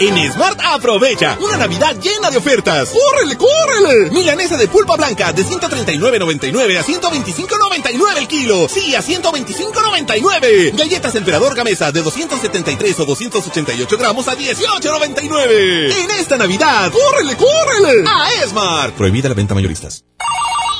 [0.00, 2.88] En Smart aprovecha una Navidad llena de ofertas.
[2.88, 4.10] ¡Córrele, córrele!
[4.10, 8.66] Milanesa de pulpa blanca de 139.99 a 125.99 el kilo.
[8.66, 10.74] Sí, a 125.99.
[10.74, 15.94] Galletas Emperador Gamesa de 273 o 288 gramos a 18.99.
[15.94, 18.04] En esta Navidad, ¡córrele, córrele!
[18.08, 18.94] A Smart.
[18.94, 20.04] Prohibida la venta mayoristas.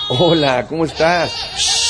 [0.09, 1.90] Hola, ¿cómo estás?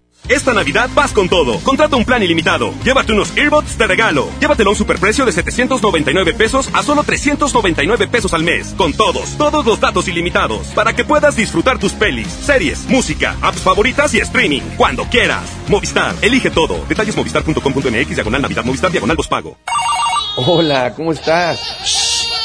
[0.31, 1.59] Esta Navidad vas con todo.
[1.59, 2.73] Contrata un plan ilimitado.
[2.85, 4.29] Llévate unos earbuds de regalo.
[4.39, 8.73] Llévatelo a un superprecio de 799 pesos a solo 399 pesos al mes.
[8.77, 10.67] Con todos, todos los datos ilimitados.
[10.67, 14.61] Para que puedas disfrutar tus pelis, series, música, apps favoritas y streaming.
[14.77, 15.43] Cuando quieras.
[15.67, 16.85] Movistar, elige todo.
[16.87, 19.57] Detalles movistar.com.mx, diagonal Navidad, Movistar, diagonal pago.
[20.37, 22.10] Hola, ¿cómo estás?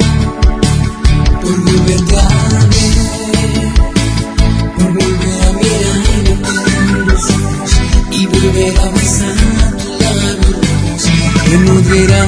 [1.41, 2.27] por volverte a
[2.71, 3.73] ver,
[4.75, 5.49] por volver a
[7.11, 7.23] ojos
[8.11, 11.09] y volver a besar tu labio hermoso.
[11.45, 12.21] Que no diera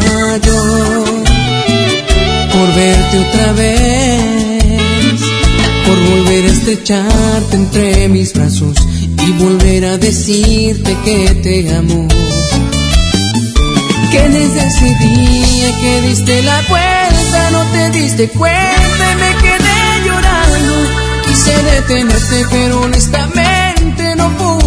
[0.46, 0.60] yo
[2.58, 5.22] por verte otra vez,
[5.86, 8.76] por volver a estrecharte entre mis brazos
[9.28, 12.08] y volver a decirte que te amo.
[14.12, 20.06] Que desde ese día que diste la vuelta no te diste cuenta y me quedé
[20.06, 20.74] llorando.
[21.28, 24.67] Quise detenerte pero honestamente no pude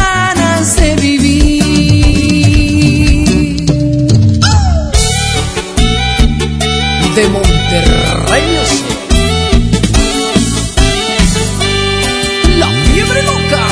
[7.21, 8.79] De Monterrey, yo soy.
[12.57, 13.67] La fiebre loca.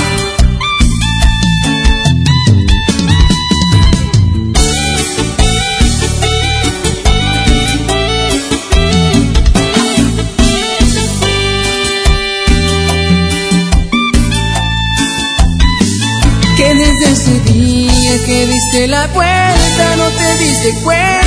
[16.55, 21.19] que desde ese día que diste la vuelta no te diste cuenta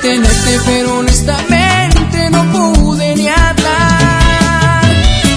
[0.00, 4.82] detenerte, pero honestamente no pude ni hablar.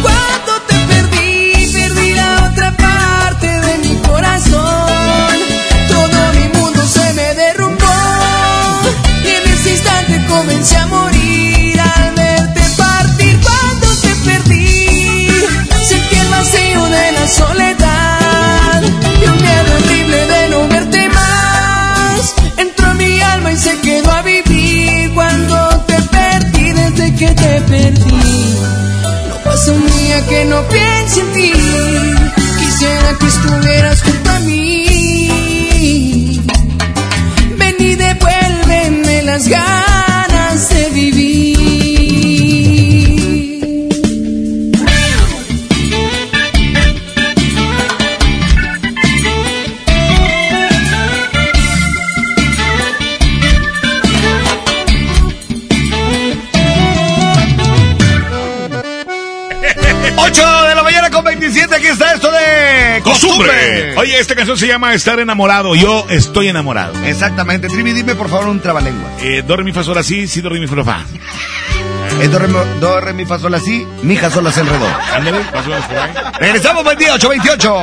[0.02, 5.34] Cuando te perdí, perdí la otra parte de mi corazón.
[5.88, 7.86] Todo mi mundo se me derrumbó
[9.24, 11.11] y en ese instante comencé a morir.
[30.30, 31.52] Que no piense en ti.
[32.60, 34.21] Quisiera que estuvieras junto
[63.22, 63.96] Costumbre.
[63.98, 65.76] Oye, esta canción se llama Estar enamorado.
[65.76, 66.94] Yo estoy enamorado.
[67.06, 67.68] Exactamente.
[67.68, 69.10] Trivi, dime por favor un trabalengua.
[69.22, 71.06] Eh, do, re, mi, fa, sol, así, si, do, re, mi, fa, fa.
[72.20, 72.48] Es do, re,
[72.80, 74.48] do, re, mi, fa, sol, así, mi, ja, sol.
[74.48, 76.12] Ándale, o menos por ahí.
[76.40, 77.76] Regresamos, buen día, 828.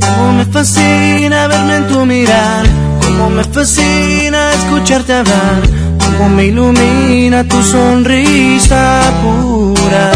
[0.00, 2.66] Cómo me fascina verme en tu mirar,
[3.02, 5.62] cómo me fascina escucharte hablar,
[5.98, 10.12] cómo me ilumina tu sonrisa pura.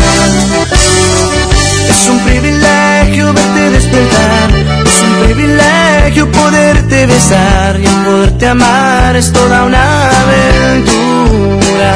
[2.01, 4.51] Es un privilegio verte despertar,
[4.87, 11.95] es un privilegio poderte besar y poderte amar es toda una aventura.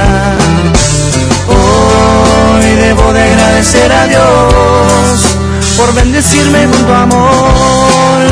[1.47, 5.37] Hoy debo de agradecer a Dios
[5.77, 8.23] por bendecirme con tu amor,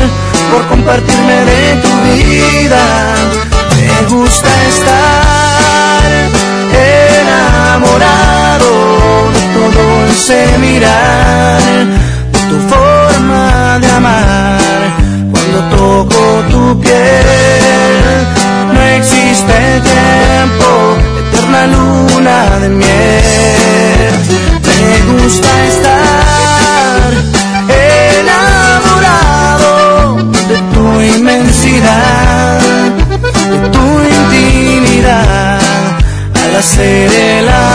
[0.51, 2.83] por compartirme de tu vida.
[3.77, 5.30] Me gusta estar
[10.11, 11.61] ese mirar,
[12.49, 14.59] tu forma de amar.
[15.31, 18.27] Cuando toco tu piel,
[18.73, 19.55] no existe
[19.91, 20.69] tiempo,
[21.19, 24.13] eterna luna de miel.
[24.67, 27.09] Me gusta estar
[28.19, 29.73] enamorado
[30.49, 30.85] de tu
[31.17, 32.59] inmensidad,
[33.51, 33.85] de tu
[34.19, 35.59] intimidad.
[36.43, 37.70] Al hacer el amor,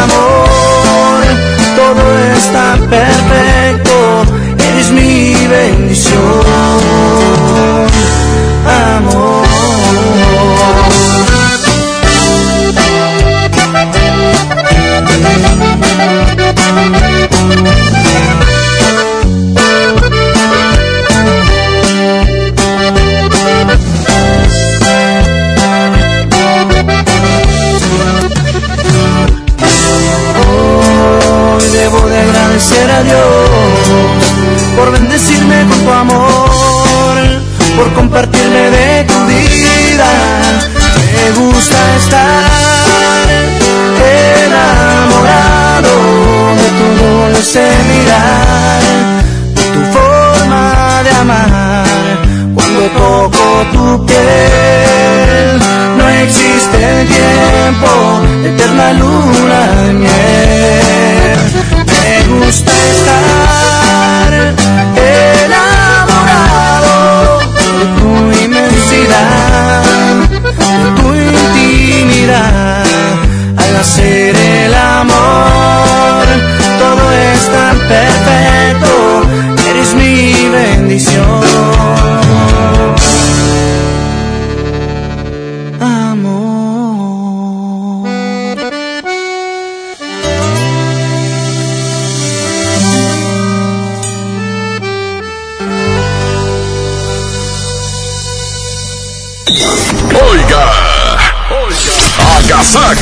[5.46, 6.20] mi bendición,
[8.66, 9.46] amor.
[31.58, 33.55] Hoy debo de agradecer a Dios
[34.76, 37.16] por bendecirme con tu amor,
[37.76, 40.10] por compartirme de tu vida.
[41.14, 43.26] Me gusta estar
[44.44, 45.94] enamorado
[46.60, 48.82] de todo ese mirar,
[49.54, 51.86] de tu forma de amar.
[52.54, 55.58] Cuando toco tu piel,
[55.96, 57.90] no existe tiempo,
[58.44, 60.15] eterna luna de miel.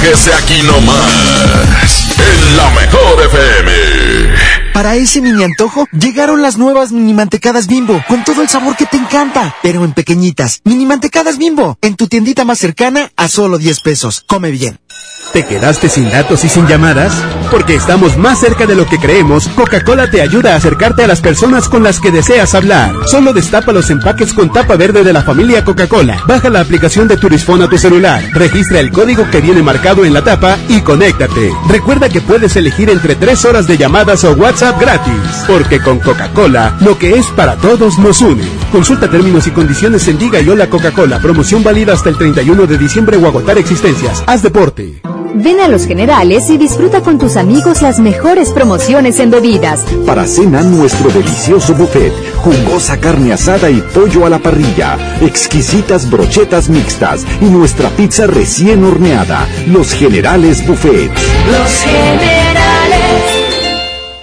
[0.04, 3.93] Agasáquese aquí nomás, en la mejor FM.
[4.74, 8.86] Para ese mini antojo, llegaron las nuevas mini mantecadas bimbo, con todo el sabor que
[8.86, 10.62] te encanta, pero en pequeñitas.
[10.64, 14.24] Mini mantecadas bimbo, en tu tiendita más cercana a solo 10 pesos.
[14.26, 14.80] Come bien.
[15.32, 17.12] ¿Te quedaste sin datos y sin llamadas?
[17.50, 21.20] Porque estamos más cerca de lo que creemos, Coca-Cola te ayuda a acercarte a las
[21.20, 22.92] personas con las que deseas hablar.
[23.06, 26.22] Solo destapa los empaques con tapa verde de la familia Coca-Cola.
[26.26, 30.14] Baja la aplicación de Turisfone a tu celular, registra el código que viene marcado en
[30.14, 31.52] la tapa y conéctate.
[31.68, 35.44] Recuerda que puedes elegir entre 3 horas de llamadas o WhatsApp gratis.
[35.46, 38.44] Porque con Coca-Cola, lo que es para todos nos une.
[38.72, 41.20] Consulta términos y condiciones en Diga y Hola Coca-Cola.
[41.20, 44.22] Promoción válida hasta el 31 de diciembre o agotar existencias.
[44.26, 45.02] Haz deporte.
[45.36, 49.80] Ven a Los Generales y disfruta con tus amigos las mejores promociones en bebidas.
[50.06, 56.68] Para cena, nuestro delicioso buffet, jugosa carne asada y pollo a la parrilla, exquisitas brochetas
[56.68, 59.48] mixtas y nuestra pizza recién horneada.
[59.66, 61.10] Los Generales Buffet.
[61.50, 62.43] Los generales.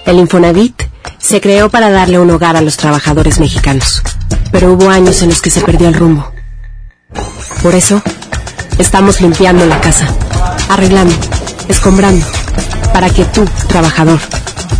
[0.04, 0.82] El Infonavit
[1.18, 4.02] se creó para darle un hogar a los trabajadores mexicanos,
[4.50, 6.32] pero hubo años en los que se perdió el rumbo.
[7.62, 8.02] Por eso,
[8.78, 10.08] estamos limpiando la casa,
[10.68, 11.14] arreglando,
[11.68, 12.26] escombrando,
[12.92, 14.18] para que tú, trabajador,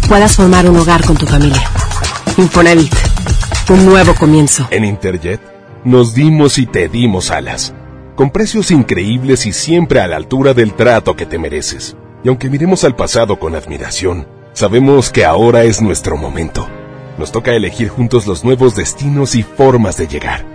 [0.09, 1.62] puedas formar un hogar con tu familia.
[2.36, 2.94] Infonavit,
[3.70, 4.67] un nuevo comienzo.
[4.70, 5.41] En Interjet
[5.84, 7.73] nos dimos y te dimos alas,
[8.17, 11.97] con precios increíbles y siempre a la altura del trato que te mereces.
[12.25, 16.68] Y aunque miremos al pasado con admiración, sabemos que ahora es nuestro momento.
[17.18, 20.47] Nos toca elegir juntos los nuevos destinos y formas de llegar.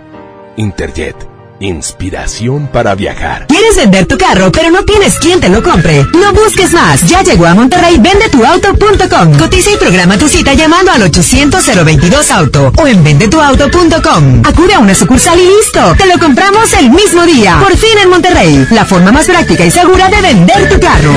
[0.56, 1.16] Interjet,
[1.60, 3.46] inspiración para viajar.
[3.46, 6.04] ¿Quieres vender tu carro, pero no tienes quien te lo compre?
[6.14, 7.02] No busques más.
[7.08, 9.38] Ya llegó a Monterrey vendetuauto.com.
[9.38, 14.42] Cotiza y programa tu cita llamando al 800-022-AUTO o en vendetuauto.com.
[14.44, 15.94] Acude a una sucursal y listo.
[15.96, 17.58] Te lo compramos el mismo día.
[17.60, 18.66] Por fin en Monterrey.
[18.70, 21.12] La forma más práctica y segura de vender tu carro.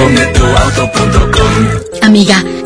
[2.03, 2.43] Amiga,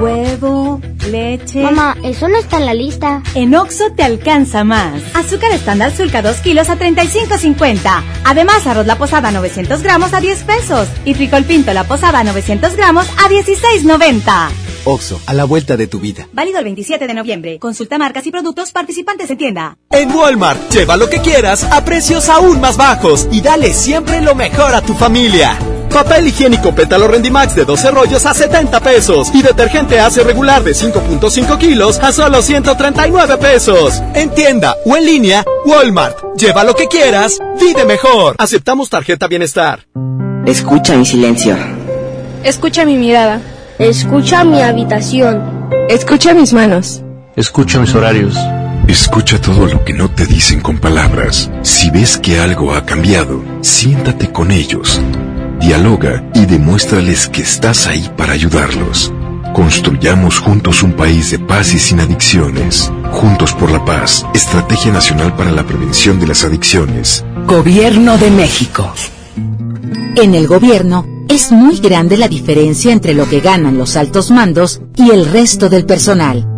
[0.00, 1.60] Huevo, leche.
[1.60, 3.22] Mamá, eso no está en la lista.
[3.34, 5.02] En Oxo te alcanza más.
[5.14, 8.02] Azúcar estándar Sulca 2 kilos a 35.50.
[8.24, 10.88] Además, arroz la posada 900 gramos a 10 pesos.
[11.04, 14.50] Y frijol pinto la posada 900 gramos a 16.90.
[14.84, 16.28] Oxo, a la vuelta de tu vida.
[16.32, 17.58] Válido el 27 de noviembre.
[17.58, 19.76] Consulta marcas y productos participantes en tienda.
[19.90, 24.34] En Walmart, lleva lo que quieras a precios aún más bajos y dale siempre lo
[24.34, 25.58] mejor a tu familia.
[25.90, 30.72] Papel higiénico pétalo Rendimax de 12 rollos a 70 pesos y detergente Ace regular de
[30.72, 34.02] 5.5 kilos a solo 139 pesos.
[34.14, 36.18] En tienda o en línea, Walmart.
[36.36, 38.36] Lleva lo que quieras, vive mejor.
[38.38, 39.86] Aceptamos tarjeta bienestar.
[40.46, 41.56] Escucha mi silencio.
[42.44, 43.40] Escucha mi mirada.
[43.78, 45.68] Escucha mi habitación.
[45.88, 47.02] Escucha mis manos.
[47.36, 48.36] Escucha mis horarios.
[48.88, 51.50] Escucha todo lo que no te dicen con palabras.
[51.62, 55.00] Si ves que algo ha cambiado, siéntate con ellos.
[55.60, 59.12] Dialoga y demuéstrales que estás ahí para ayudarlos.
[59.54, 62.92] Construyamos juntos un país de paz y sin adicciones.
[63.10, 67.24] Juntos por la paz, Estrategia Nacional para la Prevención de las Adicciones.
[67.46, 68.92] Gobierno de México.
[70.14, 74.80] En el gobierno es muy grande la diferencia entre lo que ganan los altos mandos
[74.96, 76.57] y el resto del personal.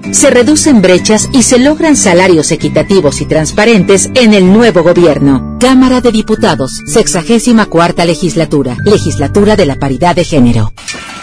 [0.11, 5.57] se reducen brechas y se logran salarios equitativos y transparentes en el nuevo gobierno.
[5.59, 10.73] Cámara de Diputados, sexagésima cuarta legislatura, legislatura de la paridad de género.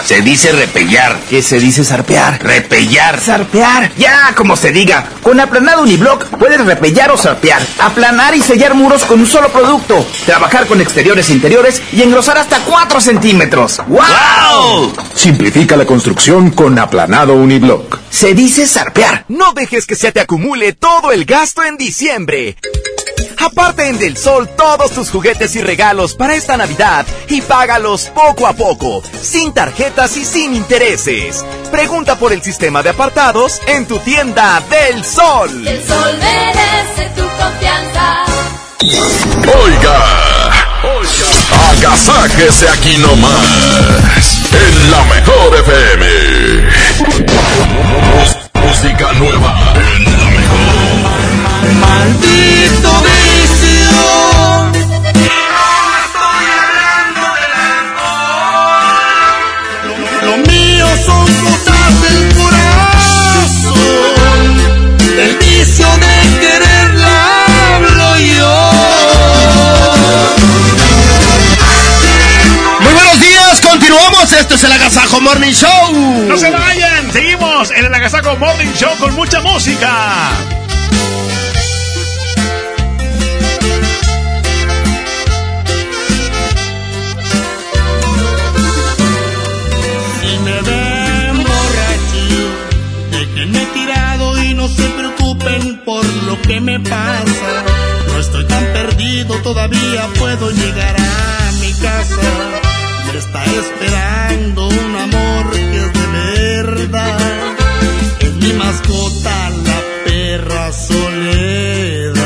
[0.05, 1.19] Se dice repellar.
[1.29, 2.43] ¿Qué se dice zarpear?
[2.43, 3.21] Repellar.
[3.21, 3.93] Zarpear.
[3.97, 5.05] Ya, como se diga.
[5.23, 7.61] Con aplanado uniblock puedes repellar o zarpear.
[7.79, 10.07] Aplanar y sellar muros con un solo producto.
[10.25, 13.83] Trabajar con exteriores e interiores y engrosar hasta 4 centímetros.
[13.89, 14.95] ¡Wow!
[15.15, 17.99] Simplifica la construcción con aplanado uniblock.
[18.09, 19.25] Se dice zarpear.
[19.29, 22.57] No dejes que se te acumule todo el gasto en diciembre.
[23.39, 28.47] Aparte en Del Sol todos tus juguetes y regalos para esta Navidad y págalos poco
[28.47, 31.45] a poco, sin tarjetas y sin intereses.
[31.71, 35.67] Pregunta por el sistema de apartados en tu tienda Del Sol.
[35.67, 38.25] El sol merece tu confianza.
[39.63, 40.51] Oiga,
[40.83, 41.29] oiga,
[41.71, 46.69] agasáquese aquí nomás, en la mejor FM.
[48.69, 51.81] Música nueva en la mejor.
[51.81, 52.58] Maldito
[73.89, 76.27] Continuamos, esto es el Agasajo Morning Show.
[76.29, 80.29] No se vayan, seguimos en el Agasajo Morning Show con mucha música.
[90.21, 92.29] Si me ven borracho,
[93.11, 97.65] déjenme tirado y no se preocupen por lo que me pasa.
[98.07, 102.68] No estoy tan perdido, todavía puedo llegar a mi casa.
[103.19, 107.19] Está esperando un amor que es de verdad.
[108.21, 112.17] Es mi mascota, la perra soledad.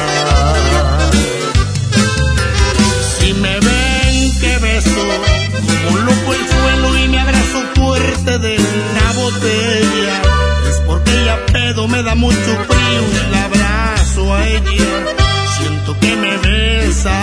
[3.17, 5.05] Si me ven que beso,
[5.87, 10.23] como loco el suelo y me abrazo fuerte de una botella,
[10.69, 15.15] es porque ella pedo me da mucho frío y la abrazo a ella.
[15.57, 17.23] Siento que me besa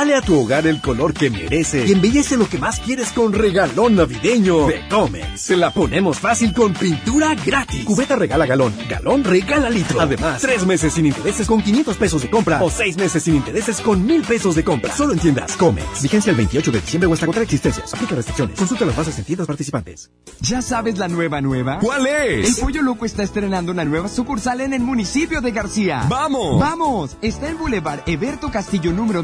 [0.00, 3.34] Dale a tu hogar el color que merece y embellece lo que más quieres con
[3.34, 5.38] regalón navideño de Comex.
[5.38, 7.84] Se la ponemos fácil con pintura gratis.
[7.84, 10.00] Cubeta regala galón, galón regala litro.
[10.00, 13.78] Además, tres meses sin intereses con 500 pesos de compra o seis meses sin intereses
[13.82, 14.90] con mil pesos de compra.
[14.96, 16.02] Solo en tiendas Comex.
[16.02, 17.92] Vigencia el 28 de diciembre o hasta existencias.
[17.92, 18.58] Aplica restricciones.
[18.58, 20.10] Consulta las bases en tiendas participantes.
[20.40, 21.78] ¿Ya sabes la nueva nueva?
[21.78, 22.48] ¿Cuál es?
[22.48, 26.06] El Pollo Loco está estrenando una nueva sucursal en el municipio de García.
[26.08, 26.58] ¡Vamos!
[26.58, 27.18] ¡Vamos!
[27.20, 29.22] Está en Boulevard Eberto Castillo número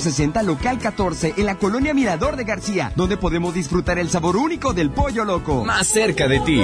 [0.00, 4.72] 1360, local 14, en la colonia Mirador de García, donde podemos disfrutar el sabor único
[4.72, 5.64] del Pollo Loco.
[5.64, 6.60] Más cerca de ti.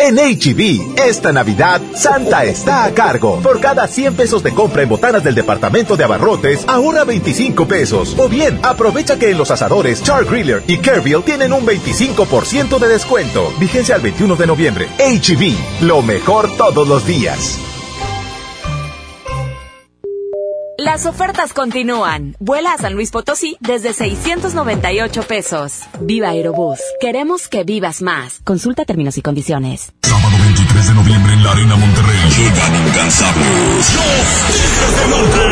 [0.00, 3.40] En HB, esta Navidad, Santa está a cargo.
[3.42, 8.14] Por cada 100 pesos de compra en botanas del departamento de abarrotes, ahorra 25 pesos.
[8.16, 12.88] O bien, aprovecha que en los asadores Char Griller y Kerville tienen un 25% de
[12.88, 13.52] descuento.
[13.58, 14.88] Vigencia al 21 de noviembre.
[14.98, 17.58] HB, lo mejor todos los días.
[20.88, 22.34] Las ofertas continúan.
[22.40, 25.82] Vuela a San Luis Potosí desde 698 pesos.
[26.00, 26.78] Viva Aerobús.
[26.98, 28.40] Queremos que vivas más.
[28.42, 29.92] Consulta términos y condiciones.
[30.02, 32.18] Sábado 23 de noviembre en la Arena Monterrey.
[32.30, 33.94] Llegan incansables.
[33.96, 35.42] Los Tigres del Norte.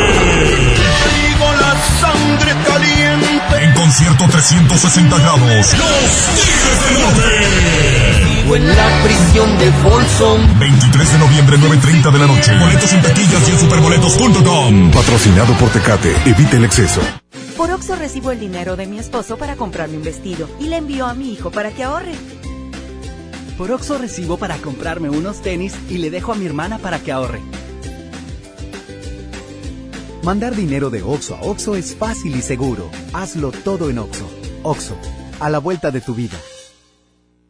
[1.28, 3.62] Vivo la sangre caliente.
[3.62, 5.42] En concierto 360 grados.
[5.50, 8.25] Los Tigres del Norte.
[8.46, 10.58] Vivo en la prisión de Folsom.
[10.60, 12.56] 23 de noviembre, 9.30 de la noche.
[12.60, 14.90] Boletos en taquillas y en superboletos.com.
[14.92, 16.14] Patrocinado por Tecate.
[16.24, 17.00] Evita el exceso.
[17.56, 21.06] Por Oxo recibo el dinero de mi esposo para comprarme un vestido y le envío
[21.06, 22.12] a mi hijo para que ahorre.
[23.58, 27.10] Por Oxo recibo para comprarme unos tenis y le dejo a mi hermana para que
[27.10, 27.40] ahorre.
[30.22, 32.90] Mandar dinero de Oxo a Oxo es fácil y seguro.
[33.12, 34.30] Hazlo todo en Oxo.
[34.62, 34.96] Oxo,
[35.40, 36.36] a la vuelta de tu vida.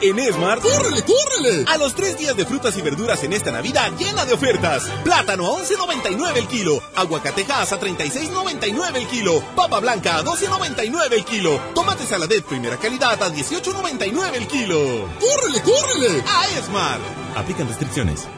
[0.00, 1.64] En Esmar, ¡córrele, córrele!
[1.66, 4.84] A los tres días de frutas y verduras en esta Navidad llena de ofertas.
[5.02, 6.80] Plátano a 11.99 el kilo.
[6.94, 9.42] Aguacatejas a 36.99 el kilo.
[9.56, 11.58] Papa blanca a 12.99 el kilo.
[11.74, 14.78] Tomate saladet primera calidad a 18.99 el kilo.
[15.18, 16.22] ¡Córrele, córrele!
[16.28, 17.00] A Esmar.
[17.36, 18.28] Aplican restricciones.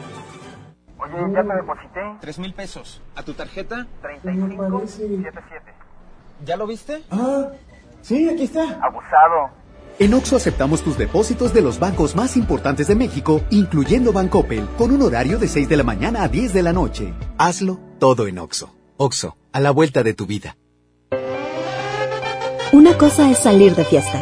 [0.97, 2.01] Oye, ya te deposité.
[2.21, 3.01] Tres mil pesos.
[3.15, 3.85] ¿A tu tarjeta?
[4.01, 5.73] 3577.
[6.43, 7.03] ¿Ya lo viste?
[7.11, 7.49] Ah,
[8.01, 8.63] sí, aquí está.
[8.81, 9.60] Abusado.
[9.99, 14.91] En Oxo aceptamos tus depósitos de los bancos más importantes de México, incluyendo Bancoppel, con
[14.91, 17.13] un horario de 6 de la mañana a 10 de la noche.
[17.37, 18.73] Hazlo todo en Oxo.
[18.97, 20.57] Oxo, a la vuelta de tu vida.
[22.73, 24.21] Una cosa es salir de fiesta.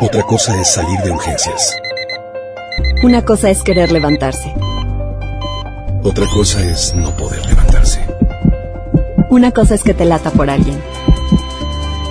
[0.00, 1.74] Otra cosa es salir de urgencias.
[3.02, 4.54] Una cosa es querer levantarse.
[6.04, 8.00] Otra cosa es no poder levantarse.
[9.30, 10.78] Una cosa es que te lata por alguien.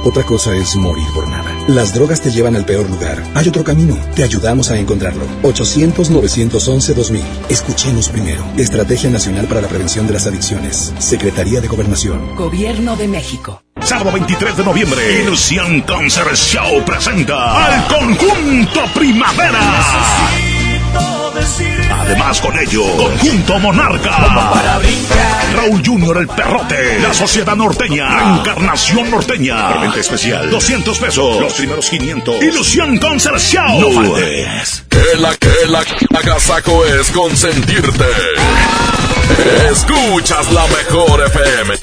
[0.04, 1.51] Otra cosa es morir por nada.
[1.68, 3.24] Las drogas te llevan al peor lugar.
[3.36, 3.98] Hay otro camino.
[4.16, 5.26] Te ayudamos a encontrarlo.
[5.44, 7.22] 800-911-2000.
[7.50, 8.44] Escuchemos primero.
[8.58, 10.94] Estrategia Nacional para la Prevención de las Adicciones.
[11.00, 12.36] Secretaría de Gobernación.
[12.36, 13.62] Gobierno de México.
[13.82, 20.41] Sábado 23 de noviembre, Ilusión Concert Show presenta al conjunto Primavera.
[21.92, 24.52] Además con ello, Conjunto Monarca.
[25.56, 27.00] Raúl Junior el Perrote.
[27.00, 28.38] La Sociedad Norteña.
[28.38, 29.72] Encarnación Norteña.
[29.72, 30.50] Preventa especial.
[30.50, 31.42] 200 pesos.
[31.42, 32.44] Los primeros 500.
[32.44, 33.80] Ilusión Concert Show.
[33.80, 34.84] No faltes.
[34.90, 35.84] Que la que la
[36.18, 38.06] agasaco es consentirte.
[39.72, 41.76] Escuchas la mejor FM.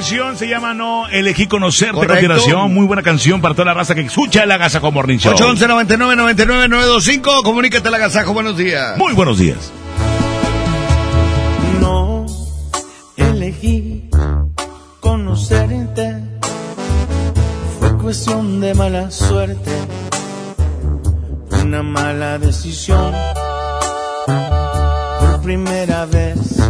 [0.00, 2.14] Canción se llama No Elegí Conocerte a Correcto.
[2.14, 2.72] continuación.
[2.72, 5.34] Muy buena canción para toda la raza que escucha el Agasajo Morning Show.
[5.34, 8.96] 811 99 99 925 comunícate al agasajo, buenos días.
[8.96, 9.70] Muy buenos días.
[11.82, 12.24] No
[13.18, 14.08] elegí
[15.00, 16.16] conocerte.
[17.78, 19.70] Fue cuestión de mala suerte.
[21.62, 23.12] Una mala decisión.
[24.26, 26.69] Por primera vez.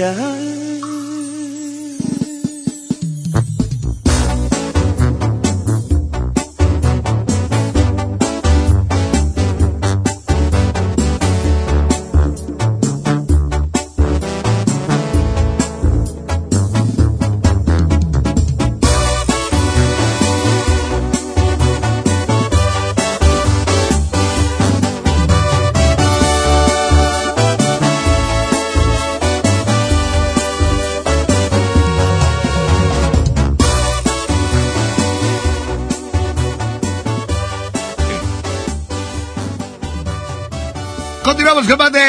[0.00, 0.33] Es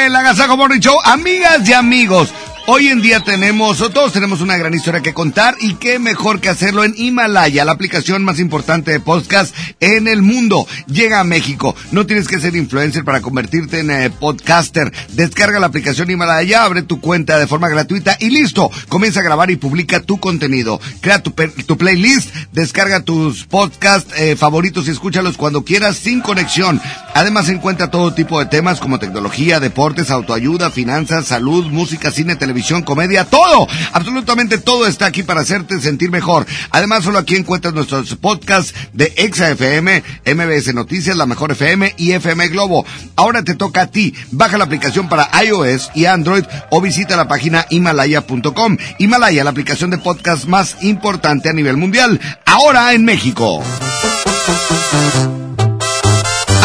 [0.06, 0.96] de la Gazajo Morning Show.
[1.04, 2.32] Amigas y amigos,
[2.68, 6.48] hoy en día tenemos, todos tenemos una gran historia que contar y qué mejor que
[6.48, 10.64] hacerlo en Himalaya, la aplicación más importante de podcast en el mundo.
[10.86, 11.74] Llega a México.
[11.90, 14.92] No tienes que ser influencer para convertirte en eh, podcaster.
[15.14, 18.70] Descarga la aplicación Himalaya, abre tu cuenta de forma gratuita y listo.
[18.88, 20.80] Comienza a grabar y publica tu contenido.
[21.00, 26.80] Crea tu, tu playlist, descarga tus podcasts eh, favoritos y escúchalos cuando quieras sin conexión.
[27.16, 32.82] Además encuentra todo tipo de temas como tecnología, deportes, autoayuda, finanzas, salud, música, cine, televisión,
[32.82, 33.66] comedia, todo.
[33.92, 36.44] Absolutamente todo está aquí para hacerte sentir mejor.
[36.72, 42.12] Además solo aquí encuentras nuestros podcasts de Exa FM, MBS Noticias, La Mejor FM y
[42.12, 42.84] FM Globo.
[43.16, 44.14] Ahora te toca a ti.
[44.30, 48.76] Baja la aplicación para iOS y Android o visita la página himalaya.com.
[48.98, 52.20] Himalaya, la aplicación de podcast más importante a nivel mundial.
[52.44, 53.62] Ahora en México.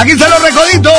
[0.01, 0.93] Aquí están los recoditos.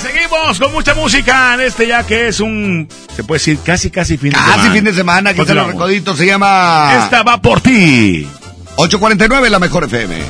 [0.00, 4.16] Seguimos con mucha música en este ya que es un, se puede decir casi casi
[4.16, 4.56] fin de semana.
[4.56, 6.16] Casi fin de semana, aquí están los recoditos.
[6.16, 7.00] Se llama...
[7.02, 8.28] Esta va por ti.
[8.76, 10.22] 849, la mejor FM.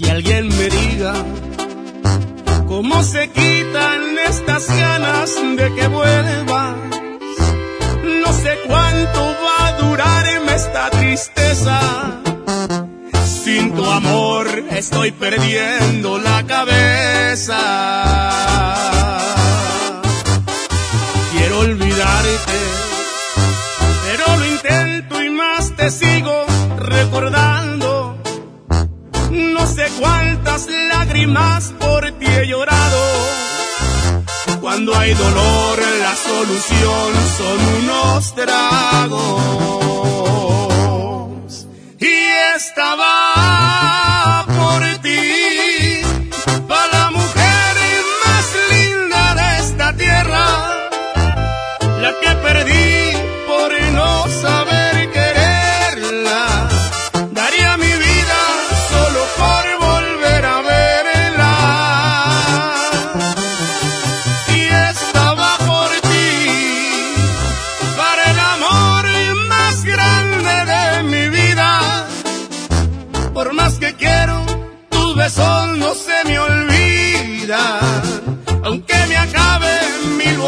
[0.00, 1.12] Que alguien me diga
[2.66, 3.47] cómo se quitan
[4.48, 6.74] estas ganas de que vuelvas.
[8.24, 11.78] No sé cuánto va a durarme esta tristeza.
[13.44, 17.58] Sin tu amor estoy perdiendo la cabeza.
[21.32, 22.58] Quiero olvidarte,
[24.06, 26.46] pero lo intento y más te sigo
[26.78, 28.16] recordando.
[29.30, 33.47] No sé cuántas lágrimas por ti he llorado.
[34.68, 39.40] Cuando hay dolor, la solución son unos tragos.
[41.98, 42.14] Y
[42.54, 43.67] estaba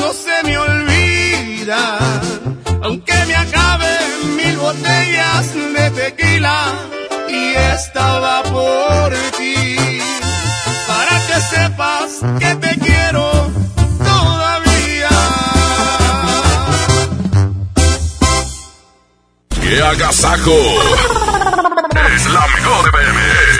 [0.00, 1.98] no se me olvida,
[2.82, 6.58] aunque me acaben mil botellas de tequila
[7.28, 9.76] y estaba por ti,
[10.88, 12.08] para que sepas
[12.40, 13.30] que te quiero
[13.98, 15.16] todavía.
[19.60, 20.58] ¡Qué agasajo!
[22.14, 23.59] Es la mejor FM.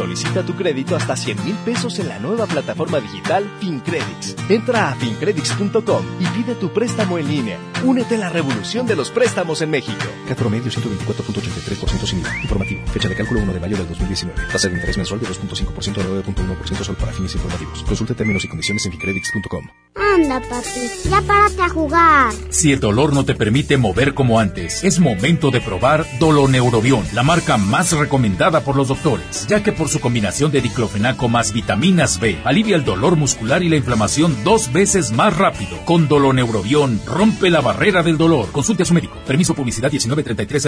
[0.00, 4.34] Solicita tu crédito hasta 100 mil pesos en la nueva plataforma digital FinCredits.
[4.48, 7.58] Entra a fincredits.com y pide tu préstamo en línea.
[7.84, 10.02] Únete a la revolución de los préstamos en México.
[10.26, 12.34] Cat promedio 124.83% sin IVA.
[12.40, 12.80] Informativo.
[12.86, 14.40] Fecha de cálculo 1 de mayo del 2019.
[14.50, 17.82] Tasa de interés mensual de 2.5% a 9.1% solo para fines informativos.
[17.82, 19.68] Consulte términos y condiciones en fincredits.com.
[19.96, 21.10] Anda, papi.
[21.10, 22.32] Ya párate a jugar.
[22.48, 27.22] Si el dolor no te permite mover como antes, es momento de probar Doloneurobión, la
[27.22, 32.18] marca más recomendada por los doctores, ya que por su combinación de diclofenaco más vitaminas
[32.18, 35.76] B, alivia el dolor muscular y la inflamación dos veces más rápido.
[35.84, 38.50] Con Doloneurobión, rompe la barrera del dolor.
[38.52, 39.18] Consulte a su médico.
[39.26, 40.62] Permiso publicidad 1933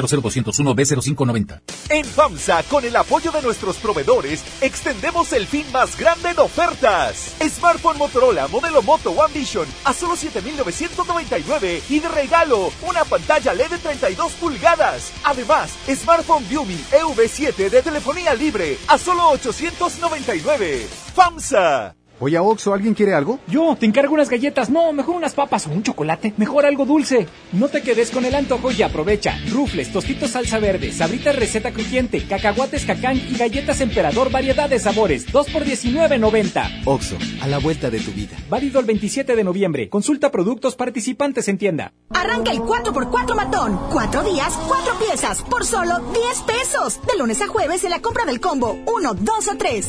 [0.74, 6.30] b 0590 En FAMSA, con el apoyo de nuestros proveedores, extendemos el fin más grande
[6.30, 7.34] en ofertas.
[7.40, 13.70] Smartphone Motorola modelo Moto One Vision a solo 7,999 y de regalo una pantalla LED
[13.70, 15.12] de 32 pulgadas.
[15.24, 20.88] Además, Smartphone Viumi EV7 de telefonía libre a solo 899.
[21.14, 22.01] FAMSA.
[22.24, 23.40] Oye, Oxo, ¿alguien quiere algo?
[23.48, 24.70] Yo, te encargo unas galletas.
[24.70, 26.32] No, mejor unas papas o un chocolate.
[26.36, 27.26] Mejor algo dulce.
[27.50, 29.36] No te quedes con el antojo y aprovecha.
[29.50, 35.32] Rufles, tostitos salsa verde, sabritas receta crujiente, cacahuates cacán y galletas emperador variedad de sabores.
[35.32, 36.82] 2 por 19.90.
[36.84, 38.36] Oxo, a la vuelta de tu vida.
[38.48, 39.88] Válido el 27 de noviembre.
[39.88, 41.92] Consulta productos participantes en tienda.
[42.10, 43.80] Arranca el 4x4 matón.
[43.90, 45.42] Cuatro días, cuatro piezas.
[45.42, 47.00] Por solo 10 pesos.
[47.04, 48.78] De lunes a jueves en la compra del combo.
[48.86, 49.88] 1, 2 o 3.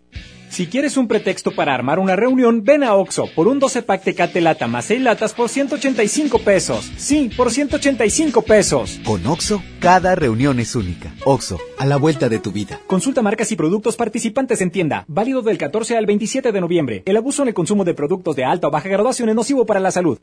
[0.51, 4.03] Si quieres un pretexto para armar una reunión, ven a Oxo por un 12 pack
[4.03, 6.91] Tecate Lata más 6 latas por 185 pesos.
[6.97, 8.99] Sí, por 185 pesos.
[9.05, 11.13] Con Oxo, cada reunión es única.
[11.23, 12.81] Oxo, a la vuelta de tu vida.
[12.85, 15.05] Consulta marcas y productos participantes en tienda.
[15.07, 17.03] Válido del 14 al 27 de noviembre.
[17.05, 19.79] El abuso en el consumo de productos de alta o baja graduación es nocivo para
[19.79, 20.19] la salud.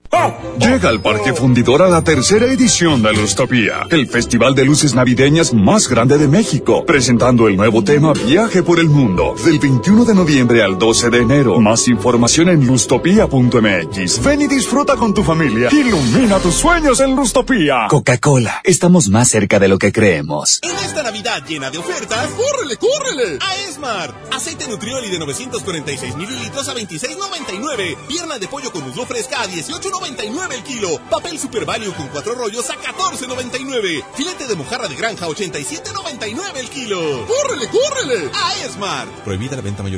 [0.61, 5.89] Llega al Parque Fundidora la tercera edición de Lustopía, el festival de luces navideñas más
[5.89, 10.63] grande de México, presentando el nuevo tema Viaje por el Mundo, del 21 de noviembre
[10.63, 11.61] al 12 de enero.
[11.61, 14.23] Más información en lustopia.mx.
[14.23, 15.69] Ven y disfruta con tu familia.
[15.73, 17.87] Ilumina tus sueños en Lustopía.
[17.89, 20.59] Coca-Cola, estamos más cerca de lo que creemos.
[20.63, 23.39] En esta Navidad llena de ofertas, ¡córrele, córrele!
[23.41, 24.15] A Esmar.
[24.33, 27.97] Aceite Nutrioli de 946 mililitros a 26.99.
[28.09, 31.01] Pierna de pollo con muslo fresca a 18.99 el kilo.
[31.11, 34.05] Papel Super Value con cuatro rollos a 14.99.
[34.15, 37.27] Filete de mojarra de granja a 87.99 el kilo.
[37.27, 38.31] ¡Córrele, córrele!
[38.35, 39.07] A Esmar.
[39.25, 39.83] Prohibida la venta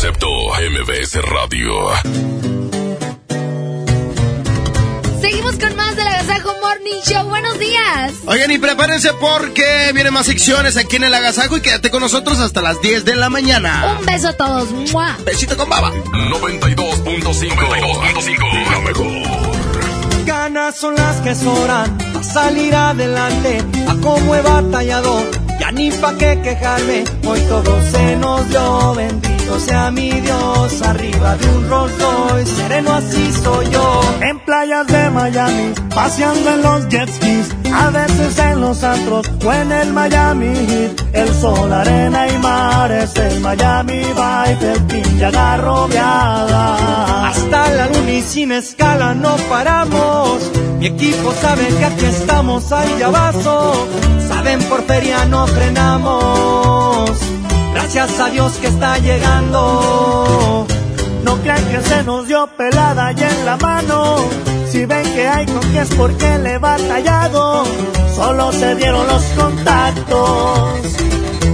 [0.00, 1.72] Concepto MBS Radio.
[5.20, 7.28] Seguimos con más del Agasajo Morning Show.
[7.28, 8.14] Buenos días.
[8.24, 12.38] Oigan, y prepárense porque vienen más secciones aquí en el Agasajo y quédate con nosotros
[12.38, 13.98] hasta las 10 de la mañana.
[14.00, 14.70] Un beso a todos.
[14.90, 15.18] ¡Mua!
[15.26, 15.92] Besito con baba.
[15.92, 17.04] 92.5.
[17.04, 18.70] 92.5.
[18.70, 19.06] La mejor.
[20.24, 23.62] Ganas son las que sobran para salir adelante.
[23.86, 25.26] A cómo he batallado,
[25.60, 27.04] ya ni pa' qué quejarme.
[27.26, 30.82] Hoy todo se nos dio, bendito sea mi Dios.
[30.82, 34.00] Arriba de un Rolls Royce, sereno así soy yo.
[34.20, 37.48] En playas de Miami, paseando en los jet skis.
[37.72, 41.00] A veces en los antros o en el Miami Heat.
[41.12, 44.72] El sol, arena y mar es el Miami Vibe.
[44.72, 47.28] El pin ya agarrobeada.
[47.28, 50.50] Hasta la luna y sin escala no paramos.
[50.78, 53.86] Mi equipo sabe que aquí estamos, ahí ya vaso.
[54.28, 57.29] Saben por feria no frenamos.
[57.72, 60.66] Gracias a Dios que está llegando.
[61.24, 64.16] No crean que se nos dio pelada y en la mano.
[64.70, 67.64] Si ven que hay con que es porque le he batallado.
[68.14, 70.80] Solo se dieron los contactos.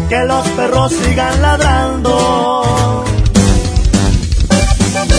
[0.09, 3.05] Que los perros sigan ladrando.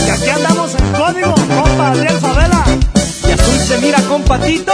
[0.06, 2.64] Y aquí andamos en código, compa Adriel Favela.
[3.26, 4.72] Y azul se mira con patito.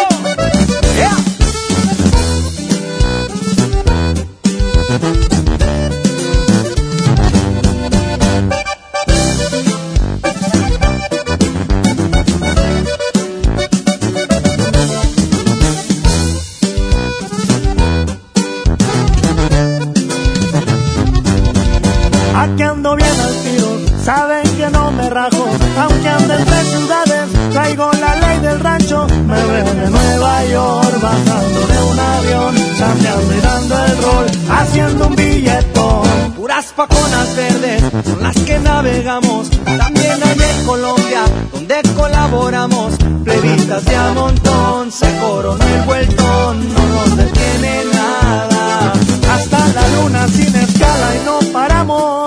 [31.05, 36.33] Bajando de un avión, chambeando y dando el rol, haciendo un billetón.
[36.34, 43.97] Puras paconas verdes son las que navegamos, también hay en Colombia, donde colaboramos, plebitas de
[43.97, 48.92] a montón, se coronó el vueltón, no nos detiene nada,
[49.34, 52.24] hasta la luna sin escala y no paramos.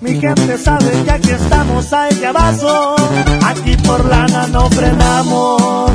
[0.00, 2.96] Mi gente sabe que aquí estamos ella vaso.
[3.44, 5.90] Aquí por lana no frenamos.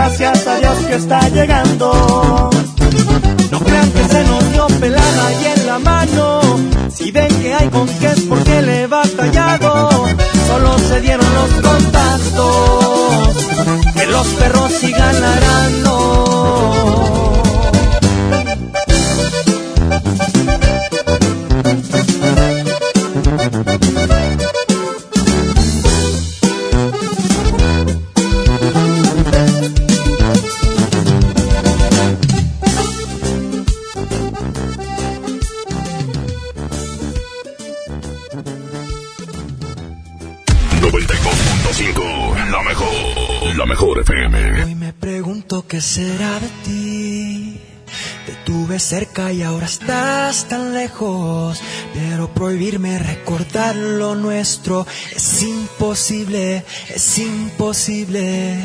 [0.00, 2.50] Gracias a Dios que está llegando.
[3.50, 6.40] No crean que se nos dio pelada y en la mano.
[6.88, 10.06] Si ven que hay con qué porque le he batallado.
[10.46, 13.36] Solo se dieron los contactos.
[13.92, 16.27] Que los perros sigan ladrando.
[45.88, 47.60] Será de ti.
[48.26, 51.58] Te tuve cerca y ahora estás tan lejos.
[51.94, 54.86] Pero prohibirme recordar lo nuestro
[55.16, 56.62] es imposible,
[56.94, 58.58] es imposible.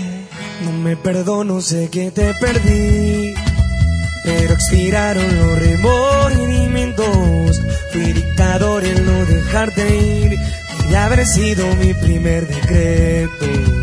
[0.64, 3.34] No me perdono, sé que te perdí.
[4.26, 7.62] Pero expiraron los remordimientos.
[7.94, 10.38] Fui dictador en no dejarte ir.
[10.90, 13.83] Y haber sido mi primer decreto.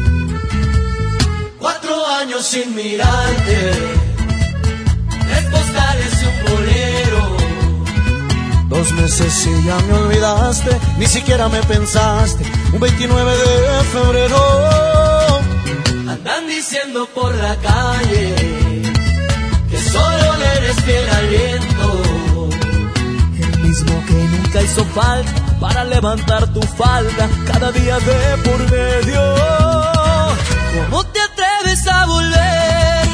[2.50, 3.70] Sin mirarte,
[5.24, 7.36] tres postales y un bolero.
[8.68, 12.44] Dos meses y ya me olvidaste, ni siquiera me pensaste.
[12.72, 15.40] Un 29 de febrero.
[16.08, 18.34] Andan diciendo por la calle
[19.70, 22.48] que solo le eres fiel al viento.
[23.38, 25.30] El mismo mismo que nunca hizo falta
[25.60, 29.20] para levantar tu falda cada día de por medio.
[30.74, 31.29] ¿Cómo te
[31.70, 33.08] atreves a volver.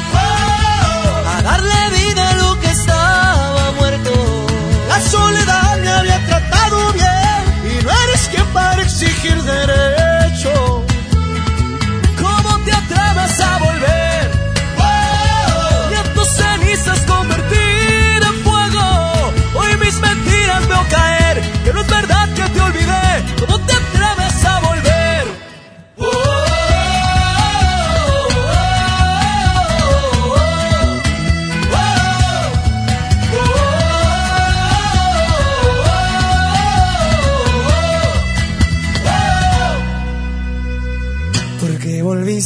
[1.35, 1.86] A darle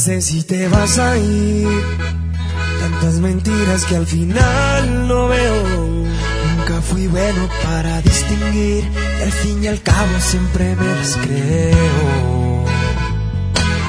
[0.02, 1.68] volviste si te vas a ir?
[2.80, 5.62] Tantas mentiras que al final no veo.
[6.56, 8.84] Nunca fui bueno para distinguir
[9.18, 12.64] y al fin y al cabo siempre me las creo.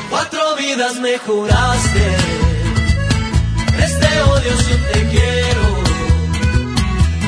[0.10, 2.08] Cuatro vidas mejoraste.
[3.80, 5.66] Este odio si te quiero.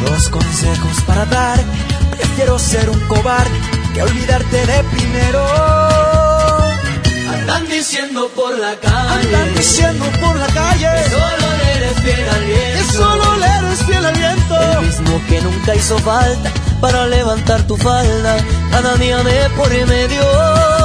[0.06, 1.60] Dos consejos para dar.
[2.12, 3.60] Prefiero ser un cobarde
[3.94, 6.05] que olvidarte de primero.
[7.56, 9.36] Andan diciendo por la calle.
[9.36, 10.90] Andan diciendo por la calle.
[11.04, 12.78] Que solo le eres fiel al viento.
[12.78, 14.56] Que solo le eres fiel al viento.
[14.74, 16.52] El mismo que nunca hizo falta
[16.82, 18.36] para levantar tu falda.
[18.72, 20.85] Cada día de por en medio.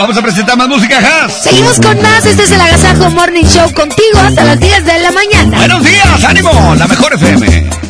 [0.00, 1.42] Vamos a presentar más música, Has.
[1.42, 2.24] Seguimos con más.
[2.24, 5.58] Este es el Agasajo Morning Show contigo hasta las 10 de la mañana.
[5.58, 7.89] Buenos días, ánimo, la mejor FM.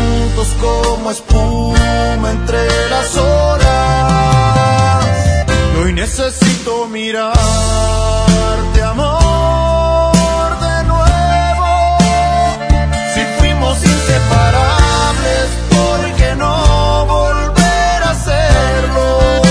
[0.59, 5.05] como espuma entre las horas.
[5.73, 7.39] Y hoy necesito mirarte,
[8.83, 11.97] amor, de nuevo.
[13.13, 19.50] Si fuimos inseparables, ¿por qué no volver a hacerlo?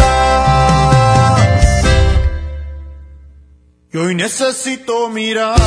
[3.94, 5.62] Y hoy necesito mirarte,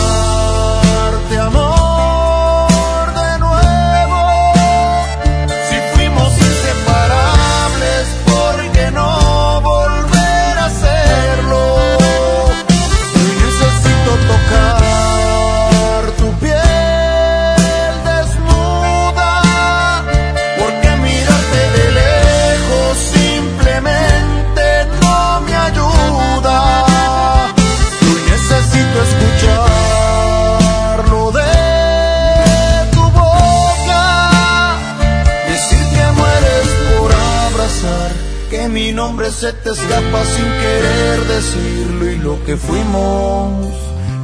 [39.51, 43.75] se te escapa sin querer decirlo y lo que fuimos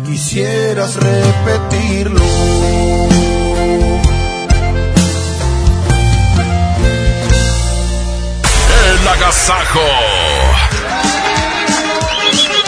[0.07, 2.23] quisieras repetirlo.
[8.89, 9.81] El agasajo.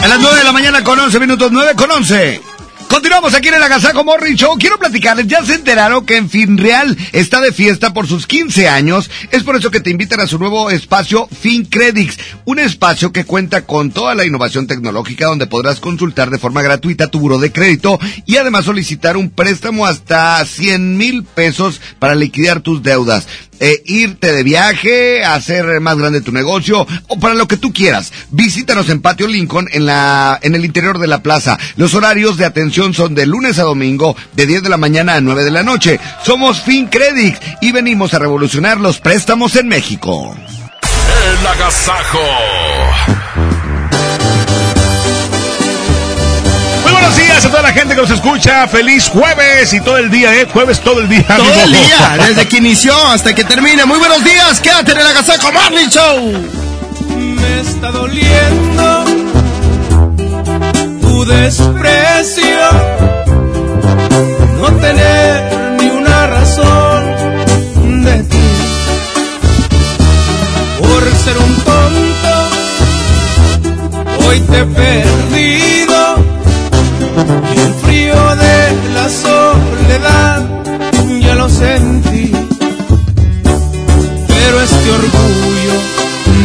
[0.01, 2.48] A las 9 de la mañana con 11 minutos, 9 con 11.
[3.09, 4.55] Continuamos aquí en el Agasajo Morning Show.
[4.59, 9.09] Quiero platicarles, ya se enteraron que en Finreal está de fiesta por sus 15 años.
[9.31, 13.65] Es por eso que te invitan a su nuevo espacio FinCredits, un espacio que cuenta
[13.65, 17.99] con toda la innovación tecnológica donde podrás consultar de forma gratuita tu buro de crédito
[18.27, 23.25] y además solicitar un préstamo hasta 100 mil pesos para liquidar tus deudas
[23.59, 28.11] eh, irte de viaje, hacer más grande tu negocio o para lo que tú quieras.
[28.31, 31.57] Visítanos en Patio Lincoln en la en el interior de la plaza.
[31.75, 35.21] Los horarios de atención son de lunes a domingo de 10 de la mañana a
[35.21, 35.99] 9 de la noche.
[36.23, 40.35] Somos FinCredit y venimos a revolucionar los préstamos en México.
[41.39, 42.19] El agasajo.
[46.99, 48.67] Buenos días a toda la gente que nos escucha.
[48.67, 50.47] Feliz jueves y todo el día, ¿eh?
[50.51, 51.25] Jueves todo el día.
[51.27, 51.61] Todo amigo.
[51.63, 53.85] el día, desde que inició hasta que termine.
[53.85, 56.33] Muy buenos días, quédate en el Agasajo Morning Show.
[57.07, 59.05] Me está doliendo
[61.01, 62.59] tu desprecio,
[64.59, 68.37] no tener ni una razón de ti.
[70.79, 72.49] Por ser un tonto,
[74.27, 75.68] hoy te perdido
[77.55, 80.45] y el frío de la soledad
[81.21, 82.31] ya lo sentí.
[84.27, 85.75] Pero este orgullo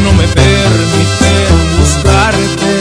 [0.02, 1.32] no me permite
[1.78, 2.72] buscarte.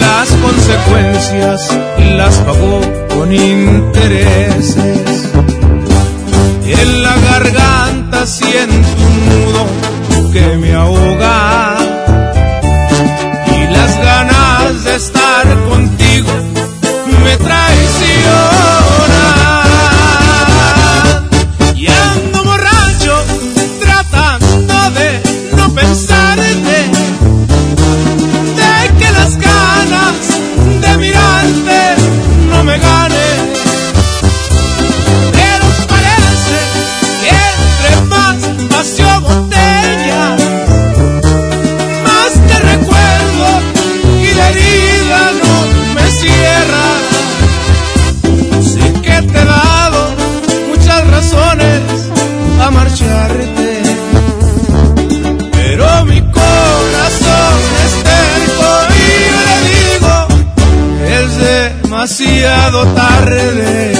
[0.00, 1.60] Las consecuencias
[2.16, 2.80] las pagó
[3.16, 5.28] con intereses.
[6.66, 9.66] En la garganta siento un nudo
[10.32, 11.77] que me ahoga.
[62.70, 63.97] Demasiado tarde.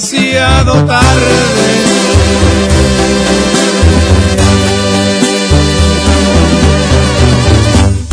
[0.00, 2.40] Demasiado tarde.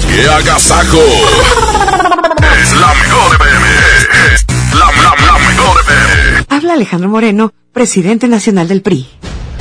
[0.07, 0.99] ¡Qué agasajo!
[2.61, 3.67] Es la mejor FM.
[4.33, 6.45] Es la, la, la mejor FM.
[6.49, 9.07] Habla Alejandro Moreno, presidente nacional del PRI.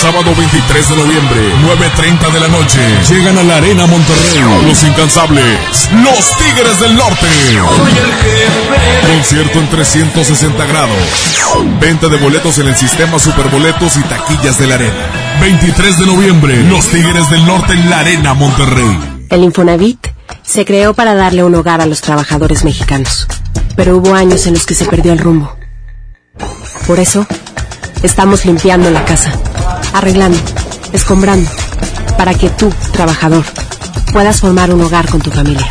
[0.00, 2.80] Sábado 23 de noviembre, 9.30 de la noche.
[3.10, 4.66] Llegan a la Arena Monterrey.
[4.66, 5.90] Los incansables.
[5.92, 7.26] Los Tigres del Norte.
[9.06, 10.96] Concierto en 360 grados.
[11.78, 15.38] Venta de boletos en el sistema Superboletos y taquillas de la Arena.
[15.42, 19.26] 23 de noviembre, Los Tigres del Norte en la Arena Monterrey.
[19.28, 20.06] El Infonavit
[20.42, 23.26] se creó para darle un hogar a los trabajadores mexicanos.
[23.76, 25.54] Pero hubo años en los que se perdió el rumbo.
[26.86, 27.26] Por eso,
[28.02, 29.30] estamos limpiando la casa,
[29.92, 30.38] arreglando,
[30.92, 31.50] escombrando,
[32.16, 33.44] para que tú, trabajador,
[34.12, 35.66] puedas formar un hogar con tu familia.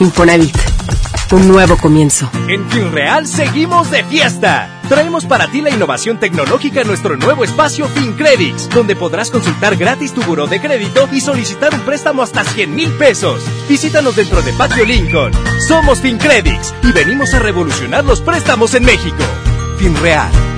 [0.00, 0.56] Infonavit,
[1.32, 2.30] un nuevo comienzo.
[2.48, 4.80] En FinReal seguimos de fiesta.
[4.88, 10.12] Traemos para ti la innovación tecnológica en nuestro nuevo espacio FinCredits, donde podrás consultar gratis
[10.12, 13.42] tu buró de crédito y solicitar un préstamo hasta 100 mil pesos.
[13.68, 15.32] Visítanos dentro de Patio Lincoln.
[15.66, 19.22] Somos FinCredits y venimos a revolucionar los préstamos en México.
[19.78, 20.57] FinReal.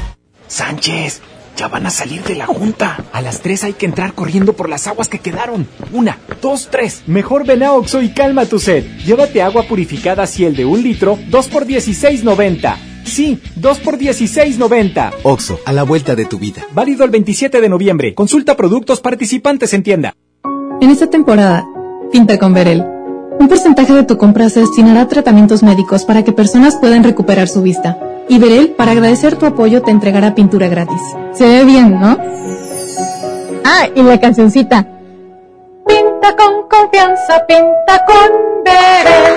[0.51, 1.21] Sánchez,
[1.55, 3.05] ya van a salir de la junta.
[3.13, 5.65] A las tres hay que entrar corriendo por las aguas que quedaron.
[5.93, 7.03] Una, dos, tres.
[7.07, 8.83] Mejor ven a Oxo y calma tu sed.
[9.05, 12.75] Llévate agua purificada Ciel de un litro, dos por $16.90.
[13.05, 15.11] Sí, 2 por $16.90.
[15.23, 16.61] Oxo, a la vuelta de tu vida.
[16.71, 18.13] Válido el 27 de noviembre.
[18.13, 20.13] Consulta productos participantes en tienda.
[20.81, 21.65] En esta temporada,
[22.11, 22.85] pinta con Verel.
[23.39, 27.47] Un porcentaje de tu compra se destinará a tratamientos médicos para que personas puedan recuperar
[27.47, 27.97] su vista.
[28.31, 31.01] Y Verel, para agradecer tu apoyo, te entregará pintura gratis.
[31.33, 32.17] Se ve bien, ¿no?
[33.65, 34.87] Ah, y la cancioncita.
[35.85, 39.33] Pinta con confianza, pinta con Verel.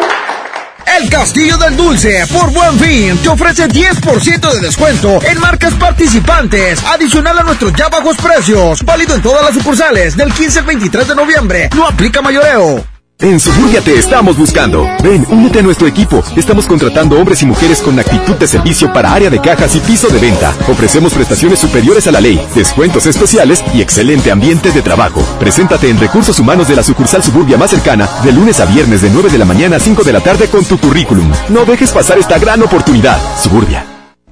[0.96, 6.80] El Castillo del Dulce, por Buen Fin, te ofrece 10% de descuento en marcas participantes,
[6.84, 8.80] adicional a nuestros ya bajos precios.
[8.84, 11.68] Válido en todas las sucursales del 15 al 23 de noviembre.
[11.74, 12.93] No aplica mayoreo.
[13.20, 14.86] En Suburbia te estamos buscando.
[15.02, 16.22] Ven, únete a nuestro equipo.
[16.36, 20.08] Estamos contratando hombres y mujeres con actitud de servicio para área de cajas y piso
[20.08, 20.50] de venta.
[20.68, 25.22] Ofrecemos prestaciones superiores a la ley, descuentos especiales y excelente ambiente de trabajo.
[25.38, 29.10] Preséntate en Recursos Humanos de la sucursal Suburbia más cercana de lunes a viernes de
[29.10, 31.30] 9 de la mañana a 5 de la tarde con tu currículum.
[31.48, 33.16] No dejes pasar esta gran oportunidad.
[33.38, 33.86] Suburbia.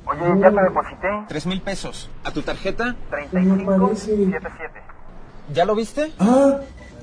[0.04, 1.08] Oye, ya te deposité.
[1.28, 2.10] Tres mil pesos.
[2.24, 2.94] ¿A tu tarjeta?
[3.10, 4.82] 3577.
[5.54, 6.12] ¿Ya lo viste?
[6.18, 6.58] Ah,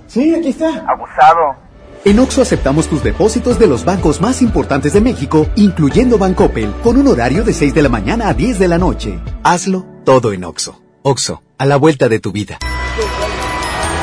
[0.08, 0.86] sí, aquí está.
[0.88, 1.69] Abusado.
[2.06, 6.96] En Oxo aceptamos tus depósitos de los bancos más importantes de México, incluyendo Bancoppel, con
[6.96, 9.20] un horario de 6 de la mañana a 10 de la noche.
[9.44, 10.82] Hazlo todo en Oxo.
[11.02, 12.58] Oxo, a la vuelta de tu vida.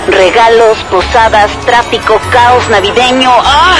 [0.08, 3.30] Regalos, posadas, tráfico, caos navideño.
[3.30, 3.78] ¡Ah!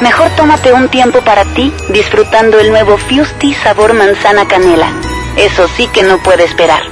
[0.00, 4.92] Mejor tómate un tiempo para ti disfrutando el nuevo Fusti sabor manzana canela.
[5.36, 6.82] Eso sí que no puede esperar.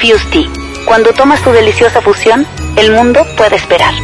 [0.00, 0.48] Fusti.
[0.86, 3.94] Cuando tomas tu deliciosa fusión, el mundo puede esperar.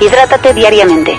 [0.00, 1.18] Hidrátate diariamente.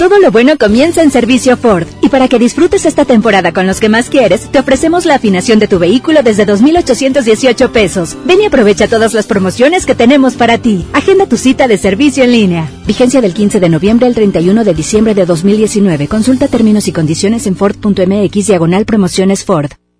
[0.00, 1.86] Todo lo bueno comienza en Servicio Ford.
[2.00, 5.58] Y para que disfrutes esta temporada con los que más quieres, te ofrecemos la afinación
[5.58, 8.16] de tu vehículo desde 2,818 pesos.
[8.24, 10.86] Ven y aprovecha todas las promociones que tenemos para ti.
[10.94, 12.70] Agenda tu cita de servicio en línea.
[12.86, 16.08] Vigencia del 15 de noviembre al 31 de diciembre de 2019.
[16.08, 19.70] Consulta términos y condiciones en Ford.mx diagonal promociones Ford.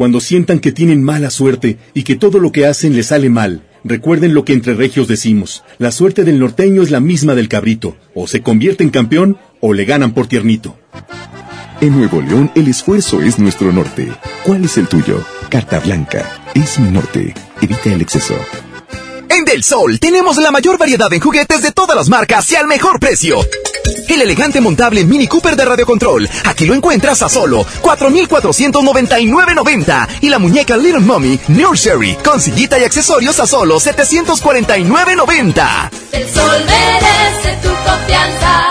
[0.00, 3.68] Cuando sientan que tienen mala suerte y que todo lo que hacen les sale mal,
[3.84, 5.62] recuerden lo que entre regios decimos.
[5.76, 7.98] La suerte del norteño es la misma del cabrito.
[8.14, 10.78] O se convierte en campeón o le ganan por tiernito.
[11.82, 14.10] En Nuevo León el esfuerzo es nuestro norte.
[14.42, 15.22] ¿Cuál es el tuyo?
[15.50, 16.40] Carta Blanca.
[16.54, 17.34] Es mi norte.
[17.60, 18.36] Evita el exceso.
[19.28, 22.66] En Del Sol tenemos la mayor variedad en juguetes de todas las marcas y al
[22.66, 23.40] mejor precio.
[24.08, 26.28] El elegante montable Mini Cooper de Radio Control.
[26.44, 30.08] Aquí lo encuentras a solo 4,499.90.
[30.20, 35.90] Y la muñeca Little Mommy Nursery con sillita y accesorios a solo 749.90.
[36.12, 38.70] El sol merece tu confianza.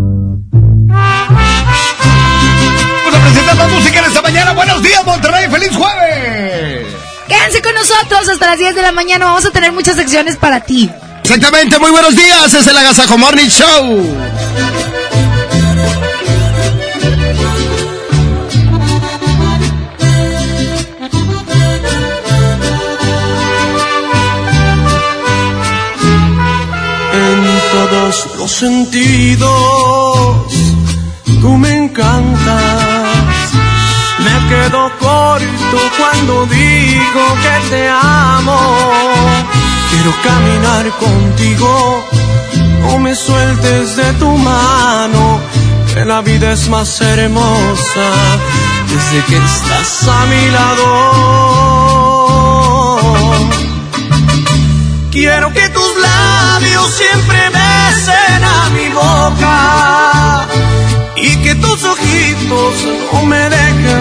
[3.71, 4.53] música en esta mañana.
[4.53, 5.49] Buenos días, Monterrey.
[5.49, 6.87] ¡Feliz jueves!
[7.27, 9.25] Quédense con nosotros hasta las 10 de la mañana.
[9.25, 10.89] Vamos a tener muchas secciones para ti.
[11.23, 12.53] Exactamente, muy buenos días.
[12.53, 14.01] Es el Agasajo Morning Show.
[27.13, 29.49] En todos los sentidos,
[31.41, 32.80] tú me encantas
[34.51, 38.59] Quedo corto cuando digo que te amo
[39.91, 41.71] Quiero caminar contigo,
[42.81, 45.39] no me sueltes de tu mano,
[45.93, 48.07] que la vida es más hermosa
[48.89, 50.87] desde que estás a mi lado.
[55.11, 60.47] Quiero que tus labios siempre besen a mi boca
[61.17, 62.73] y que tus ojitos
[63.11, 64.00] no me dejen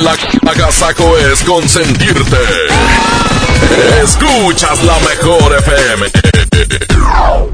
[0.00, 0.16] La
[0.50, 2.36] agasaco es consentirte.
[4.02, 7.53] Escuchas la mejor FM.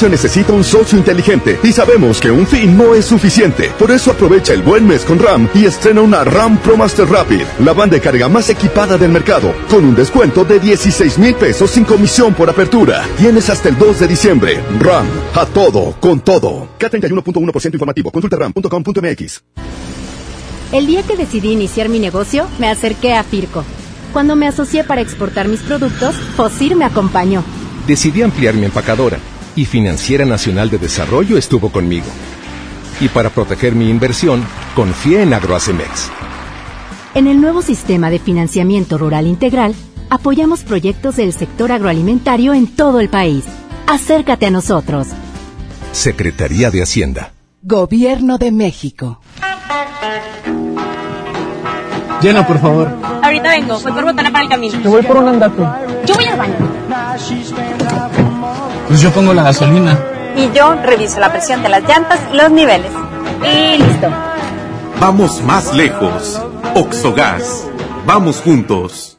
[0.00, 3.70] necesita un socio inteligente y sabemos que un fin no es suficiente.
[3.78, 7.42] Por eso aprovecha el buen mes con RAM y estrena una RAM Pro Master Rapid,
[7.60, 11.70] la banda de carga más equipada del mercado, con un descuento de 16 mil pesos
[11.70, 13.04] sin comisión por apertura.
[13.18, 14.60] Tienes hasta el 2 de diciembre.
[14.80, 16.68] RAM, a todo, con todo.
[16.78, 18.10] K31.1% informativo.
[18.10, 19.42] Consulta ram.com.mx.
[20.72, 23.62] El día que decidí iniciar mi negocio, me acerqué a Firco.
[24.14, 27.44] Cuando me asocié para exportar mis productos, Fosir me acompañó.
[27.86, 29.18] Decidí ampliar mi empacadora
[29.56, 32.06] y Financiera Nacional de Desarrollo estuvo conmigo.
[33.00, 36.10] Y para proteger mi inversión, confié en Agroacemex.
[37.14, 39.74] En el nuevo sistema de financiamiento rural integral,
[40.08, 43.44] apoyamos proyectos del sector agroalimentario en todo el país.
[43.86, 45.08] Acércate a nosotros.
[45.92, 47.32] Secretaría de Hacienda.
[47.62, 49.20] Gobierno de México.
[52.22, 52.88] Llena, por favor.
[53.22, 53.80] ahorita vengo.
[53.80, 54.80] Voy por botana para el camino.
[54.80, 55.62] Yo voy por un andate.
[56.06, 56.54] Yo voy al baño.
[58.92, 59.98] Pues yo pongo la gasolina.
[60.36, 62.92] Y yo reviso la presión de las llantas y los niveles.
[63.42, 64.10] Y listo.
[65.00, 66.38] Vamos más lejos.
[66.74, 67.66] Oxogas.
[68.04, 69.16] Vamos juntos.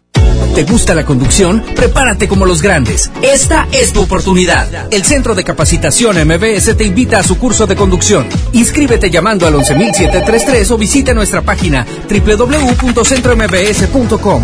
[0.53, 1.63] ¿Te gusta la conducción?
[1.75, 3.09] Prepárate como los grandes.
[3.23, 4.93] Esta es tu oportunidad.
[4.93, 8.27] El Centro de Capacitación MBS te invita a su curso de conducción.
[8.51, 14.43] Inscríbete llamando al 11733 o visita nuestra página www.centrombs.com.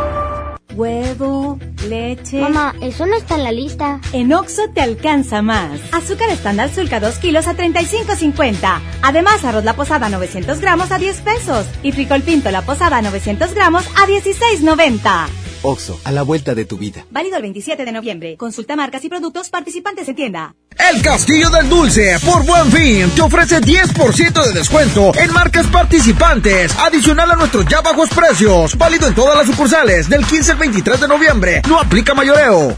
[0.75, 2.39] Huevo, leche.
[2.39, 3.99] Mamá, eso no está en la lista.
[4.13, 5.79] En Oxo te alcanza más.
[5.91, 8.79] Azúcar estándar Sulca 2 kilos a 35.50.
[9.01, 11.67] Además, arroz la posada 900 gramos a 10 pesos.
[11.83, 15.50] Y frijol pinto la posada 900 gramos a 16.90.
[15.63, 17.05] Oxo, a la vuelta de tu vida.
[17.11, 18.37] Válido el 27 de noviembre.
[18.37, 20.55] Consulta marcas y productos participantes en tienda.
[20.77, 26.75] El Castillo del Dulce, por buen fin, te ofrece 10% de descuento en marcas participantes,
[26.77, 28.77] adicional a nuestros ya bajos precios.
[28.77, 31.61] Válido en todas las sucursales del 15 al 23 de noviembre.
[31.67, 32.77] No aplica mayoreo.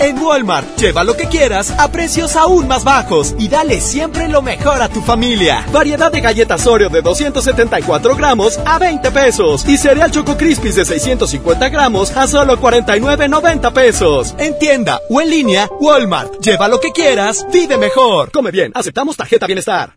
[0.00, 4.42] En Walmart, lleva lo que quieras a precios aún más bajos y dale siempre lo
[4.42, 5.66] mejor a tu familia.
[5.72, 10.84] Variedad de galletas Oreo de 274 gramos a 20 pesos y cereal Choco Crispies de
[10.84, 14.34] 650 gramos a solo 49.90 pesos.
[14.38, 18.30] En tienda o en línea, Walmart, lleva lo que quieras, vive mejor.
[18.30, 19.96] Come bien, aceptamos tarjeta bienestar.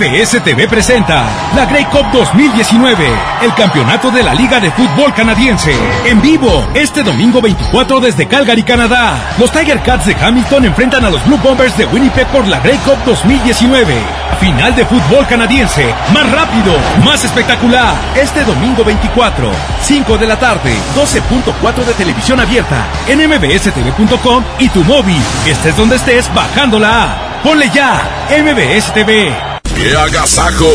[0.00, 3.06] MBS TV presenta la Grey Cup 2019,
[3.42, 5.74] el campeonato de la Liga de Fútbol Canadiense.
[6.06, 9.34] En vivo, este domingo 24 desde Calgary, Canadá.
[9.38, 12.78] Los Tiger Cats de Hamilton enfrentan a los Blue Bombers de Winnipeg por la Grey
[12.78, 13.94] Cup 2019.
[14.40, 16.72] Final de fútbol canadiense, más rápido,
[17.04, 17.94] más espectacular.
[18.16, 24.82] Este domingo 24, 5 de la tarde, 12.4 de televisión abierta, en mbstv.com y tu
[24.84, 25.20] móvil.
[25.46, 27.40] Estés donde estés, bajando la.
[27.44, 29.49] Ponle ya, MBS TV.
[29.82, 30.66] ¡Qué agasajo!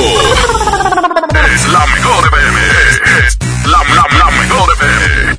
[1.53, 2.59] es la mejor FM.
[3.27, 5.35] Es la, la, la mejor FM.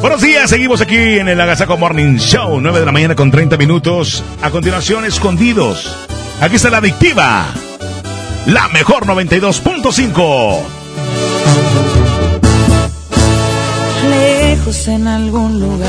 [0.00, 3.56] Buenos días, seguimos aquí en el Agasajo Morning Show, 9 de la mañana con 30
[3.56, 4.22] minutos.
[4.42, 5.94] A continuación, escondidos.
[6.40, 7.46] Aquí está la adictiva.
[8.46, 10.60] La mejor 92.5.
[14.10, 15.88] Lejos en algún lugar,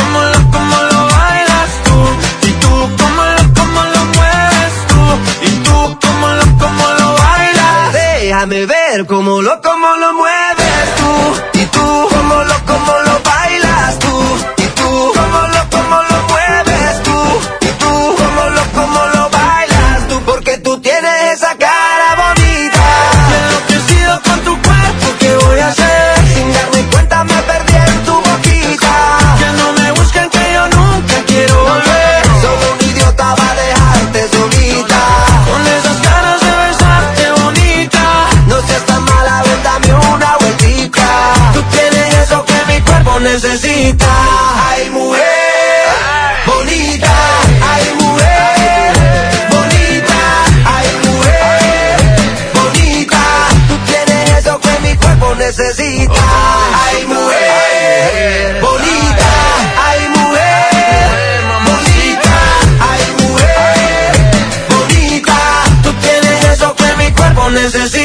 [8.51, 11.59] Déjame ver cómo lo, cómo lo mueves tú.
[11.61, 13.00] Y tú, cómo lo, cómo lo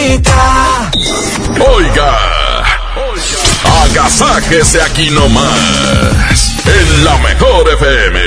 [0.06, 0.90] necesita.
[1.74, 2.18] Oiga.
[3.82, 6.54] Agasáquese aquí nomás.
[6.66, 8.20] En la mejor FM.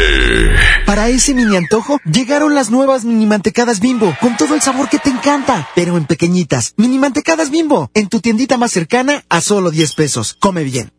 [0.85, 4.99] Para ese mini antojo, llegaron las nuevas mini mantecadas bimbo, con todo el sabor que
[4.99, 6.74] te encanta, pero en pequeñitas.
[6.77, 10.35] Mini mantecadas bimbo, en tu tiendita más cercana a solo 10 pesos.
[10.40, 10.91] Come bien.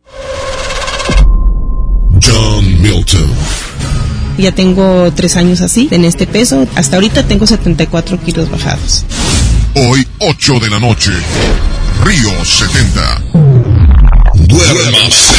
[2.22, 3.30] John Milton.
[4.38, 6.66] Ya tengo tres años así, en este peso.
[6.74, 9.04] Hasta ahorita tengo 74 kilos bajados.
[9.74, 11.12] Hoy, 8 de la noche.
[12.02, 13.22] Río 70.
[14.34, 15.34] Duérmase.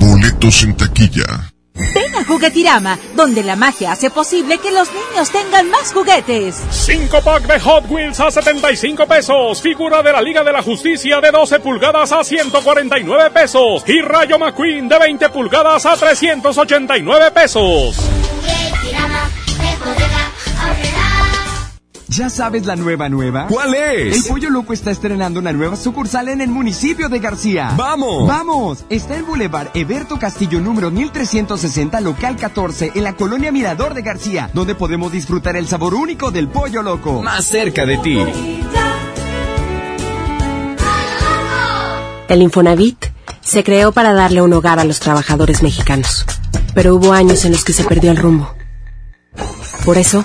[0.00, 1.52] Boletos en taquilla.
[1.74, 6.56] Ven a Juguetirama, donde la magia hace posible que los niños tengan más juguetes.
[6.70, 9.60] 5 pack de Hot Wheels a 75 pesos.
[9.60, 13.84] Figura de la Liga de la Justicia de 12 pulgadas a 149 pesos.
[13.86, 17.96] Y Rayo McQueen de 20 pulgadas a 389 pesos.
[22.10, 23.48] ¿Ya sabes la nueva nueva?
[23.48, 24.16] ¿Cuál es?
[24.16, 27.74] El Pollo Loco está estrenando una nueva sucursal en el municipio de García.
[27.76, 28.26] ¡Vamos!
[28.26, 28.84] ¡Vamos!
[28.88, 34.50] Está en Boulevard Eberto Castillo número 1360, local 14, en la colonia Mirador de García,
[34.54, 37.22] donde podemos disfrutar el sabor único del Pollo Loco.
[37.22, 38.18] Más cerca de ti.
[42.28, 43.04] El Infonavit
[43.42, 46.24] se creó para darle un hogar a los trabajadores mexicanos,
[46.72, 48.54] pero hubo años en los que se perdió el rumbo.
[49.84, 50.24] Por eso,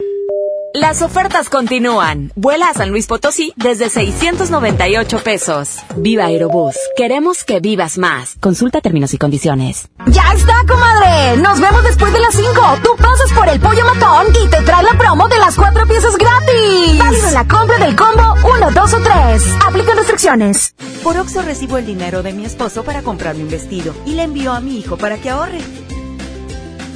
[0.73, 2.31] Las ofertas continúan.
[2.35, 5.79] Vuela a San Luis Potosí desde 698 pesos.
[5.97, 6.75] Viva Aerobús.
[6.95, 8.35] Queremos que vivas más.
[8.39, 9.89] Consulta términos y condiciones.
[10.07, 11.35] ¡Ya está, comadre!
[11.41, 12.51] Nos vemos después de las 5.
[12.83, 16.15] Tú pasas por el pollo matón y te trae la promo de las cuatro piezas
[16.17, 16.97] gratis.
[16.97, 19.43] Válido en la compra del combo 1, 2 o 3.
[19.67, 20.73] Aplican restricciones.
[21.03, 24.53] Por Oxo recibo el dinero de mi esposo para comprarme un vestido y le envío
[24.53, 25.59] a mi hijo para que ahorre.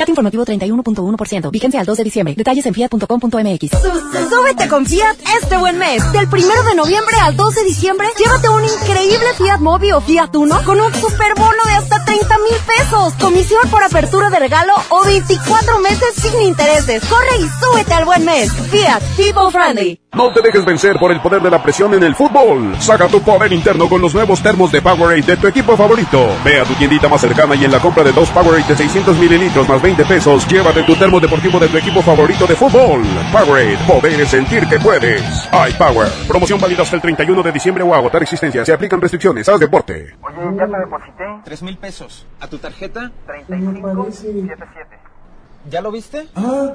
[0.00, 1.50] CAT informativo 31.1%.
[1.50, 2.34] Vigencia al 2 de diciembre.
[2.34, 3.70] Detalles en fiat.com.mx.
[4.30, 6.00] Súbete con Fiat este buen mes.
[6.12, 10.34] Del 1 de noviembre al 2 de diciembre, llévate un increíble Fiat Mobi o Fiat
[10.36, 13.12] Uno con un superbono de hasta 30 mil pesos.
[13.20, 17.04] Comisión por apertura de regalo o 24 meses sin intereses.
[17.04, 18.50] Corre y súbete al buen mes.
[18.52, 20.00] Fiat People Friendly.
[20.12, 22.74] No te dejes vencer por el poder de la presión en el fútbol.
[22.80, 26.26] Saca tu poder interno con los nuevos termos de Powerade de tu equipo favorito.
[26.44, 29.16] Ve a tu tiendita más cercana y en la compra de dos Powerade de 600
[29.18, 33.02] mililitros más 20 pesos, llévate tu termo deportivo de tu equipo favorito de fútbol.
[33.32, 35.22] Powerade, poder sentir que puedes.
[35.52, 36.08] iPower.
[36.26, 38.64] Promoción válida hasta el 31 de diciembre o agotar existencia.
[38.64, 39.48] Se aplican restricciones.
[39.48, 40.14] Haz deporte.
[40.22, 41.24] Oye, ya te deposité.
[41.44, 42.26] Tres mil pesos.
[42.40, 43.10] ¿A tu tarjeta?
[43.46, 44.98] 3577.
[45.70, 46.26] ¿Ya lo viste?
[46.34, 46.74] Ah,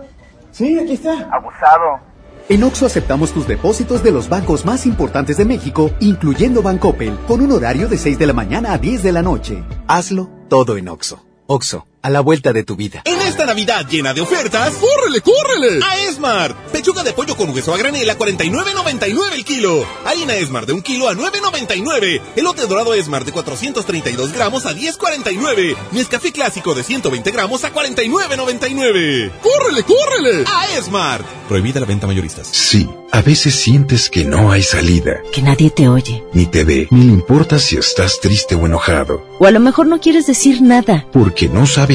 [0.51, 1.29] sí, aquí está.
[1.31, 1.99] Abusado.
[2.47, 7.41] En Oxo aceptamos tus depósitos de los bancos más importantes de México, incluyendo Bancoppel, con
[7.41, 9.63] un horario de 6 de la mañana a 10 de la noche.
[9.87, 11.25] Hazlo todo en Oxo.
[11.47, 13.01] Oxo, a la vuelta de tu vida.
[13.03, 15.83] En esta Navidad llena de ofertas, ¡córrele, córrele!
[15.83, 16.55] A Esmart.
[16.71, 19.83] Pechuga de pollo con hueso a granel a 49.99 el kilo.
[20.05, 22.21] Harina Esmart de un kilo a 9.99.
[22.35, 25.75] Elote dorado Esmart de 432 gramos a 10.49.
[25.93, 29.31] Nescafé clásico de 120 gramos a 49.99.
[29.41, 30.43] ¡Córrele, córrele!
[30.45, 31.25] A Esmart.
[31.47, 32.47] Prohibida la venta mayoristas.
[32.47, 35.21] Sí, a veces sientes que no hay salida.
[35.33, 36.23] Que nadie te oye.
[36.33, 39.25] Ni te ve, ni le importa si estás triste o enojado.
[39.39, 41.07] O a lo mejor no quieres decir nada.
[41.11, 41.94] Porque no sabes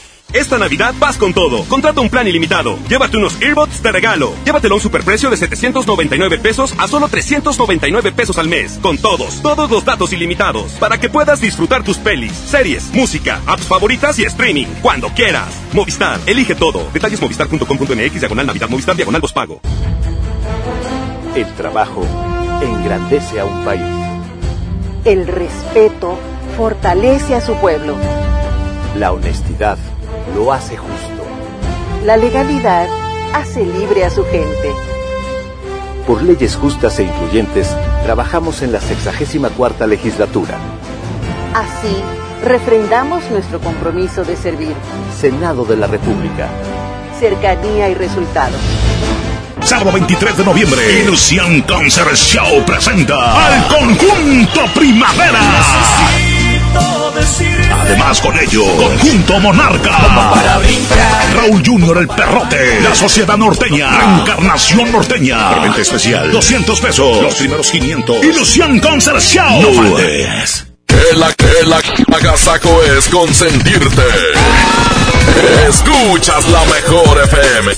[0.33, 1.65] Esta Navidad vas con todo.
[1.65, 2.77] Contrata un plan ilimitado.
[2.87, 4.33] Llévate unos earbuds de regalo.
[4.45, 8.79] Llévatelo a un superprecio de 799 pesos a solo 399 pesos al mes.
[8.81, 10.71] Con todos, todos los datos ilimitados.
[10.73, 14.67] Para que puedas disfrutar tus pelis, series, música, apps favoritas y streaming.
[14.81, 15.53] Cuando quieras.
[15.73, 16.89] Movistar, elige todo.
[16.93, 19.61] Detalles movistar.com.mx, diagonal Navidad, Movistar, diagonal pago.
[21.35, 22.05] El trabajo
[22.61, 23.81] engrandece a un país.
[25.05, 26.17] El respeto
[26.57, 27.95] fortalece a su pueblo.
[28.95, 29.77] La honestidad
[30.35, 31.25] lo hace justo.
[32.05, 32.87] La legalidad
[33.33, 34.71] hace libre a su gente.
[36.07, 40.57] Por leyes justas e incluyentes, trabajamos en la 64 legislatura.
[41.53, 41.95] Así,
[42.43, 44.73] refrendamos nuestro compromiso de servir.
[45.19, 46.49] Senado de la República.
[47.19, 48.59] Cercanía y resultados.
[49.61, 56.30] Sábado 23 de noviembre, Ilusión Concert Show presenta al conjunto Primavera.
[57.81, 60.33] Además con ello, Conjunto Monarca.
[61.35, 62.81] Raúl Junior el Perrote.
[62.81, 64.19] La Sociedad Norteña.
[64.19, 65.51] Encarnación Norteña.
[65.51, 66.31] Preventa especial.
[66.31, 67.21] 200 pesos.
[67.21, 68.23] Los primeros 500.
[68.23, 69.61] Ilusión Concert Show.
[69.61, 70.67] No faltes.
[70.85, 71.81] Que la que la
[72.15, 74.03] agasaco es consentirte.
[75.67, 77.71] Escuchas la mejor FM.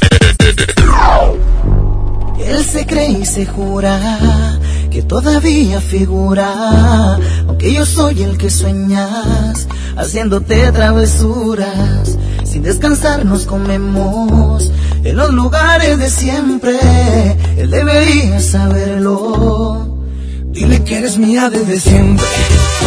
[2.46, 4.60] Él se cree y se jura
[4.94, 12.18] que todavía figura, aunque yo soy el que sueñas, haciéndote travesuras
[12.54, 14.72] sin descansar nos comemos
[15.04, 16.78] en los lugares de siempre.
[17.58, 20.04] Él debería saberlo.
[20.52, 22.28] Dile que eres mía desde siempre.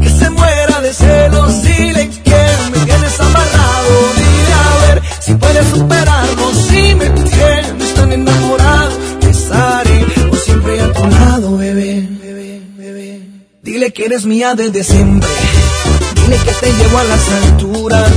[0.00, 1.62] Que se muera de celos.
[1.62, 3.94] Dile que me tienes amarrado.
[4.16, 6.52] Dile a ver si puedes superarlo.
[6.68, 8.90] Si me tienes tan enamorado,
[9.20, 12.08] estaré por siempre a tu lado, bebé.
[13.62, 15.28] Dile que eres mía desde siempre.
[16.16, 18.12] Dile que te llevo a las alturas.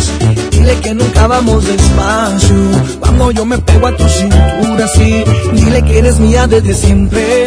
[0.51, 2.55] Dile que nunca vamos despacio.
[2.99, 5.23] Cuando yo me pego a tu cintura, sí.
[5.53, 7.45] Dile que eres mía desde siempre.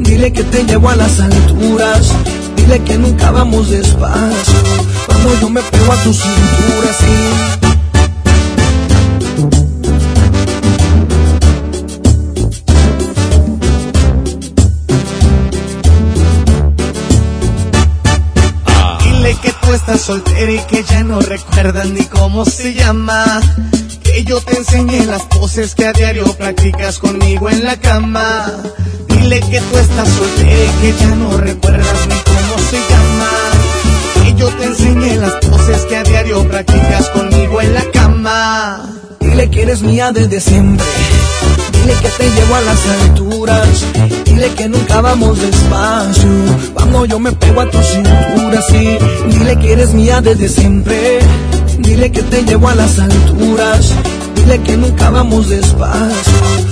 [0.00, 2.12] Dile que te llevo a las alturas.
[2.70, 4.60] Dile que nunca vamos despacio.
[5.04, 7.06] Cuando yo me pego a tu cintura, sí.
[19.02, 23.40] Dile que tú estás soltera y que ya no recuerdas ni cómo se llama.
[24.04, 28.46] Que yo te enseñé las poses que a diario practicas conmigo en la cama.
[29.08, 32.29] Dile que tú estás soltera y que ya no recuerdas ni
[32.70, 33.30] se llama.
[34.22, 38.86] Que yo te enseñé las poses que a diario practicas conmigo en la cama.
[39.18, 40.86] Dile que eres mía desde siempre.
[41.72, 43.68] Dile que te llevo a las alturas.
[44.24, 46.30] Dile que nunca vamos despacio.
[46.74, 48.98] Cuando yo me pego a tu cintura, sí.
[49.30, 51.18] Dile que eres mía desde siempre.
[51.78, 53.92] Dile que te llevo a las alturas.
[54.36, 56.69] Dile que nunca vamos despacio.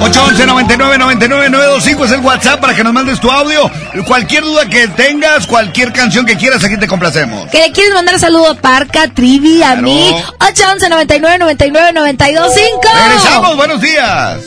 [0.00, 3.70] 811 99 99 925 es el WhatsApp para que nos mandes tu audio.
[4.06, 7.50] Cualquier duda que tengas, cualquier canción que quieras, aquí te complacemos.
[7.50, 10.10] ¿Que le quieres mandar saludo a Parca, Trivi, a mí?
[10.40, 14.40] 811 99 99 925 Regresamos, buenos días.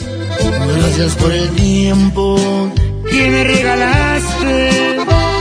[0.76, 2.72] Gracias por el tiempo
[3.10, 4.96] que me regalaste,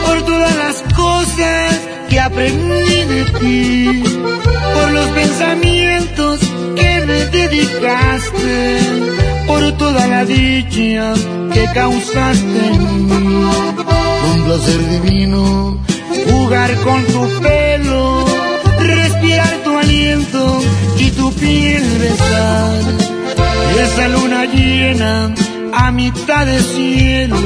[0.06, 4.03] por todas las cosas que aprendí de ti,
[4.74, 6.40] por los pensamientos
[6.75, 8.77] que me dedicaste,
[9.72, 11.14] toda la dicha
[11.53, 13.45] que causaste en mí.
[14.33, 15.77] Un placer divino
[16.30, 18.25] jugar con tu pelo,
[18.80, 20.61] respirar tu aliento
[20.98, 22.80] y tu piel besar.
[23.80, 25.33] Esa luna llena
[25.74, 27.38] a mitad de cielo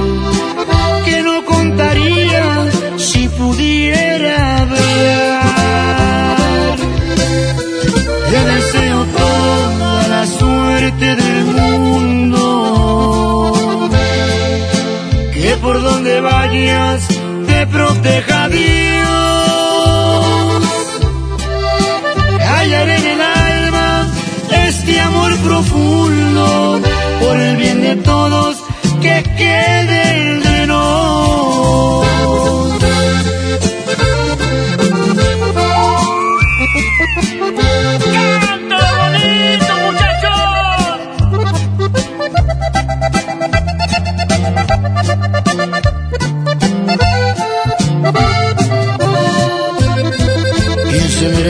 [1.06, 2.66] que no contaría
[2.98, 5.47] si pudiera ver.
[15.82, 17.08] Donde vayas
[17.48, 18.68] te proteja Dios.
[22.40, 24.08] Hallaré en el alma
[24.68, 26.82] este amor profundo
[27.20, 28.58] por el bien de todos
[29.02, 29.97] que quede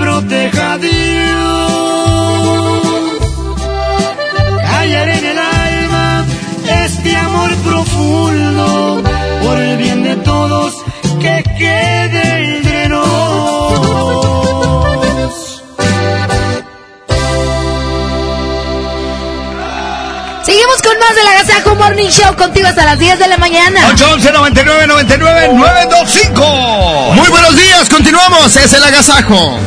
[0.00, 0.90] proteja Dios.
[4.62, 6.24] Callaré en el alma
[6.84, 9.02] este amor profundo
[9.44, 10.74] por el bien de todos
[11.20, 13.10] que quede entre nos.
[20.44, 23.86] Seguimos con más de la Gazajo Morning Show contigo hasta las 10 de la mañana.
[23.88, 27.12] 811 99 99 925.
[27.14, 29.60] Muy buenos días, continuamos, es el agasajo.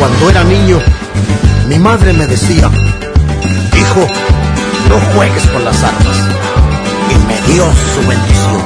[0.00, 0.78] Cuando era niño,
[1.68, 2.70] mi madre me decía,
[3.76, 4.06] hijo,
[4.88, 6.16] no juegues con las armas.
[7.10, 8.62] Y me dio su bendición.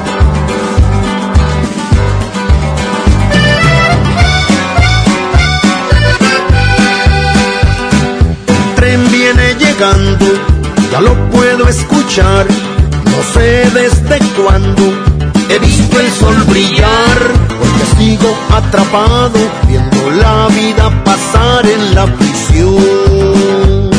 [8.46, 10.26] El tren viene llegando,
[10.92, 12.46] ya lo puedo escuchar.
[13.06, 14.82] No sé desde cuándo
[15.48, 17.18] he visto el sol brillar,
[17.58, 23.90] porque sigo atrapado viendo la vida pasar en la prisión.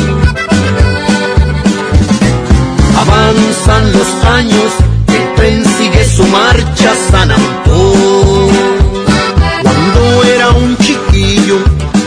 [2.96, 4.72] Avanzan los años,
[5.08, 8.48] el tren sigue su marcha San Antón.
[9.62, 11.58] Cuando era un chiquillo,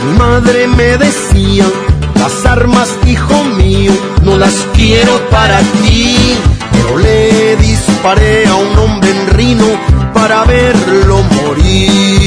[0.04, 1.66] mi madre me decía,
[2.14, 6.36] las armas, hijo mío, no las quiero para ti.
[6.72, 9.66] Pero le disparé a un hombre en Rino
[10.14, 12.19] para verlo morir.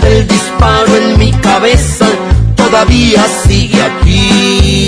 [0.00, 2.06] Del disparo en mi cabeza
[2.56, 4.87] todavía sigue aquí.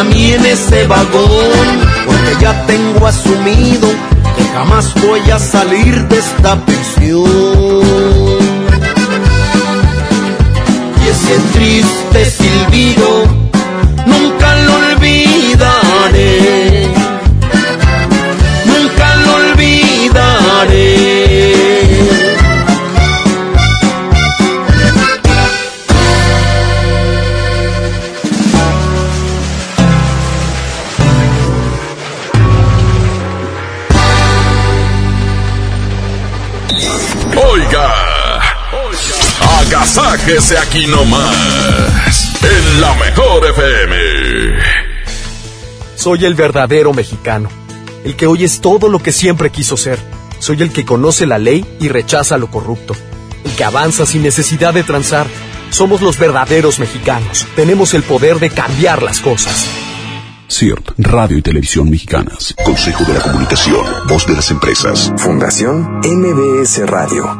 [0.00, 1.68] Para mí en ese vagón,
[2.06, 3.86] porque ya tengo asumido
[4.34, 7.28] que jamás voy a salir de esta prisión.
[11.02, 13.39] Y ese triste silbido
[40.30, 43.96] agasáquese aquí nomás, en la mejor FM.
[45.96, 47.48] Soy el verdadero mexicano,
[48.04, 49.98] el que hoy es todo lo que siempre quiso ser.
[50.38, 52.96] Soy el que conoce la ley y rechaza lo corrupto,
[53.44, 55.26] el que avanza sin necesidad de transar.
[55.70, 57.46] Somos los verdaderos mexicanos.
[57.54, 59.66] Tenemos el poder de cambiar las cosas.
[60.48, 62.54] CIRT, Radio y Televisión Mexicanas.
[62.64, 65.12] Consejo de la Comunicación, Voz de las Empresas.
[65.16, 67.39] Fundación MBS Radio.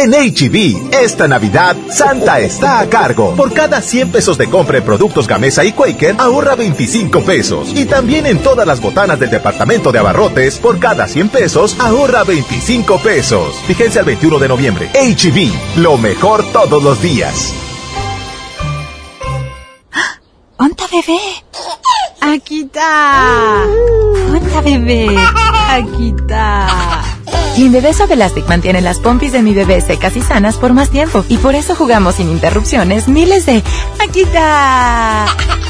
[0.00, 3.34] En HB, e esta Navidad, Santa está a cargo.
[3.34, 7.72] Por cada 100 pesos de compra en productos Gamesa y Quaker, ahorra 25 pesos.
[7.74, 12.22] Y también en todas las botanas del departamento de abarrotes, por cada 100 pesos, ahorra
[12.22, 13.56] 25 pesos.
[13.66, 14.88] Fíjense al 21 de noviembre.
[14.94, 17.52] HB, e lo mejor todos los días.
[20.58, 21.18] ¡Onta bebé!
[22.20, 23.64] Aquí está.
[24.32, 25.08] ¡Onta bebé!
[25.68, 27.07] Aquí está.
[27.58, 30.90] Clean Bebé Suave Elastic mantiene las pompis de mi bebé secas y sanas por más
[30.90, 31.24] tiempo.
[31.28, 33.64] Y por eso jugamos sin interrupciones miles de
[33.98, 35.26] ¡Aquí está!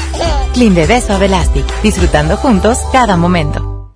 [0.53, 1.65] Clean Bebé Suave Elastic.
[1.81, 3.78] Disfrutando juntos cada momento.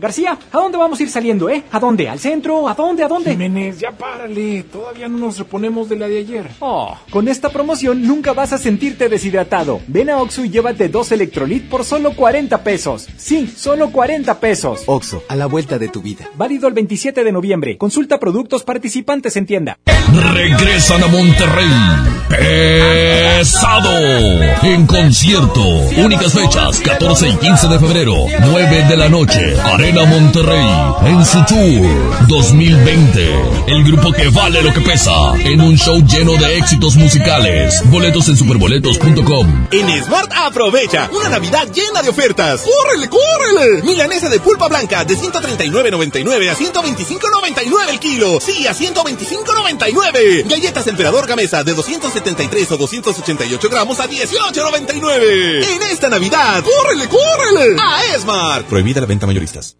[0.00, 1.62] García, ¿a dónde vamos a ir saliendo, eh?
[1.70, 2.08] ¿A dónde?
[2.08, 2.66] ¿Al centro?
[2.68, 3.04] ¿A dónde?
[3.04, 3.32] ¿A dónde?
[3.32, 4.62] Jiménez, ya párale.
[4.62, 6.50] Todavía no nos reponemos de la de ayer.
[6.60, 9.82] Oh, con esta promoción nunca vas a sentirte deshidratado.
[9.88, 13.08] Ven a Oxo y llévate dos Electrolit por solo 40 pesos.
[13.18, 14.84] Sí, solo 40 pesos.
[14.86, 16.30] Oxo, a la vuelta de tu vida.
[16.34, 17.76] Válido el 27 de noviembre.
[17.76, 19.78] Consulta productos participantes en tienda.
[20.32, 21.68] Regresan a Monterrey.
[22.30, 23.90] Pesado.
[24.62, 25.62] En concierto.
[25.98, 28.14] Únicas fechas, 14 y 15 de febrero.
[28.40, 29.54] 9 de la noche.
[29.90, 30.68] Arena Monterrey.
[31.04, 33.64] En su tour 2020.
[33.66, 35.34] El grupo que vale lo que pesa.
[35.38, 37.82] En un show lleno de éxitos musicales.
[37.86, 39.66] Boletos en superboletos.com.
[39.72, 42.62] En Smart aprovecha una Navidad llena de ofertas.
[42.62, 43.82] ¡Córrele, córrele!
[43.82, 48.38] Milanesa de pulpa blanca de 139.99 a 125.99 el kilo.
[48.40, 50.48] Sí, a 125.99.
[50.48, 55.64] Galletas Emperador Gamesa de 273 o 288 gramos a 18.99.
[55.64, 57.76] En esta Navidad, ¡córrele, córrele!
[57.80, 58.62] A Esmar.
[58.66, 59.79] Prohibida la venta mayoristas.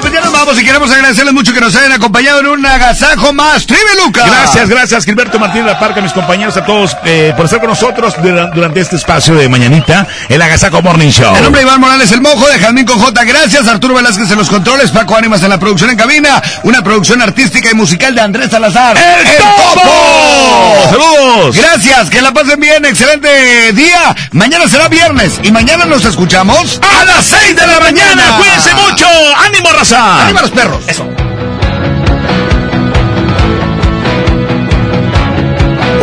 [0.00, 3.32] Pues ya nos vamos y queremos agradecerles mucho que nos hayan acompañado en un agasajo
[3.32, 3.66] más.
[3.66, 4.24] Tribe Luca.
[4.26, 8.14] Gracias, gracias, Gilberto Martínez La Parca, mis compañeros, a todos eh, por estar con nosotros
[8.22, 11.34] dura- durante este espacio de mañanita, el Agasajo Morning Show.
[11.36, 13.24] El nombre de Iván Morales, el mojo de Jazmín con J.
[13.24, 13.66] Gracias.
[13.66, 14.90] Arturo Velázquez en los controles.
[14.90, 16.40] Paco Ánimas en la producción en cabina.
[16.62, 18.96] Una producción artística y musical de Andrés Salazar.
[18.96, 20.88] ¡El Topo!
[20.90, 21.56] ¡Saludos!
[21.56, 22.10] Gracias.
[22.10, 22.84] Que la pasen bien.
[22.84, 24.14] Excelente día.
[24.32, 25.40] Mañana será viernes.
[25.42, 28.22] Y mañana nos escuchamos a las 6 de la mañana.
[28.38, 29.06] Cuídense mucho.
[29.44, 30.24] ¡Ánimo, raza!
[30.24, 30.84] ¡Arriba los perros!
[30.86, 31.04] Eso.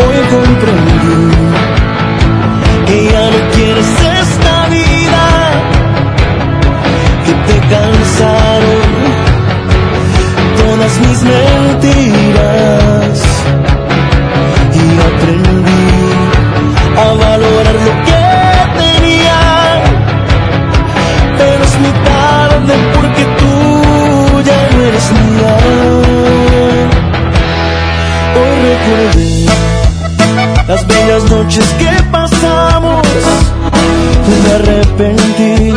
[0.01, 1.35] Hoy comprendí
[2.88, 3.88] que ya no quieres
[4.22, 5.23] esta vida,
[7.25, 8.85] que te cansaron
[10.57, 12.33] todas mis mentiras
[14.73, 15.85] y aprendí
[16.97, 18.24] a valorar lo que
[30.81, 33.01] aquellas noches que pasamos.
[34.27, 35.73] Me arrepentí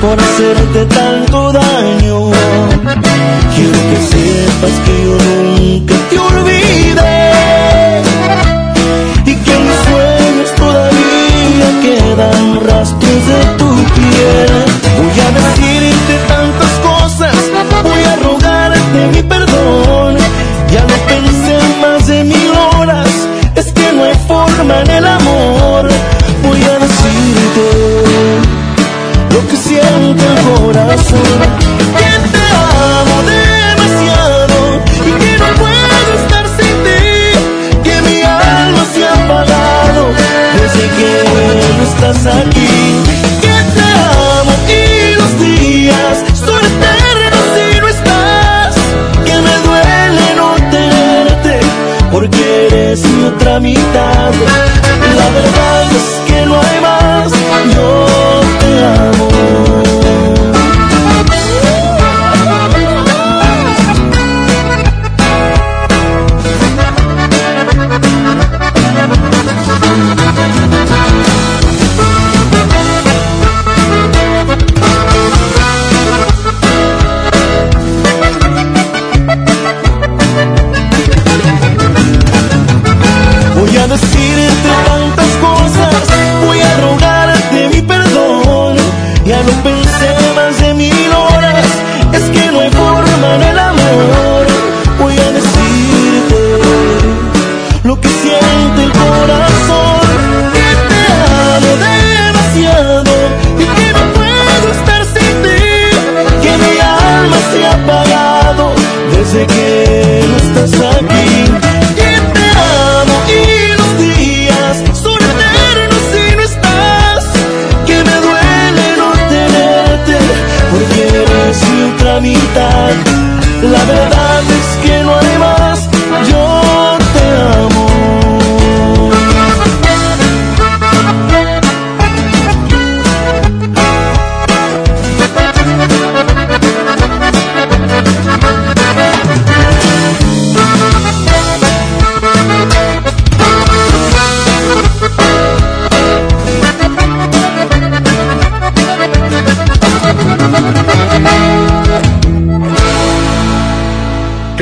[0.00, 2.30] por hacerte tanto daño.
[3.54, 8.02] Quiero que sepas que yo nunca te olvidé
[9.26, 14.52] y que en mis sueños todavía quedan rastros de tu piel.
[14.98, 15.73] Voy a
[24.60, 25.88] en el amor.
[26.42, 27.66] Voy a decirte
[29.30, 31.38] lo que siente el corazón.
[31.98, 34.56] Que te amo demasiado
[35.04, 37.82] y que no puedo estar sin ti.
[37.82, 40.02] Que mi alma se ha apagado
[40.56, 41.12] desde que
[41.76, 42.83] no estás aquí.
[53.54, 54.32] Otra mitad.
[55.16, 55.63] La verdad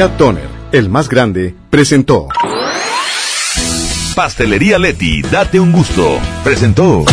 [0.09, 2.27] Toner, el más grande, presentó.
[4.17, 6.19] Pastelería Leti, date un gusto.
[6.43, 7.05] Presentó.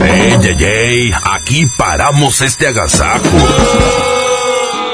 [0.00, 1.12] ¡Ey, ey, ey!
[1.32, 3.28] Aquí paramos este agasajo.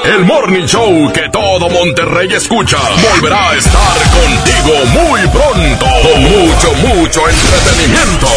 [0.03, 2.77] El Morning Show que todo Monterrey escucha
[3.11, 5.85] volverá a estar contigo muy pronto.
[6.01, 8.27] Con mucho, mucho entretenimiento.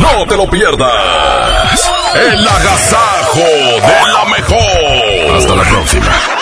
[0.00, 1.90] No te lo pierdas.
[2.14, 5.36] El agasajo de la mejor.
[5.36, 6.41] Hasta la próxima.